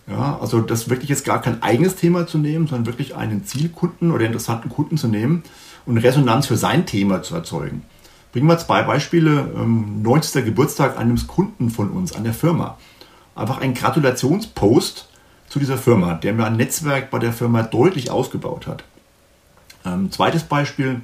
Ja, 0.09 0.39
also 0.41 0.61
das 0.61 0.91
wirklich 0.91 1.09
jetzt 1.09 1.25
gar 1.25 1.41
kein 1.41 1.63
eigenes 1.63 1.95
Thema 1.95 2.27
zu 2.27 2.39
nehmen, 2.39 2.67
sondern 2.67 2.87
wirklich 2.87 3.15
einen 3.15 3.45
Zielkunden 3.45 4.11
oder 4.11 4.27
interessanten 4.27 4.69
Kunden 4.69 4.97
zu 4.97 5.07
nehmen 5.07 5.45
und 5.87 5.99
Resonanz 5.99 6.47
für 6.49 6.57
sein 6.57 6.85
Thema 6.85 7.23
zu 7.23 7.35
erzeugen. 7.35 7.83
Bringen 8.33 8.47
wir 8.47 8.59
zwei 8.59 8.83
Beispiele. 8.83 9.51
Ähm, 9.57 10.03
90. 10.03 10.45
Geburtstag 10.45 10.99
eines 10.99 11.27
Kunden 11.27 11.71
von 11.71 11.91
uns, 11.91 12.15
an 12.15 12.25
der 12.25 12.35
Firma. 12.35 12.79
Einfach 13.35 13.61
ein 13.61 13.75
Gratulationspost 13.75 15.09
zu 15.49 15.59
dieser 15.59 15.79
Firma, 15.79 16.15
der 16.15 16.33
mir 16.33 16.45
ein 16.45 16.57
Netzwerk 16.57 17.11
bei 17.11 17.19
der 17.19 17.33
Firma 17.33 17.63
deutlich 17.63 18.11
ausgebaut 18.11 18.67
hat. 18.67 18.85
Ähm, 19.85 20.13
zweites 20.13 20.45
Beispiel, 20.45 21.01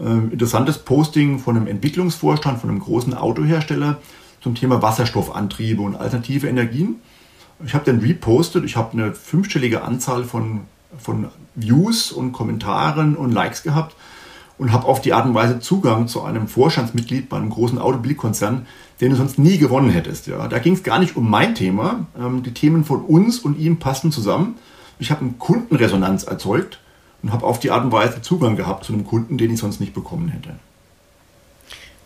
äh, 0.00 0.32
interessantes 0.32 0.78
Posting 0.78 1.38
von 1.38 1.56
einem 1.56 1.66
Entwicklungsvorstand 1.66 2.60
von 2.60 2.70
einem 2.70 2.78
großen 2.78 3.14
Autohersteller 3.14 3.98
zum 4.40 4.54
Thema 4.54 4.82
Wasserstoffantriebe 4.82 5.82
und 5.82 5.96
alternative 5.96 6.48
Energien. 6.48 6.96
Ich 7.64 7.74
habe 7.74 7.84
den 7.84 8.00
repostet, 8.00 8.64
ich 8.64 8.76
habe 8.76 8.92
eine 8.92 9.14
fünfstellige 9.14 9.82
Anzahl 9.82 10.24
von, 10.24 10.62
von 10.98 11.28
Views 11.54 12.12
und 12.12 12.32
Kommentaren 12.32 13.16
und 13.16 13.32
Likes 13.32 13.62
gehabt 13.62 13.94
und 14.62 14.72
habe 14.72 14.86
auf 14.86 15.00
die 15.00 15.12
Art 15.12 15.26
und 15.26 15.34
Weise 15.34 15.58
Zugang 15.58 16.06
zu 16.06 16.22
einem 16.22 16.46
Vorstandsmitglied 16.46 17.28
bei 17.28 17.36
einem 17.36 17.50
großen 17.50 17.80
Automobilkonzern, 17.80 18.68
den 19.00 19.10
du 19.10 19.16
sonst 19.16 19.36
nie 19.36 19.58
gewonnen 19.58 19.90
hättest. 19.90 20.28
Ja. 20.28 20.46
Da 20.46 20.60
ging 20.60 20.74
es 20.74 20.84
gar 20.84 21.00
nicht 21.00 21.16
um 21.16 21.28
mein 21.28 21.56
Thema. 21.56 22.06
Ähm, 22.16 22.44
die 22.44 22.54
Themen 22.54 22.84
von 22.84 23.04
uns 23.04 23.40
und 23.40 23.58
ihm 23.58 23.80
passen 23.80 24.12
zusammen. 24.12 24.54
Ich 25.00 25.10
habe 25.10 25.22
eine 25.22 25.32
Kundenresonanz 25.32 26.22
erzeugt 26.22 26.78
und 27.24 27.32
habe 27.32 27.44
auf 27.44 27.58
die 27.58 27.72
Art 27.72 27.84
und 27.84 27.90
Weise 27.90 28.22
Zugang 28.22 28.54
gehabt 28.54 28.84
zu 28.84 28.92
einem 28.92 29.04
Kunden, 29.04 29.36
den 29.36 29.52
ich 29.52 29.58
sonst 29.58 29.80
nicht 29.80 29.94
bekommen 29.94 30.28
hätte. 30.28 30.54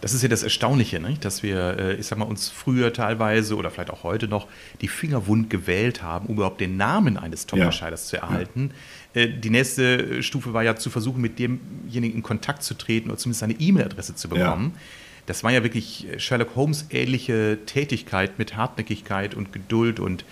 Das 0.01 0.13
ist 0.13 0.23
ja 0.23 0.29
das 0.29 0.43
Erstaunliche, 0.43 1.01
nicht? 1.01 1.25
dass 1.25 1.43
wir, 1.43 1.79
äh, 1.79 1.95
ich 1.95 2.07
sag 2.07 2.19
mal, 2.19 2.27
uns 2.27 2.49
früher 2.49 2.93
teilweise 2.93 3.57
oder 3.57 3.71
vielleicht 3.71 3.91
auch 3.91 4.03
heute 4.03 4.29
noch 4.29 4.47
die 4.81 4.89
Finger 4.89 5.27
wund 5.27 5.49
gewählt 5.49 6.03
haben, 6.03 6.27
um 6.27 6.37
überhaupt 6.37 6.61
den 6.61 6.77
Namen 6.77 7.17
eines 7.17 7.47
Top-Entscheiders 7.47 8.11
ja. 8.13 8.19
zu 8.19 8.25
erhalten. 8.25 8.71
Ja. 9.15 9.23
Äh, 9.23 9.29
die 9.29 9.51
nächste 9.51 10.23
Stufe 10.23 10.53
war 10.53 10.63
ja 10.63 10.77
zu 10.77 10.91
versuchen, 10.91 11.21
mit 11.21 11.39
demjenigen 11.39 12.17
in 12.17 12.23
Kontakt 12.23 12.63
zu 12.63 12.75
treten 12.75 13.09
oder 13.09 13.19
zumindest 13.19 13.41
seine 13.41 13.55
E-Mail-Adresse 13.55 14.15
zu 14.15 14.29
bekommen. 14.29 14.73
Ja. 14.75 14.81
Das 15.27 15.43
war 15.43 15.51
ja 15.51 15.63
wirklich 15.65 16.07
Sherlock 16.19 16.55
Holmes-ähnliche 16.55 17.59
Tätigkeit 17.67 18.39
mit 18.39 18.57
Hartnäckigkeit 18.57 19.35
und 19.35 19.53
Geduld 19.53 19.99
und 19.99 20.25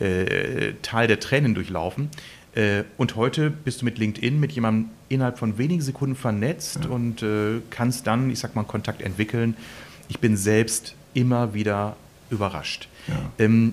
äh, 0.00 0.72
Tal 0.82 1.06
der 1.06 1.20
Tränen 1.20 1.54
durchlaufen. 1.54 2.10
Äh, 2.54 2.84
und 2.98 3.16
heute 3.16 3.50
bist 3.50 3.80
du 3.80 3.84
mit 3.84 3.98
LinkedIn 3.98 4.38
mit 4.38 4.52
jemandem 4.52 4.90
innerhalb 5.08 5.38
von 5.38 5.58
wenigen 5.58 5.80
Sekunden 5.80 6.16
vernetzt 6.16 6.80
ja. 6.84 6.90
und 6.90 7.22
äh, 7.22 7.60
kannst 7.70 8.06
dann, 8.06 8.30
ich 8.30 8.38
sag 8.38 8.54
mal, 8.54 8.64
Kontakt 8.64 9.00
entwickeln. 9.00 9.56
Ich 10.08 10.18
bin 10.18 10.36
selbst 10.36 10.94
immer 11.14 11.54
wieder 11.54 11.96
überrascht. 12.30 12.88
Ja. 13.08 13.14
Ähm, 13.38 13.72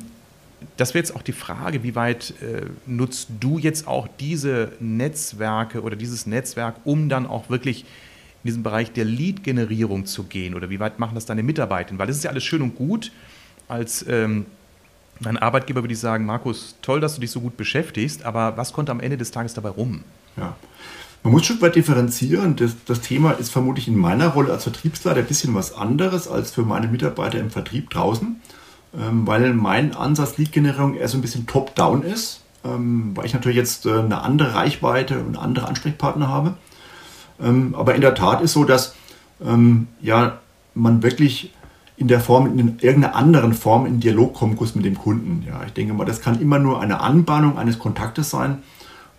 das 0.78 0.94
wäre 0.94 1.00
jetzt 1.00 1.15
auch 1.15 1.22
die 1.22 1.34
Frage, 1.34 1.84
wie 1.84 1.96
weit 1.96 2.34
äh, 2.42 2.65
nutzt 2.86 3.30
du 3.39 3.58
jetzt 3.60 3.88
auch 3.88 4.08
diese 4.20 4.74
Netzwerke 4.80 5.82
oder 5.82 5.96
dieses 5.96 6.26
Netzwerk, 6.26 6.76
um 6.84 7.10
dann 7.10 7.26
auch 7.26 7.50
wirklich 7.50 7.82
in 8.44 8.48
diesen 8.48 8.63
Bereich 8.63 8.92
der 8.92 9.06
Lead-Generierung 9.06 10.06
zu 10.06 10.24
gehen? 10.24 10.56
Oder 10.56 10.70
wie 10.70 10.80
weit 10.80 11.00
machen 11.00 11.15
das 11.15 11.26
deine 11.26 11.44
Mitarbeiter? 11.44 11.98
Weil 11.98 12.08
das 12.08 12.18
ist 12.18 12.24
ja 12.24 12.30
alles 12.30 12.44
schön 12.44 12.62
und 12.62 12.76
gut. 12.76 13.12
Als 13.68 14.06
ähm, 14.08 14.46
ein 15.26 15.38
Arbeitgeber 15.38 15.84
würde 15.84 15.94
ich 15.94 16.00
sagen, 16.00 16.26
Markus, 16.26 16.76
toll, 16.82 17.00
dass 17.00 17.16
du 17.16 17.22
dich 17.22 17.32
so 17.32 17.42
gut 17.42 17.58
beschäftigst, 17.58 18.24
aber 18.24 18.58
was 18.58 18.74
kommt 18.74 18.90
am 18.90 19.00
Ende 19.00 19.18
des 19.18 19.32
Tages 19.32 19.54
dabei 19.54 19.70
rum? 19.70 20.04
Ja. 20.38 20.56
Man 21.24 21.34
muss 21.34 21.46
schon 21.46 21.62
weit 21.62 21.76
differenzieren. 21.76 22.56
Das, 22.56 22.72
das, 22.86 23.02
Thema 23.02 23.32
ist 23.32 23.52
vermutlich 23.52 23.90
in 23.90 23.98
meiner 23.98 24.30
Rolle 24.30 24.54
als 24.54 24.64
Vertriebsleiter 24.64 25.20
ein 25.20 25.26
bisschen 25.26 25.54
was 25.54 25.74
anderes 25.74 26.30
als 26.30 26.52
für 26.52 26.62
meine 26.62 26.88
Mitarbeiter 26.88 27.40
im 27.40 27.52
Vertrieb 27.52 27.90
draußen, 27.90 28.40
ähm, 28.98 29.28
weil 29.28 29.54
mein 29.54 29.94
Ansatz 29.94 30.38
Lead-Generierung 30.38 30.96
eher 30.96 31.10
so 31.10 31.18
ein 31.18 31.22
bisschen 31.22 31.46
top-down 31.46 32.04
ist, 32.04 32.42
ähm, 32.64 33.12
weil 33.16 33.26
ich 33.26 33.34
natürlich 33.34 33.58
jetzt 33.58 33.86
äh, 33.86 34.00
eine 34.00 34.22
andere 34.22 34.54
Reichweite 34.54 35.20
und 35.20 35.38
andere 35.38 35.68
Ansprechpartner 35.68 36.30
habe. 36.30 36.54
Ähm, 37.42 37.76
aber 37.76 37.96
in 37.96 38.02
der 38.02 38.16
Tat 38.16 38.42
ist 38.42 38.54
so, 38.54 38.64
dass 38.64 38.96
ähm, 39.46 39.88
ja, 40.02 40.40
man 40.74 41.04
wirklich 41.04 41.54
in 42.00 42.08
der 42.08 42.20
Form, 42.20 42.48
in 42.48 42.80
irgendeiner 42.80 43.16
anderen 43.16 43.54
Form 43.54 43.86
in 43.86 44.00
Dialog 44.00 44.34
kommen 44.34 44.56
muss 44.56 44.74
mit 44.74 44.86
dem 44.86 44.98
Kunden. 44.98 45.44
Ja, 45.48 45.62
ich 45.66 45.74
denke 45.74 45.94
mal, 45.94 46.06
das 46.06 46.22
kann 46.22 46.42
immer 46.42 46.58
nur 46.58 46.82
eine 46.82 47.02
Anbahnung 47.02 47.58
eines 47.58 47.78
Kontaktes 47.78 48.32
sein 48.32 48.64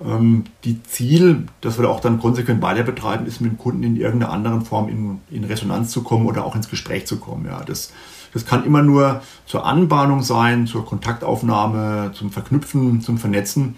ähm, 0.04 0.44
die 0.64 0.82
Ziel, 0.82 1.46
das 1.60 1.78
wir 1.78 1.88
auch 1.88 2.00
dann 2.00 2.20
konsequent 2.20 2.62
weiter 2.62 2.82
betreiben, 2.82 3.26
ist 3.26 3.40
mit 3.40 3.52
dem 3.52 3.58
Kunden 3.58 3.82
in 3.82 3.96
irgendeiner 3.96 4.32
anderen 4.32 4.62
Form 4.62 4.88
in, 4.88 5.20
in 5.30 5.44
Resonanz 5.44 5.90
zu 5.90 6.02
kommen 6.02 6.26
oder 6.26 6.44
auch 6.44 6.56
ins 6.56 6.70
Gespräch 6.70 7.06
zu 7.06 7.18
kommen. 7.18 7.46
Ja, 7.46 7.62
das, 7.64 7.92
das 8.32 8.46
kann 8.46 8.64
immer 8.64 8.82
nur 8.82 9.22
zur 9.46 9.66
Anbahnung 9.66 10.22
sein, 10.22 10.66
zur 10.66 10.86
Kontaktaufnahme, 10.86 12.12
zum 12.14 12.30
Verknüpfen, 12.30 13.00
zum 13.02 13.18
Vernetzen. 13.18 13.76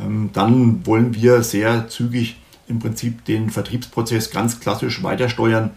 Ähm, 0.00 0.30
dann 0.32 0.84
wollen 0.86 1.14
wir 1.14 1.42
sehr 1.42 1.88
zügig 1.88 2.38
im 2.68 2.78
Prinzip 2.78 3.24
den 3.24 3.50
Vertriebsprozess 3.50 4.30
ganz 4.30 4.60
klassisch 4.60 5.02
weiter 5.02 5.28
steuern. 5.28 5.70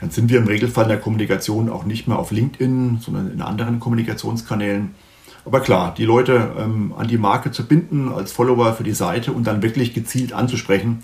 Dann 0.00 0.10
sind 0.10 0.30
wir 0.30 0.38
im 0.38 0.46
Regelfall 0.46 0.84
in 0.84 0.90
der 0.90 1.00
Kommunikation 1.00 1.68
auch 1.68 1.84
nicht 1.84 2.06
mehr 2.06 2.18
auf 2.18 2.30
LinkedIn, 2.30 2.98
sondern 3.00 3.30
in 3.30 3.42
anderen 3.42 3.80
Kommunikationskanälen. 3.80 4.94
Aber 5.44 5.60
klar, 5.60 5.94
die 5.96 6.04
Leute 6.04 6.52
ähm, 6.58 6.92
an 6.96 7.08
die 7.08 7.18
Marke 7.18 7.50
zu 7.50 7.66
binden 7.66 8.08
als 8.08 8.32
Follower 8.32 8.74
für 8.74 8.84
die 8.84 8.92
Seite 8.92 9.32
und 9.32 9.46
dann 9.46 9.62
wirklich 9.62 9.94
gezielt 9.94 10.32
anzusprechen 10.32 11.00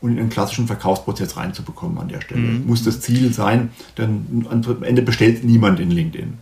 und 0.00 0.12
in 0.12 0.18
einen 0.18 0.30
klassischen 0.30 0.66
Verkaufsprozess 0.66 1.36
reinzubekommen 1.36 1.98
an 1.98 2.08
der 2.08 2.20
Stelle. 2.20 2.40
Mhm. 2.40 2.66
Muss 2.66 2.84
das 2.84 3.00
Ziel 3.00 3.32
sein, 3.32 3.70
denn 3.96 4.46
am 4.48 4.82
Ende 4.82 5.02
bestellt 5.02 5.44
niemand 5.44 5.80
in 5.80 5.90
LinkedIn. 5.90 6.38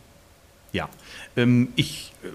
Ja, 0.72 0.88
ähm, 1.36 1.68
ich 1.76 2.12
äh, 2.22 2.28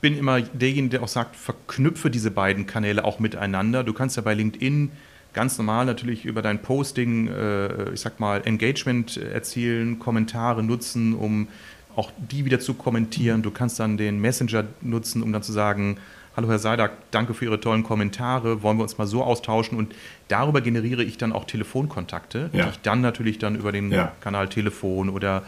bin 0.00 0.16
immer 0.16 0.40
derjenige, 0.40 0.90
der 0.90 1.02
auch 1.02 1.08
sagt, 1.08 1.36
verknüpfe 1.36 2.10
diese 2.10 2.30
beiden 2.30 2.66
Kanäle 2.66 3.04
auch 3.04 3.18
miteinander. 3.18 3.82
Du 3.82 3.92
kannst 3.92 4.16
ja 4.16 4.22
bei 4.22 4.34
LinkedIn 4.34 4.92
ganz 5.32 5.58
normal 5.58 5.86
natürlich 5.86 6.24
über 6.24 6.42
dein 6.42 6.60
Posting, 6.60 7.28
äh, 7.28 7.90
ich 7.90 8.00
sag 8.00 8.20
mal, 8.20 8.42
Engagement 8.44 9.16
erzielen, 9.16 9.98
Kommentare 9.98 10.62
nutzen, 10.62 11.14
um 11.14 11.48
auch 11.96 12.10
die 12.18 12.44
wieder 12.44 12.60
zu 12.60 12.74
kommentieren. 12.74 13.42
Du 13.42 13.50
kannst 13.50 13.80
dann 13.80 13.96
den 13.96 14.20
Messenger 14.20 14.64
nutzen, 14.80 15.22
um 15.22 15.32
dann 15.32 15.42
zu 15.42 15.52
sagen, 15.52 15.98
hallo 16.36 16.48
Herr 16.48 16.58
Seidak, 16.58 16.92
danke 17.10 17.34
für 17.34 17.44
Ihre 17.44 17.60
tollen 17.60 17.82
Kommentare, 17.82 18.62
wollen 18.62 18.78
wir 18.78 18.82
uns 18.82 18.98
mal 18.98 19.06
so 19.06 19.22
austauschen 19.22 19.76
und 19.76 19.94
darüber 20.28 20.60
generiere 20.60 21.02
ich 21.02 21.18
dann 21.18 21.32
auch 21.32 21.44
Telefonkontakte, 21.44 22.50
ja. 22.52 22.64
die 22.64 22.70
ich 22.70 22.80
dann 22.80 23.00
natürlich 23.00 23.38
dann 23.38 23.56
über 23.56 23.72
den 23.72 23.90
ja. 23.90 24.12
Kanal 24.20 24.48
Telefon 24.48 25.08
oder 25.08 25.42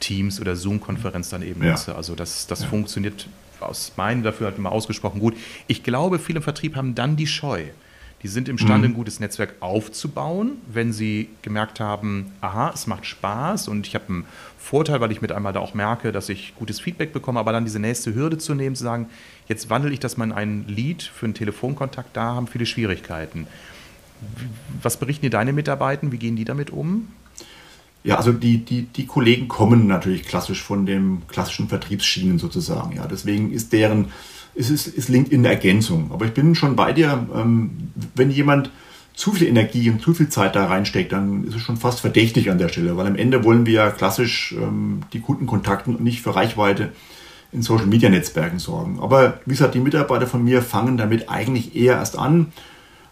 Teams 0.00 0.40
oder 0.40 0.54
Zoom-Konferenz 0.54 1.28
dann 1.28 1.42
eben 1.42 1.62
ja. 1.62 1.72
nutze. 1.72 1.94
Also 1.96 2.14
das, 2.14 2.46
das 2.46 2.64
funktioniert 2.64 3.28
aus 3.60 3.92
meinem 3.96 4.22
dafür 4.22 4.46
halt 4.46 4.58
immer 4.58 4.70
ausgesprochen 4.70 5.20
gut. 5.20 5.34
Ich 5.66 5.82
glaube, 5.82 6.18
viele 6.18 6.38
im 6.38 6.42
Vertrieb 6.42 6.76
haben 6.76 6.94
dann 6.94 7.16
die 7.16 7.26
Scheu. 7.26 7.64
Die 8.22 8.28
sind 8.28 8.48
imstande, 8.48 8.88
mhm. 8.88 8.94
ein 8.94 8.96
gutes 8.96 9.20
Netzwerk 9.20 9.54
aufzubauen, 9.60 10.56
wenn 10.72 10.92
sie 10.92 11.28
gemerkt 11.42 11.78
haben, 11.78 12.32
aha, 12.40 12.72
es 12.74 12.88
macht 12.88 13.06
Spaß 13.06 13.68
und 13.68 13.86
ich 13.86 13.94
habe 13.94 14.08
einen 14.08 14.24
Vorteil, 14.58 15.00
weil 15.00 15.12
ich 15.12 15.22
mit 15.22 15.30
einmal 15.30 15.52
da 15.52 15.60
auch 15.60 15.74
merke, 15.74 16.10
dass 16.10 16.28
ich 16.28 16.54
gutes 16.56 16.80
Feedback 16.80 17.12
bekomme, 17.12 17.38
aber 17.38 17.52
dann 17.52 17.64
diese 17.64 17.78
nächste 17.78 18.14
Hürde 18.14 18.38
zu 18.38 18.54
nehmen, 18.54 18.74
zu 18.74 18.82
sagen, 18.82 19.06
jetzt 19.46 19.70
wandle 19.70 19.92
ich 19.92 20.00
das 20.00 20.16
mal 20.16 20.24
in 20.24 20.32
ein 20.32 20.64
Lead 20.66 21.02
für 21.02 21.26
einen 21.26 21.34
Telefonkontakt, 21.34 22.16
da 22.16 22.34
haben 22.34 22.48
viele 22.48 22.66
Schwierigkeiten. 22.66 23.46
Was 24.82 24.96
berichten 24.96 25.22
dir 25.22 25.30
deine 25.30 25.52
Mitarbeiter? 25.52 26.10
Wie 26.10 26.18
gehen 26.18 26.34
die 26.34 26.44
damit 26.44 26.70
um? 26.70 27.08
Ja, 28.02 28.16
also 28.16 28.32
die, 28.32 28.58
die, 28.58 28.82
die 28.82 29.06
Kollegen 29.06 29.48
kommen 29.48 29.86
natürlich 29.86 30.24
klassisch 30.24 30.62
von 30.62 30.86
dem 30.86 31.22
klassischen 31.28 31.68
Vertriebsschienen 31.68 32.38
sozusagen. 32.38 32.96
Ja, 32.96 33.06
deswegen 33.06 33.52
ist 33.52 33.72
deren 33.72 34.06
es 34.58 34.70
ist, 34.70 34.86
ist 34.88 35.08
LinkedIn 35.08 35.40
eine 35.40 35.54
Ergänzung. 35.54 36.10
Aber 36.12 36.26
ich 36.26 36.32
bin 36.32 36.54
schon 36.54 36.76
bei 36.76 36.92
dir, 36.92 37.26
ähm, 37.34 37.70
wenn 38.14 38.30
jemand 38.30 38.70
zu 39.14 39.32
viel 39.32 39.48
Energie 39.48 39.90
und 39.90 40.02
zu 40.02 40.14
viel 40.14 40.28
Zeit 40.28 40.54
da 40.54 40.66
reinsteckt, 40.66 41.12
dann 41.12 41.44
ist 41.44 41.56
es 41.56 41.62
schon 41.62 41.76
fast 41.76 42.00
verdächtig 42.00 42.50
an 42.50 42.58
der 42.58 42.68
Stelle, 42.68 42.96
weil 42.96 43.06
am 43.06 43.16
Ende 43.16 43.44
wollen 43.44 43.66
wir 43.66 43.72
ja 43.72 43.90
klassisch 43.90 44.54
ähm, 44.56 45.00
die 45.12 45.20
Kunden 45.20 45.46
kontakten 45.46 45.96
und 45.96 46.04
nicht 46.04 46.22
für 46.22 46.34
Reichweite 46.34 46.92
in 47.50 47.62
Social 47.62 47.86
Media 47.86 48.10
Netzwerken 48.10 48.58
sorgen. 48.58 48.98
Aber 49.00 49.40
wie 49.46 49.50
gesagt, 49.50 49.74
die 49.74 49.80
Mitarbeiter 49.80 50.26
von 50.26 50.44
mir 50.44 50.62
fangen 50.62 50.96
damit 50.96 51.28
eigentlich 51.28 51.74
eher 51.74 51.94
erst 51.94 52.18
an. 52.18 52.52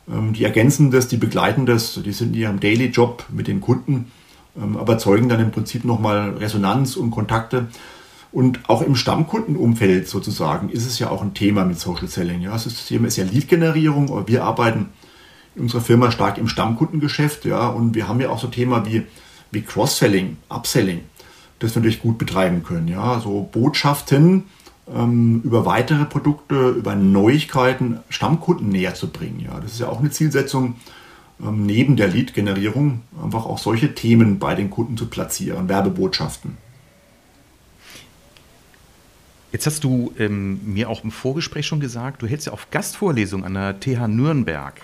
Ähm, 0.08 0.32
die 0.32 0.44
ergänzen 0.44 0.90
das, 0.90 1.08
die 1.08 1.16
begleiten 1.16 1.66
das, 1.66 2.00
die 2.04 2.12
sind 2.12 2.34
in 2.34 2.40
ihrem 2.40 2.60
Daily 2.60 2.86
Job 2.86 3.24
mit 3.30 3.48
den 3.48 3.60
Kunden, 3.60 4.10
ähm, 4.56 4.76
aber 4.76 4.98
zeugen 4.98 5.28
dann 5.28 5.40
im 5.40 5.52
Prinzip 5.52 5.84
nochmal 5.84 6.30
Resonanz 6.38 6.96
und 6.96 7.10
Kontakte. 7.10 7.68
Und 8.36 8.68
auch 8.68 8.82
im 8.82 8.96
Stammkundenumfeld 8.96 10.06
sozusagen 10.06 10.68
ist 10.68 10.84
es 10.84 10.98
ja 10.98 11.08
auch 11.08 11.22
ein 11.22 11.32
Thema 11.32 11.64
mit 11.64 11.80
Social 11.80 12.06
Selling. 12.06 12.42
Ja, 12.42 12.50
das 12.50 12.84
Thema 12.84 13.08
ist 13.08 13.16
ja 13.16 13.24
Lead-Generierung, 13.24 14.28
wir 14.28 14.44
arbeiten 14.44 14.90
in 15.54 15.62
unserer 15.62 15.80
Firma 15.80 16.10
stark 16.10 16.36
im 16.36 16.46
Stammkundengeschäft. 16.46 17.46
Ja, 17.46 17.68
und 17.68 17.94
wir 17.94 18.08
haben 18.08 18.20
ja 18.20 18.28
auch 18.28 18.38
so 18.38 18.48
Thema 18.48 18.84
wie, 18.84 19.04
wie 19.52 19.62
Cross-Selling, 19.62 20.36
Upselling, 20.50 21.00
das 21.60 21.74
wir 21.74 21.80
natürlich 21.80 22.02
gut 22.02 22.18
betreiben 22.18 22.62
können. 22.62 22.88
Ja, 22.88 23.20
so 23.20 23.48
Botschaften 23.50 24.44
ähm, 24.94 25.40
über 25.42 25.64
weitere 25.64 26.04
Produkte, 26.04 26.72
über 26.72 26.94
Neuigkeiten 26.94 28.00
Stammkunden 28.10 28.68
näher 28.68 28.94
zu 28.94 29.08
bringen. 29.08 29.40
Ja, 29.40 29.60
das 29.60 29.72
ist 29.72 29.80
ja 29.80 29.88
auch 29.88 30.00
eine 30.00 30.10
Zielsetzung 30.10 30.76
ähm, 31.42 31.64
neben 31.64 31.96
der 31.96 32.08
Lead-Generierung, 32.08 33.00
einfach 33.24 33.46
auch 33.46 33.56
solche 33.56 33.94
Themen 33.94 34.38
bei 34.38 34.54
den 34.54 34.68
Kunden 34.68 34.98
zu 34.98 35.06
platzieren, 35.06 35.70
Werbebotschaften. 35.70 36.65
Jetzt 39.52 39.66
hast 39.66 39.84
du 39.84 40.12
ähm, 40.18 40.60
mir 40.64 40.90
auch 40.90 41.04
im 41.04 41.10
Vorgespräch 41.10 41.66
schon 41.66 41.80
gesagt, 41.80 42.22
du 42.22 42.26
hältst 42.26 42.46
ja 42.46 42.52
auf 42.52 42.70
Gastvorlesung 42.70 43.44
an 43.44 43.54
der 43.54 43.78
TH 43.78 44.08
Nürnberg. 44.08 44.80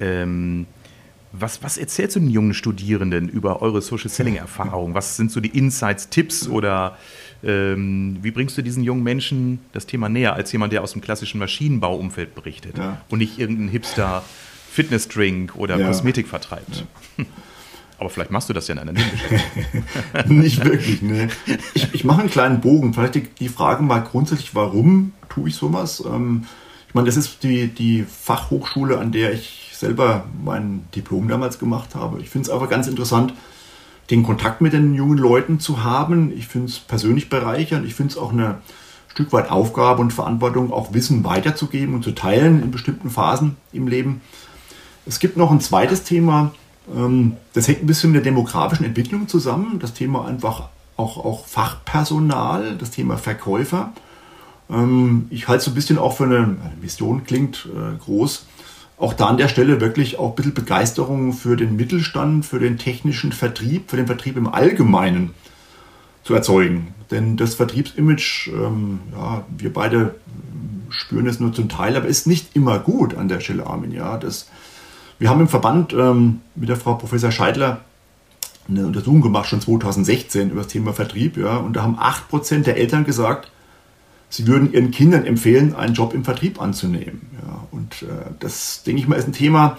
Ähm, 0.00 0.66
was, 1.32 1.62
was 1.62 1.78
erzählst 1.78 2.14
du 2.14 2.20
den 2.20 2.30
jungen 2.30 2.54
Studierenden 2.54 3.28
über 3.28 3.60
eure 3.60 3.82
Social 3.82 4.08
Selling 4.08 4.36
Erfahrung? 4.36 4.94
Was 4.94 5.16
sind 5.16 5.32
so 5.32 5.40
die 5.40 5.48
Insights, 5.48 6.08
Tipps 6.08 6.46
oder 6.46 6.96
ähm, 7.42 8.18
wie 8.22 8.30
bringst 8.30 8.56
du 8.56 8.62
diesen 8.62 8.84
jungen 8.84 9.02
Menschen 9.02 9.58
das 9.72 9.86
Thema 9.86 10.08
näher 10.08 10.34
als 10.34 10.52
jemand, 10.52 10.72
der 10.72 10.82
aus 10.82 10.92
dem 10.92 11.02
klassischen 11.02 11.38
Maschinenbauumfeld 11.38 12.34
berichtet 12.34 12.78
ja. 12.78 13.00
und 13.08 13.18
nicht 13.18 13.38
irgendein 13.38 13.68
Hipster 13.68 14.22
Fitnessdrink 14.70 15.56
oder 15.56 15.78
ja. 15.78 15.86
Kosmetik 15.88 16.28
vertreibt? 16.28 16.84
Ja. 17.18 17.24
Aber 18.04 18.10
vielleicht 18.10 18.30
machst 18.30 18.50
du 18.50 18.52
das 18.52 18.68
ja 18.68 18.74
in 18.74 18.80
einer 18.80 18.92
Nebenbeschäftigung. 18.92 19.82
Nicht 20.38 20.62
wirklich, 20.62 21.00
ne. 21.00 21.28
Ich, 21.72 21.94
ich 21.94 22.04
mache 22.04 22.20
einen 22.20 22.28
kleinen 22.28 22.60
Bogen. 22.60 22.92
Vielleicht 22.92 23.14
die, 23.14 23.22
die, 23.22 23.48
Frage 23.48 23.82
mal 23.82 24.00
grundsätzlich, 24.00 24.54
warum 24.54 25.14
tue 25.30 25.48
ich 25.48 25.56
sowas? 25.56 26.04
Ähm, 26.06 26.44
ich 26.86 26.94
meine, 26.94 27.06
das 27.06 27.16
ist 27.16 27.42
die, 27.42 27.68
die 27.68 28.02
Fachhochschule, 28.02 28.98
an 28.98 29.10
der 29.10 29.32
ich 29.32 29.70
selber 29.72 30.26
mein 30.44 30.84
Diplom 30.94 31.28
damals 31.28 31.58
gemacht 31.58 31.94
habe. 31.94 32.20
Ich 32.20 32.28
finde 32.28 32.46
es 32.46 32.52
einfach 32.52 32.68
ganz 32.68 32.88
interessant, 32.88 33.32
den 34.10 34.22
Kontakt 34.22 34.60
mit 34.60 34.74
den 34.74 34.92
jungen 34.92 35.16
Leuten 35.16 35.58
zu 35.58 35.82
haben. 35.82 36.30
Ich 36.36 36.46
finde 36.46 36.68
es 36.68 36.80
persönlich 36.80 37.30
bereichernd. 37.30 37.86
Ich 37.86 37.94
finde 37.94 38.12
es 38.12 38.18
auch 38.18 38.34
eine 38.34 38.58
Stück 39.08 39.32
weit 39.32 39.50
Aufgabe 39.50 40.02
und 40.02 40.12
Verantwortung, 40.12 40.74
auch 40.74 40.92
Wissen 40.92 41.24
weiterzugeben 41.24 41.94
und 41.94 42.04
zu 42.04 42.12
teilen 42.12 42.62
in 42.62 42.70
bestimmten 42.70 43.08
Phasen 43.08 43.56
im 43.72 43.88
Leben. 43.88 44.20
Es 45.06 45.20
gibt 45.20 45.38
noch 45.38 45.50
ein 45.50 45.62
zweites 45.62 46.04
Thema, 46.04 46.52
das 47.54 47.68
hängt 47.68 47.82
ein 47.82 47.86
bisschen 47.86 48.12
mit 48.12 48.24
der 48.24 48.30
demografischen 48.32 48.84
Entwicklung 48.84 49.26
zusammen. 49.28 49.78
Das 49.78 49.94
Thema 49.94 50.26
einfach 50.26 50.68
auch, 50.96 51.24
auch 51.24 51.46
Fachpersonal, 51.46 52.76
das 52.76 52.90
Thema 52.90 53.16
Verkäufer. 53.16 53.92
Ähm, 54.70 55.26
ich 55.30 55.48
halte 55.48 55.58
es 55.58 55.64
so 55.64 55.70
ein 55.70 55.74
bisschen 55.74 55.98
auch 55.98 56.16
für 56.16 56.24
eine, 56.24 56.36
eine 56.38 56.76
Mission, 56.80 57.24
klingt 57.24 57.68
äh, 57.74 57.96
groß. 57.98 58.46
Auch 58.96 59.12
da 59.12 59.26
an 59.26 59.38
der 59.38 59.48
Stelle 59.48 59.80
wirklich 59.80 60.18
auch 60.18 60.30
ein 60.30 60.34
bisschen 60.36 60.54
Begeisterung 60.54 61.32
für 61.32 61.56
den 61.56 61.76
Mittelstand, 61.76 62.46
für 62.46 62.60
den 62.60 62.78
technischen 62.78 63.32
Vertrieb, 63.32 63.90
für 63.90 63.96
den 63.96 64.06
Vertrieb 64.06 64.36
im 64.36 64.46
Allgemeinen 64.46 65.34
zu 66.22 66.34
erzeugen. 66.34 66.94
Denn 67.10 67.36
das 67.36 67.54
Vertriebsimage, 67.54 68.50
ähm, 68.52 69.00
ja, 69.12 69.44
wir 69.56 69.72
beide 69.72 70.14
spüren 70.90 71.26
es 71.26 71.40
nur 71.40 71.52
zum 71.52 71.68
Teil, 71.68 71.96
aber 71.96 72.06
ist 72.06 72.26
nicht 72.26 72.54
immer 72.54 72.78
gut 72.78 73.14
an 73.16 73.28
der 73.28 73.40
Stelle, 73.40 73.66
Armin. 73.66 73.90
Ja, 73.90 74.16
das, 74.16 74.48
wir 75.18 75.30
haben 75.30 75.40
im 75.40 75.48
Verband 75.48 75.92
ähm, 75.92 76.40
mit 76.54 76.68
der 76.68 76.76
Frau 76.76 76.94
Professor 76.94 77.30
Scheidler 77.30 77.80
eine 78.68 78.86
Untersuchung 78.86 79.20
gemacht, 79.20 79.48
schon 79.48 79.60
2016, 79.60 80.50
über 80.50 80.62
das 80.62 80.72
Thema 80.72 80.92
Vertrieb. 80.92 81.36
Ja, 81.36 81.58
und 81.58 81.74
da 81.74 81.82
haben 81.82 81.98
8% 81.98 82.62
der 82.62 82.76
Eltern 82.76 83.04
gesagt, 83.04 83.50
sie 84.30 84.46
würden 84.46 84.72
ihren 84.72 84.90
Kindern 84.90 85.24
empfehlen, 85.26 85.74
einen 85.74 85.94
Job 85.94 86.14
im 86.14 86.24
Vertrieb 86.24 86.60
anzunehmen. 86.60 87.28
Ja, 87.46 87.66
und 87.70 88.02
äh, 88.02 88.30
das, 88.40 88.82
denke 88.84 89.00
ich 89.00 89.08
mal, 89.08 89.16
ist 89.16 89.28
ein 89.28 89.32
Thema, 89.32 89.76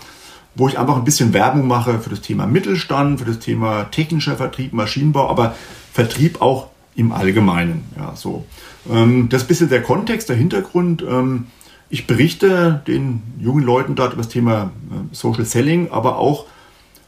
wo 0.55 0.69
ich 0.69 0.79
einfach 0.79 0.95
ein 0.95 1.03
bisschen 1.03 1.33
Werbung 1.33 1.67
mache 1.67 1.99
für 1.99 2.09
das 2.09 2.21
Thema 2.21 2.47
Mittelstand, 2.47 3.19
für 3.19 3.25
das 3.25 3.39
Thema 3.39 3.85
technischer 3.85 4.37
Vertrieb, 4.37 4.71
Maschinenbau, 4.73 5.29
aber 5.29 5.55
Vertrieb 5.91 6.41
auch 6.41 6.69
im 6.95 7.11
Allgemeinen. 7.11 7.83
Ja, 7.97 8.15
so. 8.15 8.45
Ähm, 8.89 9.27
das 9.29 9.41
ist 9.41 9.45
ein 9.45 9.47
bisschen 9.49 9.69
der 9.69 9.83
Kontext, 9.83 10.29
der 10.29 10.35
Hintergrund. 10.35 11.03
Ähm, 11.03 11.47
ich 11.89 12.07
berichte 12.07 12.81
den 12.87 13.21
jungen 13.39 13.63
Leuten 13.63 13.95
dort 13.95 14.13
über 14.13 14.21
das 14.23 14.31
Thema 14.31 14.71
äh, 14.91 15.15
Social 15.15 15.45
Selling, 15.45 15.91
aber 15.91 16.17
auch 16.17 16.45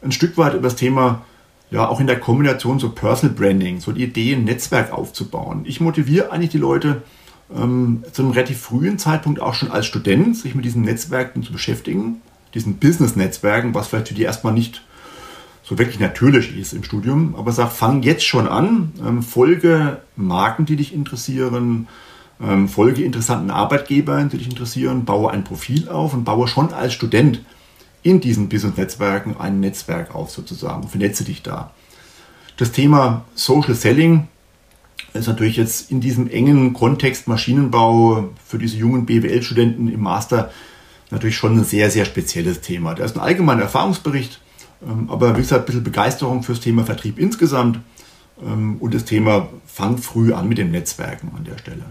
ein 0.01 0.11
Stück 0.11 0.37
weit 0.37 0.53
über 0.53 0.63
das 0.63 0.75
Thema, 0.75 1.23
ja, 1.71 1.87
auch 1.87 1.99
in 1.99 2.07
der 2.07 2.19
Kombination 2.19 2.79
so 2.79 2.89
Personal 2.89 3.35
Branding, 3.35 3.79
so 3.79 3.91
die 3.91 4.03
Idee, 4.03 4.33
ein 4.33 4.45
Netzwerk 4.45 4.93
aufzubauen. 4.93 5.63
Ich 5.65 5.81
motiviere 5.81 6.31
eigentlich 6.31 6.51
die 6.51 6.57
Leute, 6.59 7.01
ähm, 7.55 8.03
zu 8.11 8.21
einem 8.21 8.31
relativ 8.31 8.59
frühen 8.59 8.99
Zeitpunkt 8.99 9.39
auch 9.39 9.53
schon 9.53 9.71
als 9.71 9.85
Student 9.85 10.37
sich 10.37 10.55
mit 10.55 10.65
diesen 10.65 10.83
Netzwerken 10.83 11.43
zu 11.43 11.51
beschäftigen, 11.51 12.21
diesen 12.53 12.77
Business-Netzwerken, 12.77 13.73
was 13.73 13.87
vielleicht 13.87 14.09
für 14.09 14.13
die 14.13 14.23
erstmal 14.23 14.53
nicht 14.53 14.83
so 15.63 15.77
wirklich 15.77 15.99
natürlich 15.99 16.57
ist 16.57 16.71
im 16.71 16.83
Studium, 16.83 17.35
aber 17.35 17.51
sag, 17.51 17.71
fang 17.71 18.01
jetzt 18.01 18.25
schon 18.25 18.47
an, 18.47 18.93
ähm, 19.05 19.21
folge 19.21 20.01
Marken, 20.15 20.65
die 20.65 20.77
dich 20.77 20.93
interessieren, 20.93 21.87
ähm, 22.41 22.67
folge 22.67 23.03
interessanten 23.03 23.51
Arbeitgebern, 23.51 24.29
die 24.29 24.37
dich 24.37 24.49
interessieren, 24.49 25.05
baue 25.05 25.31
ein 25.31 25.43
Profil 25.43 25.89
auf 25.89 26.13
und 26.13 26.23
baue 26.23 26.47
schon 26.47 26.73
als 26.73 26.93
Student 26.93 27.41
in 28.03 28.21
diesen 28.21 28.47
Business-Netzwerken 28.49 29.35
ein 29.37 29.59
Netzwerk 29.59 30.13
auf 30.15 30.31
sozusagen, 30.31 30.87
vernetze 30.87 31.23
dich 31.23 31.43
da. 31.43 31.71
Das 32.57 32.71
Thema 32.71 33.25
Social 33.35 33.75
Selling 33.75 34.27
ist 35.13 35.27
natürlich 35.27 35.57
jetzt 35.57 35.91
in 35.91 35.99
diesem 35.99 36.29
engen 36.29 36.73
Kontext 36.73 37.27
Maschinenbau 37.27 38.29
für 38.45 38.57
diese 38.57 38.77
jungen 38.77 39.05
BWL-Studenten 39.05 39.87
im 39.87 40.01
Master 40.01 40.51
natürlich 41.09 41.37
schon 41.37 41.57
ein 41.57 41.63
sehr, 41.63 41.89
sehr 41.89 42.05
spezielles 42.05 42.61
Thema. 42.61 42.93
Da 42.93 43.05
ist 43.05 43.15
ein 43.15 43.21
allgemeiner 43.21 43.63
Erfahrungsbericht, 43.63 44.41
ähm, 44.85 45.09
aber 45.09 45.35
wie 45.35 45.41
gesagt, 45.41 45.63
ein 45.63 45.65
bisschen 45.65 45.83
Begeisterung 45.83 46.43
fürs 46.43 46.59
Thema 46.59 46.83
Vertrieb 46.83 47.19
insgesamt 47.19 47.79
ähm, 48.43 48.77
und 48.79 48.93
das 48.93 49.05
Thema 49.05 49.49
fang 49.65 49.97
früh 49.97 50.33
an 50.33 50.47
mit 50.47 50.57
den 50.57 50.71
Netzwerken 50.71 51.31
an 51.35 51.43
der 51.43 51.57
Stelle. 51.57 51.85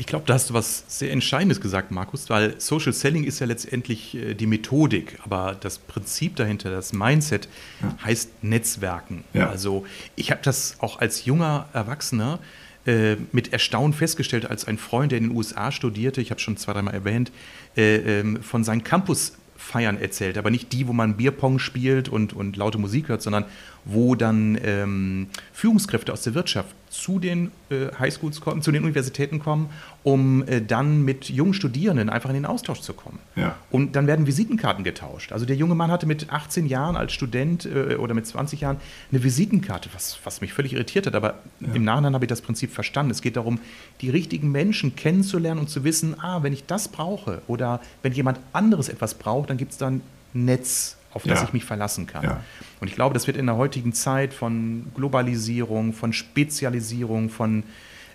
Ich 0.00 0.06
glaube, 0.06 0.24
da 0.26 0.34
hast 0.34 0.48
du 0.48 0.54
was 0.54 0.84
sehr 0.86 1.10
Entscheidendes 1.10 1.60
gesagt, 1.60 1.90
Markus, 1.90 2.30
weil 2.30 2.60
Social 2.60 2.92
Selling 2.92 3.24
ist 3.24 3.40
ja 3.40 3.46
letztendlich 3.46 4.14
äh, 4.14 4.34
die 4.34 4.46
Methodik, 4.46 5.18
aber 5.24 5.56
das 5.58 5.78
Prinzip 5.78 6.36
dahinter, 6.36 6.70
das 6.70 6.92
Mindset, 6.92 7.48
ja. 7.82 7.96
heißt 8.04 8.44
Netzwerken. 8.44 9.24
Ja. 9.34 9.50
Also 9.50 9.84
ich 10.14 10.30
habe 10.30 10.40
das 10.44 10.76
auch 10.78 11.00
als 11.00 11.24
junger 11.24 11.68
Erwachsener 11.72 12.38
äh, 12.86 13.16
mit 13.32 13.52
Erstaunen 13.52 13.92
festgestellt, 13.92 14.48
als 14.48 14.66
ein 14.66 14.78
Freund, 14.78 15.10
der 15.10 15.18
in 15.18 15.30
den 15.30 15.36
USA 15.36 15.72
studierte, 15.72 16.20
ich 16.20 16.30
habe 16.30 16.40
schon 16.40 16.56
zwei, 16.56 16.74
dreimal 16.74 16.94
erwähnt, 16.94 17.32
äh, 17.76 18.20
ähm, 18.20 18.40
von 18.40 18.62
seinen 18.62 18.84
Campusfeiern 18.84 20.00
erzählt, 20.00 20.38
aber 20.38 20.50
nicht 20.50 20.72
die, 20.72 20.86
wo 20.86 20.92
man 20.92 21.16
Bierpong 21.16 21.58
spielt 21.58 22.08
und, 22.08 22.32
und 22.32 22.56
laute 22.56 22.78
Musik 22.78 23.08
hört, 23.08 23.20
sondern 23.20 23.46
wo 23.84 24.14
dann 24.14 24.56
ähm, 24.62 25.26
Führungskräfte 25.52 26.12
aus 26.12 26.22
der 26.22 26.34
Wirtschaft 26.34 26.74
zu 26.98 27.20
den 27.20 27.52
äh, 27.70 27.86
Highschools 27.96 28.40
kommen, 28.40 28.60
zu 28.60 28.72
den 28.72 28.82
Universitäten 28.82 29.38
kommen, 29.38 29.70
um 30.02 30.46
äh, 30.48 30.60
dann 30.60 31.04
mit 31.04 31.28
jungen 31.28 31.54
Studierenden 31.54 32.10
einfach 32.10 32.28
in 32.28 32.34
den 32.34 32.44
Austausch 32.44 32.80
zu 32.80 32.92
kommen. 32.92 33.20
Ja. 33.36 33.54
Und 33.70 33.94
dann 33.94 34.08
werden 34.08 34.26
Visitenkarten 34.26 34.82
getauscht. 34.82 35.32
Also 35.32 35.46
der 35.46 35.54
junge 35.54 35.76
Mann 35.76 35.92
hatte 35.92 36.06
mit 36.06 36.32
18 36.32 36.66
Jahren 36.66 36.96
als 36.96 37.12
Student 37.12 37.66
äh, 37.66 37.94
oder 37.94 38.14
mit 38.14 38.26
20 38.26 38.62
Jahren 38.62 38.78
eine 39.12 39.22
Visitenkarte, 39.22 39.90
was, 39.94 40.18
was 40.24 40.40
mich 40.40 40.52
völlig 40.52 40.72
irritiert 40.72 41.06
hat. 41.06 41.14
Aber 41.14 41.34
ja. 41.60 41.72
im 41.72 41.84
Nachhinein 41.84 42.14
habe 42.14 42.24
ich 42.24 42.28
das 42.28 42.42
Prinzip 42.42 42.72
verstanden. 42.72 43.12
Es 43.12 43.22
geht 43.22 43.36
darum, 43.36 43.60
die 44.00 44.10
richtigen 44.10 44.50
Menschen 44.50 44.96
kennenzulernen 44.96 45.60
und 45.60 45.70
zu 45.70 45.84
wissen, 45.84 46.18
ah, 46.20 46.42
wenn 46.42 46.52
ich 46.52 46.66
das 46.66 46.88
brauche 46.88 47.42
oder 47.46 47.80
wenn 48.02 48.12
jemand 48.12 48.40
anderes 48.52 48.88
etwas 48.88 49.14
braucht, 49.14 49.50
dann 49.50 49.56
gibt 49.56 49.72
es 49.72 49.78
dann 49.78 50.00
Netz 50.34 50.97
auf 51.18 51.24
das 51.24 51.40
ja. 51.40 51.46
ich 51.46 51.52
mich 51.52 51.64
verlassen 51.64 52.06
kann. 52.06 52.22
Ja. 52.22 52.40
Und 52.78 52.86
ich 52.86 52.94
glaube, 52.94 53.12
das 53.12 53.26
wird 53.26 53.36
in 53.36 53.46
der 53.46 53.56
heutigen 53.56 53.92
Zeit 53.92 54.32
von 54.32 54.86
Globalisierung, 54.94 55.92
von 55.92 56.12
Spezialisierung, 56.12 57.28
von, 57.28 57.64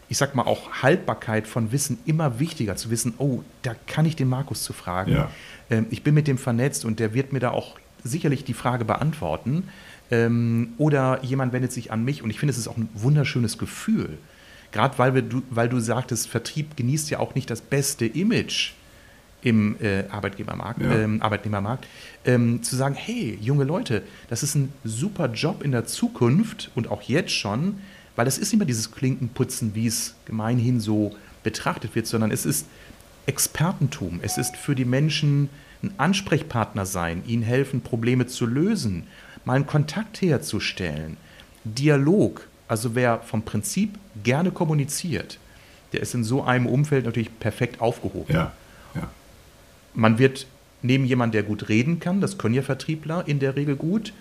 ich 0.08 0.18
sag 0.18 0.36
mal, 0.36 0.44
auch 0.44 0.82
Haltbarkeit 0.82 1.46
von 1.46 1.74
Wissen 1.74 2.00
immer 2.06 2.40
wichtiger 2.40 2.78
zu 2.78 2.90
wissen, 2.90 3.14
oh, 3.18 3.42
da 3.62 3.76
kann 3.88 4.06
ich 4.06 4.16
den 4.16 4.30
Markus 4.30 4.64
zu 4.64 4.72
fragen. 4.72 5.12
Ja. 5.12 5.30
Ähm, 5.70 5.88
ich 5.90 6.02
bin 6.02 6.14
mit 6.14 6.28
dem 6.28 6.38
vernetzt 6.38 6.86
und 6.86 7.02
der 7.02 7.14
wird 7.14 7.34
mir 7.34 7.40
da 7.40 7.52
auch 7.52 7.78
sicherlich 8.06 8.46
die 8.46 8.54
Frage 8.54 8.86
beantworten. 8.86 9.68
Ähm, 10.10 10.74
oder 10.78 11.20
jemand 11.24 11.52
wendet 11.52 11.74
sich 11.74 11.92
an 11.92 12.06
mich 12.06 12.24
und 12.24 12.30
ich 12.30 12.40
finde, 12.40 12.52
es 12.52 12.58
ist 12.58 12.70
auch 12.70 12.78
ein 12.78 12.88
wunderschönes 12.94 13.58
Gefühl. 13.58 14.18
Gerade 14.72 14.98
weil, 14.98 15.14
wir, 15.14 15.24
weil 15.50 15.68
du 15.68 15.82
sagtest, 15.82 16.30
Vertrieb 16.30 16.78
genießt 16.78 17.10
ja 17.10 17.20
auch 17.20 17.36
nicht 17.36 17.50
das 17.50 17.60
beste 17.60 18.06
Image 18.06 18.72
im 19.44 19.76
äh, 19.82 20.06
Arbeitgebermarkt, 20.10 20.82
ja. 20.82 20.92
ähm, 20.92 21.22
Arbeitnehmermarkt, 21.22 21.88
ähm, 22.26 22.64
zu 22.64 22.76
sagen, 22.76 22.96
hey, 22.96 23.38
junge 23.42 23.66
Leute, 23.66 24.04
das 24.30 24.42
ist 24.42 24.56
ein 24.56 24.74
super 24.84 25.28
Job 25.32 25.64
in 25.64 25.72
der 25.72 25.86
Zukunft 25.86 26.72
und 26.76 26.90
auch 26.90 27.02
jetzt 27.04 27.32
schon, 27.32 27.80
weil 28.16 28.28
es 28.28 28.38
ist 28.38 28.52
nicht 28.52 28.60
mehr 28.60 28.68
dieses 28.68 28.92
Klinkenputzen, 28.92 29.76
wie 29.76 29.88
es 29.88 30.16
gemeinhin 30.26 30.80
so 30.80 31.16
betrachtet 31.44 31.96
wird, 31.96 32.08
sondern 32.08 32.32
es 32.32 32.46
ist 32.46 32.68
Expertentum. 33.26 34.20
Es 34.22 34.38
ist 34.38 34.56
für 34.56 34.76
die 34.76 34.86
Menschen 34.86 35.50
ein 35.82 35.94
Ansprechpartner 35.98 36.86
sein, 36.86 37.24
ihnen 37.28 37.44
helfen, 37.44 37.82
Probleme 37.82 38.28
zu 38.28 38.46
lösen, 38.46 39.08
mal 39.46 39.56
einen 39.56 39.68
Kontakt 39.68 40.22
herzustellen, 40.22 41.18
Dialog. 41.66 42.48
Also 42.68 42.96
wer 42.96 43.20
vom 43.20 43.44
Prinzip 43.44 43.98
gerne 44.24 44.52
kommuniziert, 44.52 45.38
der 45.92 46.02
ist 46.02 46.14
in 46.14 46.24
so 46.24 46.44
einem 46.44 46.66
Umfeld 46.66 47.06
natürlich 47.06 47.40
perfekt 47.40 47.82
aufgehoben. 47.82 48.34
Ja. 48.34 48.54
Man 49.94 50.18
wird 50.20 50.48
neben 50.82 51.06
jemand, 51.06 51.34
der 51.34 51.44
gut 51.44 51.70
reden 51.70 52.00
kann, 52.00 52.22
das 52.22 52.38
können 52.38 52.56
ja 52.56 52.62
Vertriebler 52.62 53.24
in 53.28 53.40
der 53.40 53.56
Regel 53.56 53.76
gut, 53.76 54.14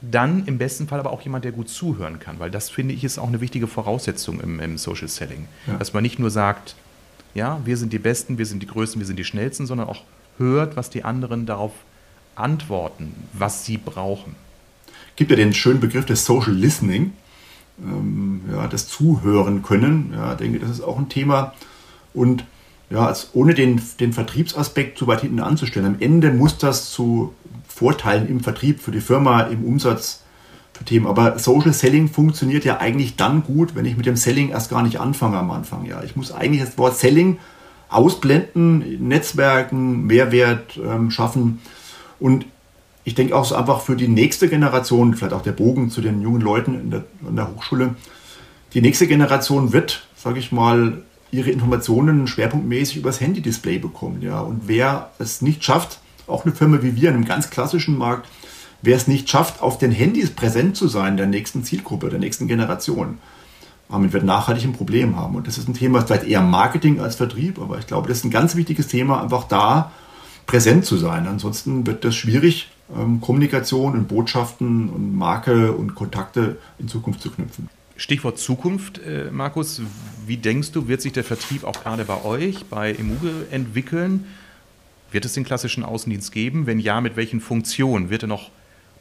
dann 0.00 0.44
im 0.46 0.58
besten 0.58 0.86
Fall 0.86 1.00
aber 1.00 1.12
auch 1.12 1.22
jemand, 1.22 1.44
der 1.44 1.52
gut 1.52 1.68
zuhören 1.68 2.18
kann, 2.18 2.38
weil 2.38 2.50
das 2.50 2.68
finde 2.68 2.94
ich 2.94 3.04
ist 3.04 3.18
auch 3.18 3.28
eine 3.28 3.40
wichtige 3.40 3.66
Voraussetzung 3.66 4.40
im, 4.40 4.60
im 4.60 4.76
Social 4.76 5.08
Selling. 5.08 5.48
Ja. 5.66 5.78
Dass 5.78 5.92
man 5.94 6.02
nicht 6.02 6.18
nur 6.18 6.30
sagt, 6.30 6.74
ja, 7.34 7.60
wir 7.64 7.76
sind 7.76 7.92
die 7.92 7.98
Besten, 7.98 8.38
wir 8.38 8.46
sind 8.46 8.62
die 8.62 8.66
Größten, 8.66 9.00
wir 9.00 9.06
sind 9.06 9.18
die 9.18 9.24
Schnellsten, 9.24 9.66
sondern 9.66 9.88
auch 9.88 10.02
hört, 10.38 10.76
was 10.76 10.90
die 10.90 11.04
anderen 11.04 11.46
darauf 11.46 11.72
antworten, 12.34 13.14
was 13.32 13.64
sie 13.64 13.78
brauchen. 13.78 14.34
Gibt 15.16 15.30
ja 15.30 15.36
den 15.36 15.54
schönen 15.54 15.80
Begriff 15.80 16.04
des 16.04 16.24
Social 16.24 16.52
Listening, 16.52 17.12
ähm, 17.82 18.42
ja, 18.52 18.66
das 18.66 18.88
Zuhören 18.88 19.62
können. 19.62 20.12
Ja, 20.14 20.34
denke, 20.34 20.58
das 20.58 20.70
ist 20.70 20.80
auch 20.80 20.98
ein 20.98 21.08
Thema. 21.08 21.54
Und 22.12 22.44
ja, 22.90 23.06
als, 23.06 23.30
ohne 23.32 23.54
den, 23.54 23.80
den 24.00 24.12
Vertriebsaspekt 24.12 24.98
zu 24.98 25.06
weit 25.06 25.22
hinten 25.22 25.40
anzustellen. 25.40 25.86
Am 25.86 25.96
Ende 26.00 26.32
muss 26.32 26.58
das 26.58 26.90
zu 26.90 27.34
Vorteilen 27.66 28.28
im 28.28 28.40
Vertrieb 28.40 28.80
für 28.80 28.92
die 28.92 29.00
Firma, 29.00 29.42
im 29.42 29.64
Umsatz 29.64 30.22
für 30.72 30.84
Themen. 30.84 31.06
Aber 31.06 31.38
Social 31.38 31.72
Selling 31.72 32.08
funktioniert 32.08 32.64
ja 32.64 32.78
eigentlich 32.78 33.16
dann 33.16 33.42
gut, 33.42 33.74
wenn 33.74 33.84
ich 33.84 33.96
mit 33.96 34.06
dem 34.06 34.16
Selling 34.16 34.50
erst 34.50 34.70
gar 34.70 34.82
nicht 34.82 35.00
anfange 35.00 35.38
am 35.38 35.50
Anfang. 35.50 35.84
Ja, 35.86 36.02
ich 36.02 36.14
muss 36.14 36.32
eigentlich 36.32 36.62
das 36.62 36.78
Wort 36.78 36.96
Selling 36.96 37.38
ausblenden, 37.88 39.08
Netzwerken, 39.08 40.06
Mehrwert 40.06 40.78
ähm, 40.78 41.10
schaffen. 41.10 41.60
Und 42.18 42.46
ich 43.04 43.14
denke 43.14 43.36
auch 43.36 43.44
so 43.44 43.54
einfach 43.54 43.80
für 43.80 43.96
die 43.96 44.08
nächste 44.08 44.48
Generation, 44.48 45.14
vielleicht 45.14 45.34
auch 45.34 45.42
der 45.42 45.52
Bogen 45.52 45.90
zu 45.90 46.00
den 46.00 46.22
jungen 46.22 46.40
Leuten 46.40 46.74
in 46.74 46.90
der, 46.90 47.04
in 47.28 47.36
der 47.36 47.54
Hochschule, 47.54 47.94
die 48.72 48.80
nächste 48.80 49.06
Generation 49.06 49.72
wird, 49.72 50.06
sage 50.16 50.38
ich 50.38 50.50
mal, 50.50 51.02
ihre 51.34 51.50
Informationen 51.50 52.26
schwerpunktmäßig 52.26 52.98
übers 52.98 53.20
Handy-Display 53.20 53.78
bekommen. 53.78 54.22
Ja. 54.22 54.40
Und 54.40 54.62
wer 54.66 55.10
es 55.18 55.42
nicht 55.42 55.64
schafft, 55.64 55.98
auch 56.26 56.44
eine 56.44 56.54
Firma 56.54 56.82
wie 56.82 56.96
wir 56.96 57.10
in 57.10 57.16
einem 57.16 57.24
ganz 57.24 57.50
klassischen 57.50 57.98
Markt, 57.98 58.28
wer 58.82 58.96
es 58.96 59.08
nicht 59.08 59.28
schafft, 59.28 59.60
auf 59.60 59.78
den 59.78 59.92
Handys 59.92 60.30
präsent 60.30 60.76
zu 60.76 60.88
sein, 60.88 61.16
der 61.16 61.26
nächsten 61.26 61.64
Zielgruppe, 61.64 62.08
der 62.08 62.18
nächsten 62.18 62.46
Generation, 62.46 63.18
damit 63.88 64.12
wird 64.12 64.24
nachhaltig 64.24 64.64
ein 64.64 64.72
Problem 64.72 65.16
haben. 65.16 65.34
Und 65.34 65.46
das 65.46 65.58
ist 65.58 65.68
ein 65.68 65.74
Thema, 65.74 66.02
vielleicht 66.02 66.24
eher 66.24 66.40
Marketing 66.40 67.00
als 67.00 67.16
Vertrieb, 67.16 67.60
aber 67.60 67.78
ich 67.78 67.86
glaube, 67.86 68.08
das 68.08 68.18
ist 68.18 68.24
ein 68.24 68.30
ganz 68.30 68.56
wichtiges 68.56 68.88
Thema, 68.88 69.22
einfach 69.22 69.44
da 69.44 69.92
präsent 70.46 70.84
zu 70.84 70.96
sein. 70.96 71.26
Ansonsten 71.26 71.86
wird 71.86 72.04
das 72.04 72.14
schwierig, 72.14 72.70
ähm, 72.96 73.20
Kommunikation 73.20 73.94
und 73.94 74.08
Botschaften 74.08 74.88
und 74.90 75.16
Marke 75.16 75.72
und 75.72 75.94
Kontakte 75.94 76.58
in 76.78 76.88
Zukunft 76.88 77.20
zu 77.22 77.30
knüpfen. 77.30 77.68
Stichwort 77.96 78.38
Zukunft, 78.38 78.98
äh, 78.98 79.30
Markus. 79.30 79.80
Wie 80.26 80.36
denkst 80.36 80.72
du, 80.72 80.88
wird 80.88 81.00
sich 81.00 81.12
der 81.12 81.24
Vertrieb 81.24 81.64
auch 81.64 81.82
gerade 81.82 82.04
bei 82.04 82.24
euch, 82.24 82.64
bei 82.66 82.92
Emuge 82.92 83.46
entwickeln? 83.50 84.26
Wird 85.12 85.24
es 85.24 85.34
den 85.34 85.44
klassischen 85.44 85.84
Außendienst 85.84 86.32
geben? 86.32 86.66
Wenn 86.66 86.80
ja, 86.80 87.00
mit 87.00 87.16
welchen 87.16 87.40
Funktionen? 87.40 88.10
Wird 88.10 88.24
er 88.24 88.28
noch 88.28 88.50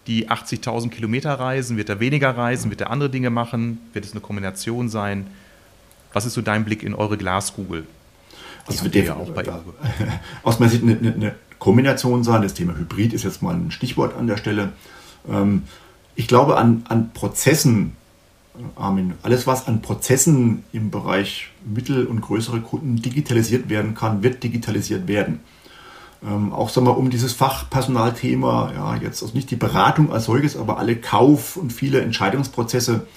die 0.05 0.29
80.000 0.29 0.89
Kilometer 0.89 1.33
reisen? 1.33 1.77
Wird 1.77 1.89
er 1.89 1.99
weniger 1.99 2.37
reisen? 2.37 2.69
Wird 2.69 2.81
er 2.81 2.91
andere 2.91 3.09
Dinge 3.09 3.29
machen? 3.29 3.79
Wird 3.93 4.05
es 4.05 4.11
eine 4.11 4.21
Kombination 4.21 4.89
sein? 4.89 5.27
Was 6.11 6.25
ist 6.25 6.33
so 6.33 6.41
dein 6.41 6.65
Blick 6.65 6.83
in 6.83 6.93
eure 6.93 7.17
Glaskugel? 7.17 7.87
Also 8.67 8.83
wird 8.83 8.95
ja 8.95 9.15
auch 9.15 9.29
bei 9.31 9.43
aus 10.43 10.59
meiner 10.59 10.71
Sicht 10.71 10.83
eine, 10.83 10.97
eine, 11.13 11.35
Kombination 11.59 12.23
sein. 12.23 12.41
Das 12.41 12.53
Thema 12.53 12.75
Hybrid 12.77 13.13
ist 13.13 13.23
jetzt 13.23 13.41
mal 13.41 13.55
ein 13.55 13.71
Stichwort 13.71 14.15
an 14.17 14.27
der 14.27 14.37
Stelle. 14.37 14.73
Ähm, 15.29 15.63
ich 16.15 16.27
glaube 16.27 16.57
an, 16.57 16.85
an 16.89 17.11
Prozessen, 17.13 17.95
Armin, 18.75 19.13
alles 19.23 19.47
was 19.47 19.67
an 19.67 19.81
Prozessen 19.81 20.63
im 20.73 20.91
Bereich 20.91 21.49
mittel- 21.65 22.05
und 22.05 22.21
größere 22.21 22.61
Kunden 22.61 23.01
digitalisiert 23.01 23.69
werden 23.69 23.95
kann, 23.95 24.21
wird 24.23 24.43
digitalisiert 24.43 25.07
werden. 25.07 25.39
Ähm, 26.25 26.53
auch 26.53 26.69
sagen 26.69 26.87
wir, 26.87 26.97
um 26.97 27.09
dieses 27.09 27.33
Fachpersonalthema, 27.33 28.71
ja, 28.75 28.95
jetzt 28.95 29.23
also 29.23 29.35
nicht 29.35 29.51
die 29.51 29.55
Beratung 29.55 30.11
als 30.11 30.25
solches, 30.25 30.55
aber 30.55 30.77
alle 30.77 30.95
Kauf- 30.95 31.57
und 31.57 31.73
viele 31.73 32.01
Entscheidungsprozesse 32.01 33.07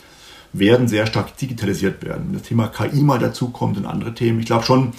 werden 0.53 0.89
sehr 0.89 1.07
stark 1.07 1.37
digitalisiert 1.37 2.03
werden. 2.05 2.31
Das 2.33 2.43
Thema 2.43 2.69
KI 2.69 3.03
mal 3.03 3.19
dazu 3.19 3.51
kommt 3.51 3.77
und 3.77 3.87
andere 3.87 4.15
Themen. 4.15 4.41
Ich 4.41 4.47
glaube 4.47 4.65
schon, 4.65 4.93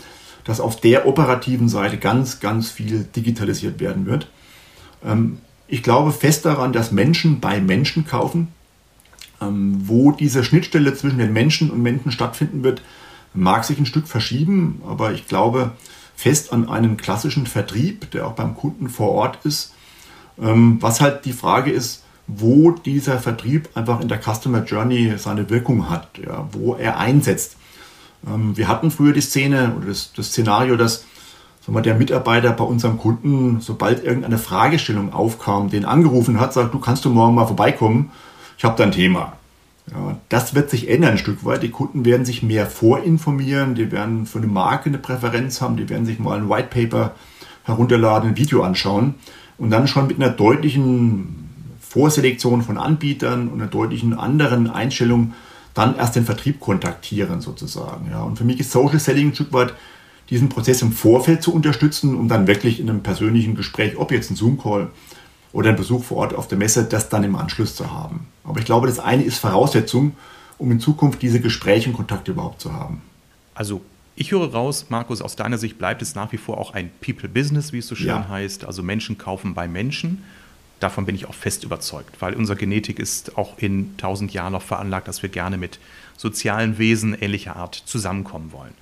dass 0.44 0.62
auf 0.62 0.80
der 0.80 1.08
operativen 1.08 1.68
Seite 1.68 1.98
ganz, 1.98 2.40
ganz 2.40 2.70
viel 2.70 3.04
digitalisiert 3.04 3.80
werden 3.80 4.06
wird. 4.06 4.30
Ähm, 5.04 5.40
ich 5.68 5.84
glaube 5.84 6.12
fest 6.12 6.46
daran, 6.46 6.72
dass 6.72 6.92
Menschen 6.92 7.42
bei 7.42 7.60
Menschen 7.60 8.06
kaufen. 8.06 8.48
Ähm, 9.42 9.82
wo 9.84 10.12
diese 10.12 10.44
Schnittstelle 10.44 10.94
zwischen 10.96 11.20
den 11.20 11.34
Menschen 11.34 11.70
und 11.70 11.82
Menschen 11.82 12.12
stattfinden 12.12 12.64
wird, 12.64 12.82
mag 13.34 13.64
sich 13.66 13.78
ein 13.80 13.86
Stück 13.86 14.08
verschieben, 14.08 14.82
aber 14.88 15.12
ich 15.12 15.28
glaube 15.28 15.72
fest 16.16 16.52
an 16.52 16.68
einen 16.68 16.98
klassischen 16.98 17.46
Vertrieb, 17.46 18.10
der 18.12 18.26
auch 18.26 18.34
beim 18.34 18.56
Kunden 18.56 18.90
vor 18.90 19.12
Ort 19.12 19.40
ist. 19.46 19.74
Ähm, 20.42 20.78
was 20.82 21.02
halt 21.02 21.26
die 21.26 21.34
Frage 21.34 21.72
ist, 21.72 22.04
wo 22.26 22.72
dieser 22.72 23.20
Vertrieb 23.20 23.70
einfach 23.76 24.02
in 24.02 24.08
der 24.08 24.20
Customer 24.22 24.64
Journey 24.64 25.14
seine 25.18 25.50
Wirkung 25.50 25.90
hat, 25.90 26.10
ja, 26.18 26.48
wo 26.52 26.76
er 26.76 26.98
einsetzt. 26.98 27.56
Ähm, 28.28 28.58
wir 28.58 28.68
hatten 28.68 28.92
früher 28.92 29.14
die 29.14 29.22
Szene 29.22 29.76
oder 29.78 29.88
das, 29.88 30.12
das 30.14 30.28
Szenario, 30.28 30.76
dass 30.76 31.06
wir, 31.68 31.82
der 31.82 31.96
Mitarbeiter 31.96 32.52
bei 32.52 32.64
unserem 32.64 32.98
Kunden, 32.98 33.60
sobald 33.60 34.04
irgendeine 34.04 34.38
Fragestellung 34.38 35.14
aufkam, 35.14 35.70
den 35.70 35.86
angerufen 35.86 36.40
hat, 36.40 36.54
sagt, 36.54 36.74
du 36.74 36.80
kannst 36.80 37.04
du 37.06 37.10
morgen 37.10 37.36
mal 37.36 37.46
vorbeikommen, 37.46 38.12
ich 38.58 38.64
habe 38.64 38.76
da 38.78 38.84
ein 38.84 38.92
Thema. 38.92 39.34
Ja, 39.92 40.18
das 40.30 40.54
wird 40.54 40.70
sich 40.70 40.90
ändern 40.90 41.12
ein 41.12 41.18
Stück 41.18 41.46
weit. 41.46 41.64
Die 41.64 41.70
Kunden 41.70 42.04
werden 42.04 42.26
sich 42.26 42.44
mehr 42.44 42.66
vorinformieren, 42.66 43.76
die 43.76 43.92
werden 43.92 44.26
für 44.26 44.40
eine 44.40 44.48
Marke 44.48 44.90
eine 44.90 44.98
Präferenz 44.98 45.62
haben, 45.62 45.78
die 45.78 45.90
werden 45.90 46.06
sich 46.06 46.20
mal 46.20 46.38
ein 46.38 46.50
White 46.50 46.70
Paper 46.70 47.16
herunterladen, 47.64 48.32
ein 48.32 48.38
Video 48.38 48.64
anschauen 48.64 49.16
und 49.58 49.70
dann 49.70 49.88
schon 49.88 50.08
mit 50.08 50.18
einer 50.18 50.30
deutlichen 50.30 51.48
Vorselektion 51.80 52.64
von 52.64 52.78
Anbietern 52.78 53.48
und 53.48 53.62
einer 53.62 53.70
deutlichen 53.70 54.14
anderen 54.14 54.70
Einstellung 54.70 55.34
dann 55.74 55.96
erst 55.96 56.16
den 56.16 56.26
Vertrieb 56.26 56.60
kontaktieren 56.60 57.40
sozusagen. 57.40 58.10
Ja. 58.10 58.24
Und 58.24 58.38
für 58.38 58.44
mich 58.44 58.60
ist 58.60 58.72
Social 58.72 59.00
Selling 59.00 59.30
ein 59.30 59.36
Stück 59.36 59.54
weit 59.54 59.74
diesen 60.30 60.50
Prozess 60.50 60.82
im 60.82 60.92
Vorfeld 60.92 61.42
zu 61.42 61.54
unterstützen, 61.54 62.16
um 62.16 62.28
dann 62.28 62.48
wirklich 62.48 62.80
in 62.80 62.90
einem 62.90 63.04
persönlichen 63.04 63.56
Gespräch, 63.56 63.98
ob 63.98 64.12
jetzt 64.12 64.30
ein 64.30 64.36
Zoom-Call 64.36 64.90
oder 65.58 65.72
ein 65.72 65.76
Besuch 65.76 66.04
vor 66.04 66.18
Ort 66.18 66.36
auf 66.36 66.48
der 66.48 66.60
Messe, 66.60 66.84
das 66.84 67.10
dann 67.10 67.24
im 67.24 67.36
Anschluss 67.36 67.76
zu 67.76 67.92
haben. 67.92 68.28
Aber 68.44 68.60
ich 68.60 68.66
glaube, 68.66 68.86
das 68.86 69.00
eine 69.00 69.24
ist 69.24 69.40
Voraussetzung, 69.40 70.16
um 70.60 70.70
in 70.70 70.80
Zukunft 70.80 71.20
diese 71.24 71.42
Gespräche 71.42 71.90
und 71.90 71.96
Kontakte 71.96 72.30
überhaupt 72.30 72.62
zu 72.62 72.74
haben. 72.74 73.02
Also 73.56 73.82
ich 74.16 74.32
höre 74.32 74.52
raus, 74.52 74.86
Markus, 74.90 75.20
aus 75.20 75.36
deiner 75.36 75.58
Sicht 75.58 75.80
bleibt 75.80 76.04
es 76.04 76.14
nach 76.14 76.32
wie 76.32 76.38
vor 76.38 76.60
auch 76.60 76.76
ein 76.76 76.92
People-Business, 77.02 77.74
wie 77.74 77.80
es 77.80 77.88
so 77.88 77.96
schön 77.96 78.10
ja. 78.10 78.30
heißt. 78.30 78.66
Also 78.66 78.84
Menschen 78.84 79.18
kaufen 79.18 79.56
bei 79.56 79.68
Menschen. 79.68 80.24
Davon 80.80 81.08
bin 81.08 81.16
ich 81.16 81.26
auch 81.26 81.34
fest 81.34 81.64
überzeugt, 81.64 82.22
weil 82.22 82.36
unsere 82.36 82.56
Genetik 82.56 83.00
ist 83.00 83.36
auch 83.36 83.58
in 83.58 83.98
tausend 83.98 84.34
Jahren 84.34 84.54
noch 84.54 84.62
veranlagt, 84.62 85.08
dass 85.08 85.24
wir 85.24 85.30
gerne 85.30 85.58
mit 85.58 85.80
sozialen 86.18 86.78
Wesen 86.78 87.16
ähnlicher 87.20 87.56
Art 87.56 87.74
zusammenkommen 87.74 88.52
wollen. 88.52 88.74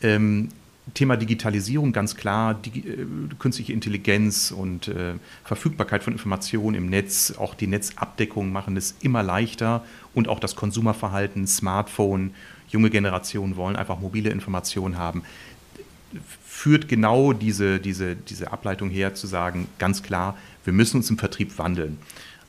Ähm, 0.00 0.50
Thema 0.94 1.16
Digitalisierung 1.16 1.92
ganz 1.92 2.16
klar, 2.16 2.54
die, 2.54 2.80
äh, 2.80 3.06
künstliche 3.38 3.72
Intelligenz 3.72 4.50
und 4.50 4.88
äh, 4.88 5.14
Verfügbarkeit 5.44 6.02
von 6.02 6.12
Informationen 6.12 6.76
im 6.76 6.86
Netz, 6.86 7.34
auch 7.36 7.54
die 7.54 7.66
Netzabdeckung 7.66 8.52
machen 8.52 8.76
es 8.76 8.96
immer 9.00 9.22
leichter 9.22 9.84
und 10.14 10.28
auch 10.28 10.40
das 10.40 10.56
Konsumerverhalten, 10.56 11.46
Smartphone, 11.46 12.34
junge 12.68 12.90
Generationen 12.90 13.56
wollen 13.56 13.76
einfach 13.76 13.98
mobile 14.00 14.30
Informationen 14.30 14.96
haben, 14.96 15.22
führt 16.46 16.88
genau 16.88 17.32
diese, 17.32 17.78
diese, 17.78 18.16
diese 18.16 18.52
Ableitung 18.52 18.90
her 18.90 19.14
zu 19.14 19.26
sagen, 19.26 19.68
ganz 19.78 20.02
klar, 20.02 20.36
wir 20.64 20.72
müssen 20.72 20.98
uns 20.98 21.10
im 21.10 21.18
Vertrieb 21.18 21.58
wandeln. 21.58 21.98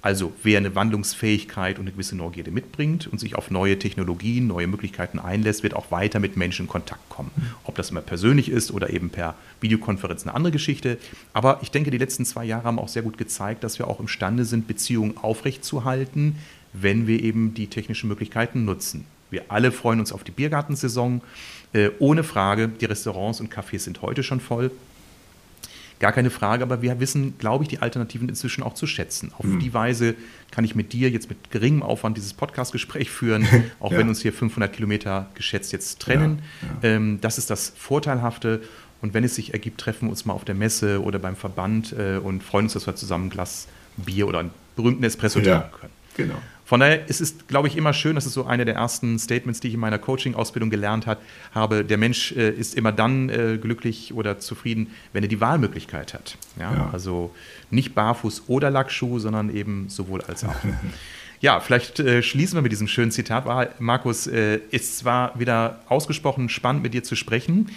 Also 0.01 0.33
wer 0.41 0.57
eine 0.57 0.73
Wandlungsfähigkeit 0.73 1.77
und 1.77 1.83
eine 1.83 1.91
gewisse 1.91 2.15
Neugierde 2.15 2.49
mitbringt 2.49 3.07
und 3.07 3.19
sich 3.19 3.35
auf 3.35 3.51
neue 3.51 3.77
Technologien, 3.77 4.47
neue 4.47 4.65
Möglichkeiten 4.65 5.19
einlässt, 5.19 5.61
wird 5.61 5.75
auch 5.75 5.91
weiter 5.91 6.19
mit 6.19 6.37
Menschen 6.37 6.65
in 6.65 6.69
Kontakt 6.69 7.07
kommen. 7.09 7.31
Ob 7.65 7.75
das 7.75 7.91
immer 7.91 8.01
persönlich 8.01 8.49
ist 8.49 8.71
oder 8.71 8.89
eben 8.89 9.11
per 9.11 9.35
Videokonferenz 9.59 10.23
eine 10.23 10.33
andere 10.33 10.51
Geschichte. 10.51 10.97
Aber 11.33 11.59
ich 11.61 11.69
denke, 11.69 11.91
die 11.91 11.99
letzten 11.99 12.25
zwei 12.25 12.45
Jahre 12.45 12.63
haben 12.63 12.79
auch 12.79 12.87
sehr 12.87 13.03
gut 13.03 13.17
gezeigt, 13.17 13.63
dass 13.63 13.77
wir 13.77 13.87
auch 13.87 13.99
imstande 13.99 14.45
sind, 14.45 14.67
Beziehungen 14.67 15.17
aufrechtzuerhalten, 15.17 16.35
wenn 16.73 17.05
wir 17.05 17.21
eben 17.21 17.53
die 17.53 17.67
technischen 17.67 18.07
Möglichkeiten 18.07 18.65
nutzen. 18.65 19.05
Wir 19.29 19.45
alle 19.49 19.71
freuen 19.71 19.99
uns 19.99 20.11
auf 20.11 20.23
die 20.23 20.31
Biergartensaison. 20.31 21.21
Äh, 21.73 21.91
ohne 21.99 22.23
Frage, 22.23 22.67
die 22.67 22.85
Restaurants 22.85 23.39
und 23.39 23.53
Cafés 23.53 23.79
sind 23.79 24.01
heute 24.01 24.23
schon 24.23 24.41
voll. 24.41 24.71
Gar 26.01 26.13
keine 26.13 26.31
Frage, 26.31 26.63
aber 26.63 26.81
wir 26.81 26.99
wissen, 26.99 27.37
glaube 27.37 27.63
ich, 27.63 27.67
die 27.67 27.77
Alternativen 27.77 28.27
inzwischen 28.27 28.63
auch 28.63 28.73
zu 28.73 28.87
schätzen. 28.87 29.31
Auf 29.37 29.45
mhm. 29.45 29.59
die 29.59 29.71
Weise 29.71 30.15
kann 30.49 30.65
ich 30.65 30.73
mit 30.73 30.93
dir 30.93 31.11
jetzt 31.11 31.29
mit 31.29 31.51
geringem 31.51 31.83
Aufwand 31.83 32.17
dieses 32.17 32.33
Podcast-Gespräch 32.33 33.11
führen, 33.11 33.47
auch 33.79 33.91
ja. 33.91 33.99
wenn 33.99 34.09
uns 34.09 34.19
hier 34.19 34.33
500 34.33 34.73
Kilometer 34.73 35.29
geschätzt 35.35 35.71
jetzt 35.71 35.99
trennen. 35.99 36.41
Ja, 36.63 36.89
ja. 36.89 36.95
Ähm, 36.95 37.19
das 37.21 37.37
ist 37.37 37.51
das 37.51 37.71
Vorteilhafte. 37.77 38.63
Und 39.03 39.13
wenn 39.13 39.23
es 39.23 39.35
sich 39.35 39.53
ergibt, 39.53 39.79
treffen 39.79 40.07
wir 40.07 40.09
uns 40.09 40.25
mal 40.25 40.33
auf 40.33 40.43
der 40.43 40.55
Messe 40.55 41.03
oder 41.03 41.19
beim 41.19 41.35
Verband 41.35 41.93
äh, 41.95 42.17
und 42.17 42.41
freuen 42.41 42.65
uns, 42.65 42.73
dass 42.73 42.87
wir 42.87 42.95
zusammen 42.95 43.27
ein 43.27 43.29
Glas 43.29 43.67
Bier 43.95 44.27
oder 44.27 44.39
einen 44.39 44.49
berühmten 44.75 45.03
Espresso 45.03 45.39
trinken 45.39 45.69
können. 45.79 45.93
Genau. 46.17 46.41
Von 46.71 46.79
daher 46.79 47.10
ist 47.10 47.19
es, 47.19 47.36
glaube 47.47 47.67
ich, 47.67 47.75
immer 47.75 47.91
schön, 47.91 48.15
das 48.15 48.25
ist 48.25 48.31
so 48.31 48.45
eine 48.45 48.63
der 48.63 48.75
ersten 48.75 49.19
Statements, 49.19 49.60
die 49.60 49.67
ich 49.67 49.73
in 49.73 49.81
meiner 49.81 49.99
Coaching-Ausbildung 49.99 50.69
gelernt 50.69 51.05
hat, 51.05 51.19
habe, 51.53 51.84
der 51.84 51.97
Mensch 51.97 52.31
äh, 52.31 52.49
ist 52.49 52.75
immer 52.75 52.93
dann 52.93 53.27
äh, 53.27 53.57
glücklich 53.62 54.13
oder 54.13 54.39
zufrieden, 54.39 54.88
wenn 55.12 55.21
er 55.21 55.27
die 55.27 55.41
Wahlmöglichkeit 55.41 56.13
hat. 56.13 56.38
Ja? 56.57 56.73
ja. 56.73 56.89
Also 56.93 57.36
nicht 57.71 57.93
barfuß 57.93 58.43
oder 58.47 58.69
Lackschuh, 58.69 59.19
sondern 59.19 59.53
eben 59.53 59.89
sowohl 59.89 60.21
als 60.21 60.45
auch. 60.45 60.55
Ja, 61.41 61.60
vielleicht 61.60 61.99
äh, 61.99 62.21
schließen 62.21 62.55
wir 62.55 62.62
mit 62.62 62.71
diesem 62.71 62.88
schönen 62.88 63.10
Zitat. 63.10 63.81
Markus, 63.81 64.27
äh, 64.27 64.60
ist 64.69 64.99
zwar 64.99 65.38
wieder 65.39 65.81
ausgesprochen 65.89 66.49
spannend, 66.49 66.84
mit 66.84 66.93
dir 66.93 67.03
zu 67.03 67.15
sprechen. 67.15 67.71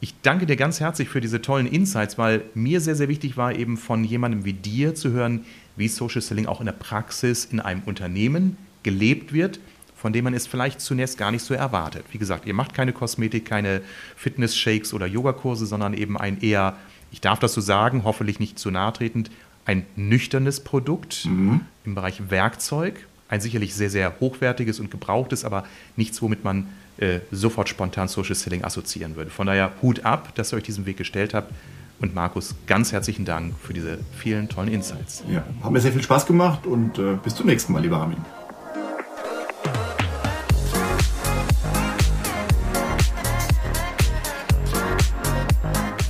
Ich 0.00 0.14
danke 0.20 0.44
dir 0.44 0.56
ganz 0.56 0.80
herzlich 0.80 1.08
für 1.08 1.22
diese 1.22 1.40
tollen 1.40 1.66
Insights, 1.66 2.18
weil 2.18 2.42
mir 2.52 2.82
sehr, 2.82 2.94
sehr 2.94 3.08
wichtig 3.08 3.38
war, 3.38 3.54
eben 3.54 3.78
von 3.78 4.04
jemandem 4.04 4.44
wie 4.44 4.52
dir 4.52 4.94
zu 4.94 5.12
hören, 5.12 5.46
wie 5.76 5.88
Social 5.88 6.20
Selling 6.20 6.46
auch 6.46 6.60
in 6.60 6.66
der 6.66 6.72
Praxis 6.72 7.44
in 7.44 7.60
einem 7.60 7.82
Unternehmen 7.84 8.56
gelebt 8.82 9.32
wird, 9.32 9.60
von 9.96 10.12
dem 10.12 10.24
man 10.24 10.34
es 10.34 10.46
vielleicht 10.46 10.80
zunächst 10.80 11.18
gar 11.18 11.30
nicht 11.30 11.42
so 11.42 11.54
erwartet. 11.54 12.04
Wie 12.12 12.18
gesagt, 12.18 12.46
ihr 12.46 12.54
macht 12.54 12.74
keine 12.74 12.92
Kosmetik, 12.92 13.44
keine 13.46 13.82
Fitness-Shakes 14.16 14.94
oder 14.94 15.06
Yogakurse, 15.06 15.66
sondern 15.66 15.94
eben 15.94 16.16
ein 16.16 16.40
eher, 16.40 16.76
ich 17.10 17.20
darf 17.20 17.38
das 17.38 17.54
so 17.54 17.60
sagen, 17.60 18.04
hoffentlich 18.04 18.38
nicht 18.38 18.58
zu 18.58 18.70
nahe 18.70 18.92
tretend, 18.92 19.30
ein 19.64 19.84
nüchternes 19.96 20.60
Produkt 20.60 21.24
mhm. 21.26 21.62
im 21.84 21.94
Bereich 21.94 22.30
Werkzeug, 22.30 23.06
ein 23.28 23.40
sicherlich 23.40 23.74
sehr, 23.74 23.90
sehr 23.90 24.20
hochwertiges 24.20 24.78
und 24.78 24.90
gebrauchtes, 24.90 25.44
aber 25.44 25.64
nichts, 25.96 26.22
womit 26.22 26.44
man 26.44 26.68
äh, 26.98 27.20
sofort 27.32 27.68
spontan 27.68 28.08
Social 28.08 28.34
Selling 28.34 28.64
assoziieren 28.64 29.16
würde. 29.16 29.30
Von 29.30 29.48
daher 29.48 29.72
Hut 29.82 30.04
ab, 30.04 30.34
dass 30.36 30.52
ihr 30.52 30.56
euch 30.56 30.62
diesen 30.62 30.86
Weg 30.86 30.96
gestellt 30.96 31.34
habt. 31.34 31.52
Und 32.00 32.14
Markus, 32.14 32.54
ganz 32.66 32.92
herzlichen 32.92 33.24
Dank 33.24 33.54
für 33.58 33.72
diese 33.72 33.98
vielen 34.16 34.48
tollen 34.48 34.68
Insights. 34.68 35.24
Ja, 35.30 35.44
haben 35.62 35.72
mir 35.72 35.80
sehr 35.80 35.92
viel 35.92 36.02
Spaß 36.02 36.26
gemacht 36.26 36.66
und 36.66 36.98
äh, 36.98 37.16
bis 37.22 37.34
zum 37.34 37.46
nächsten 37.46 37.72
Mal, 37.72 37.82
lieber 37.82 37.96
Armin. 37.96 38.18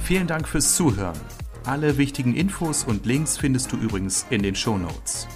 Vielen 0.03 0.27
Dank 0.27 0.49
fürs 0.49 0.77
Zuhören. 0.77 1.19
Alle 1.65 1.99
wichtigen 1.99 2.35
Infos 2.35 2.85
und 2.85 3.07
Links 3.07 3.37
findest 3.39 3.73
du 3.73 3.77
übrigens 3.77 4.27
in 4.31 4.43
den 4.43 4.55
Show 4.55 4.79
Notes. 4.79 5.27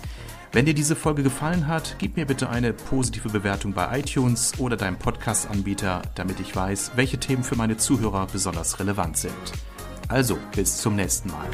Wenn 0.53 0.65
dir 0.67 0.75
diese 0.75 0.97
Folge 0.97 1.23
gefallen 1.23 1.69
hat, 1.69 1.97
gib 1.99 2.17
mir 2.17 2.27
bitte 2.27 2.49
eine 2.51 2.73
positive 2.73 3.29
Bewertung 3.29 3.73
bei 3.73 3.99
iTunes 3.99 4.53
oder 4.59 4.77
deinem 4.77 4.97
Podcast-Anbieter, 4.97 6.03
damit 6.17 6.41
ich 6.41 6.55
weiß, 6.55 6.93
welche 6.97 7.19
Themen 7.19 7.45
für 7.45 7.57
meine 7.57 7.77
Zuhörer 7.77 8.27
besonders 8.33 8.81
relevant 8.81 9.17
sind. 9.17 9.33
Also, 10.11 10.37
bis 10.55 10.77
zum 10.79 10.97
nächsten 10.97 11.31
Mal. 11.31 11.47